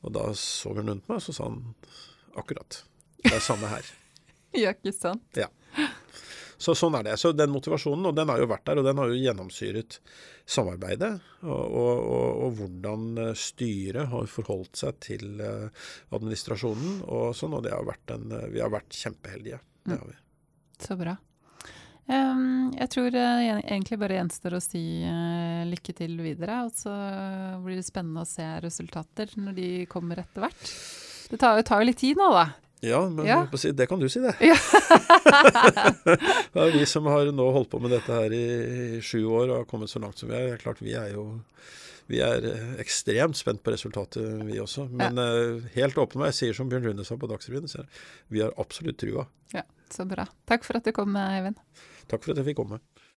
Og 0.00 0.14
da 0.16 0.28
så 0.38 0.72
hun 0.76 0.86
rundt 0.86 1.08
meg, 1.10 1.18
og 1.18 1.24
så 1.24 1.36
sa 1.36 1.48
han 1.50 1.62
akkurat. 2.40 2.82
Det 3.24 3.34
er 3.36 3.44
samme 3.44 3.72
her. 3.72 3.88
Ja, 4.50 4.72
ikke 4.74 4.90
sant? 4.90 5.38
Så 6.60 6.74
sånn 6.76 6.96
er 6.98 7.04
det. 7.06 7.12
Så 7.16 7.30
den 7.32 7.52
motivasjonen, 7.54 8.10
og 8.10 8.16
den 8.18 8.28
har 8.28 8.40
jo 8.42 8.48
vært 8.50 8.66
der, 8.66 8.80
og 8.80 8.84
den 8.88 8.98
har 9.00 9.08
jo 9.08 9.16
gjennomsyret 9.16 10.00
samarbeidet. 10.50 11.12
Og, 11.40 11.62
og, 11.80 12.02
og, 12.02 12.42
og 12.44 12.58
hvordan 12.58 13.06
eh, 13.22 13.30
styret 13.38 14.10
har 14.10 14.28
forholdt 14.28 14.82
seg 14.82 14.98
til 15.06 15.40
uh, 15.40 15.86
administrasjonen 16.12 17.00
og 17.06 17.30
sånn. 17.38 17.56
Og 17.56 17.64
det 17.64 17.72
har 17.72 17.88
en, 18.16 18.34
vi 18.52 18.60
har 18.60 18.74
vært 18.74 18.98
kjempeheldige. 18.98 19.62
Det 19.84 19.98
har 19.98 20.06
vi. 20.06 20.16
Så 20.80 20.96
bra. 21.00 21.16
Um, 22.10 22.72
jeg 22.74 22.90
tror 22.90 23.14
uh, 23.14 23.42
egentlig 23.60 23.98
bare 24.00 24.16
gjenstår 24.18 24.56
å 24.56 24.62
si 24.64 24.80
uh, 25.06 25.62
lykke 25.68 25.94
til 25.94 26.16
videre. 26.24 26.64
Og 26.66 26.74
så 26.74 26.94
blir 27.62 27.78
det 27.78 27.86
spennende 27.86 28.24
å 28.24 28.28
se 28.28 28.46
resultater 28.64 29.30
når 29.38 29.56
de 29.58 29.68
kommer 29.90 30.22
etter 30.24 30.46
hvert. 30.46 30.74
Det 31.30 31.38
tar, 31.38 31.62
tar 31.62 31.84
jo 31.84 31.90
litt 31.90 32.00
tid 32.00 32.18
nå, 32.18 32.32
da. 32.34 32.48
Ja, 32.80 33.08
men 33.08 33.26
Ja. 33.26 33.46
Si, 33.54 33.70
det 33.72 33.86
kan 33.86 34.00
du 34.00 34.08
si, 34.08 34.20
det. 34.24 34.34
Ja. 34.40 34.56
det 36.52 36.62
er 36.64 36.72
vi 36.72 36.86
som 36.88 37.06
har 37.12 37.28
nå 37.32 37.50
holdt 37.52 37.70
på 37.70 37.80
med 37.82 37.92
dette 37.92 38.16
her 38.16 38.32
i 38.32 39.00
sju 39.04 39.20
år 39.28 39.50
og 39.50 39.56
har 39.58 39.68
kommet 39.68 39.92
så 39.92 40.00
langt 40.00 40.18
som 40.18 40.32
vi 40.32 40.38
er. 40.38 40.48
Det 40.48 40.56
er 40.56 40.64
klart 40.64 40.80
Vi 40.82 40.96
er 40.96 41.12
jo 41.12 41.26
vi 42.10 42.20
er 42.24 42.46
eh, 42.50 42.72
ekstremt 42.82 43.38
spent 43.38 43.62
på 43.64 43.74
resultatet, 43.74 44.42
vi 44.48 44.58
også. 44.62 44.88
Men 44.90 45.20
eh, 45.22 45.68
helt 45.76 45.98
åpen 46.02 46.24
jeg 46.28 46.38
sier 46.38 46.56
som 46.56 46.70
Bjørn 46.70 46.90
Rune 46.90 47.06
sa 47.06 47.18
på 47.20 47.30
Dagsrevyen, 47.30 47.70
vi 48.32 48.42
har 48.42 48.54
absolutt 48.60 48.98
trua. 49.02 49.28
Ja, 49.54 49.64
så 49.92 50.06
bra. 50.10 50.26
Takk 50.50 50.66
for 50.66 50.80
at 50.80 50.86
du 50.86 50.94
kom, 50.96 51.14
Eivind. 51.20 51.60
Takk 52.10 52.24
for 52.24 52.34
at 52.34 52.42
jeg 52.42 52.50
fikk 52.50 52.62
komme. 52.64 52.80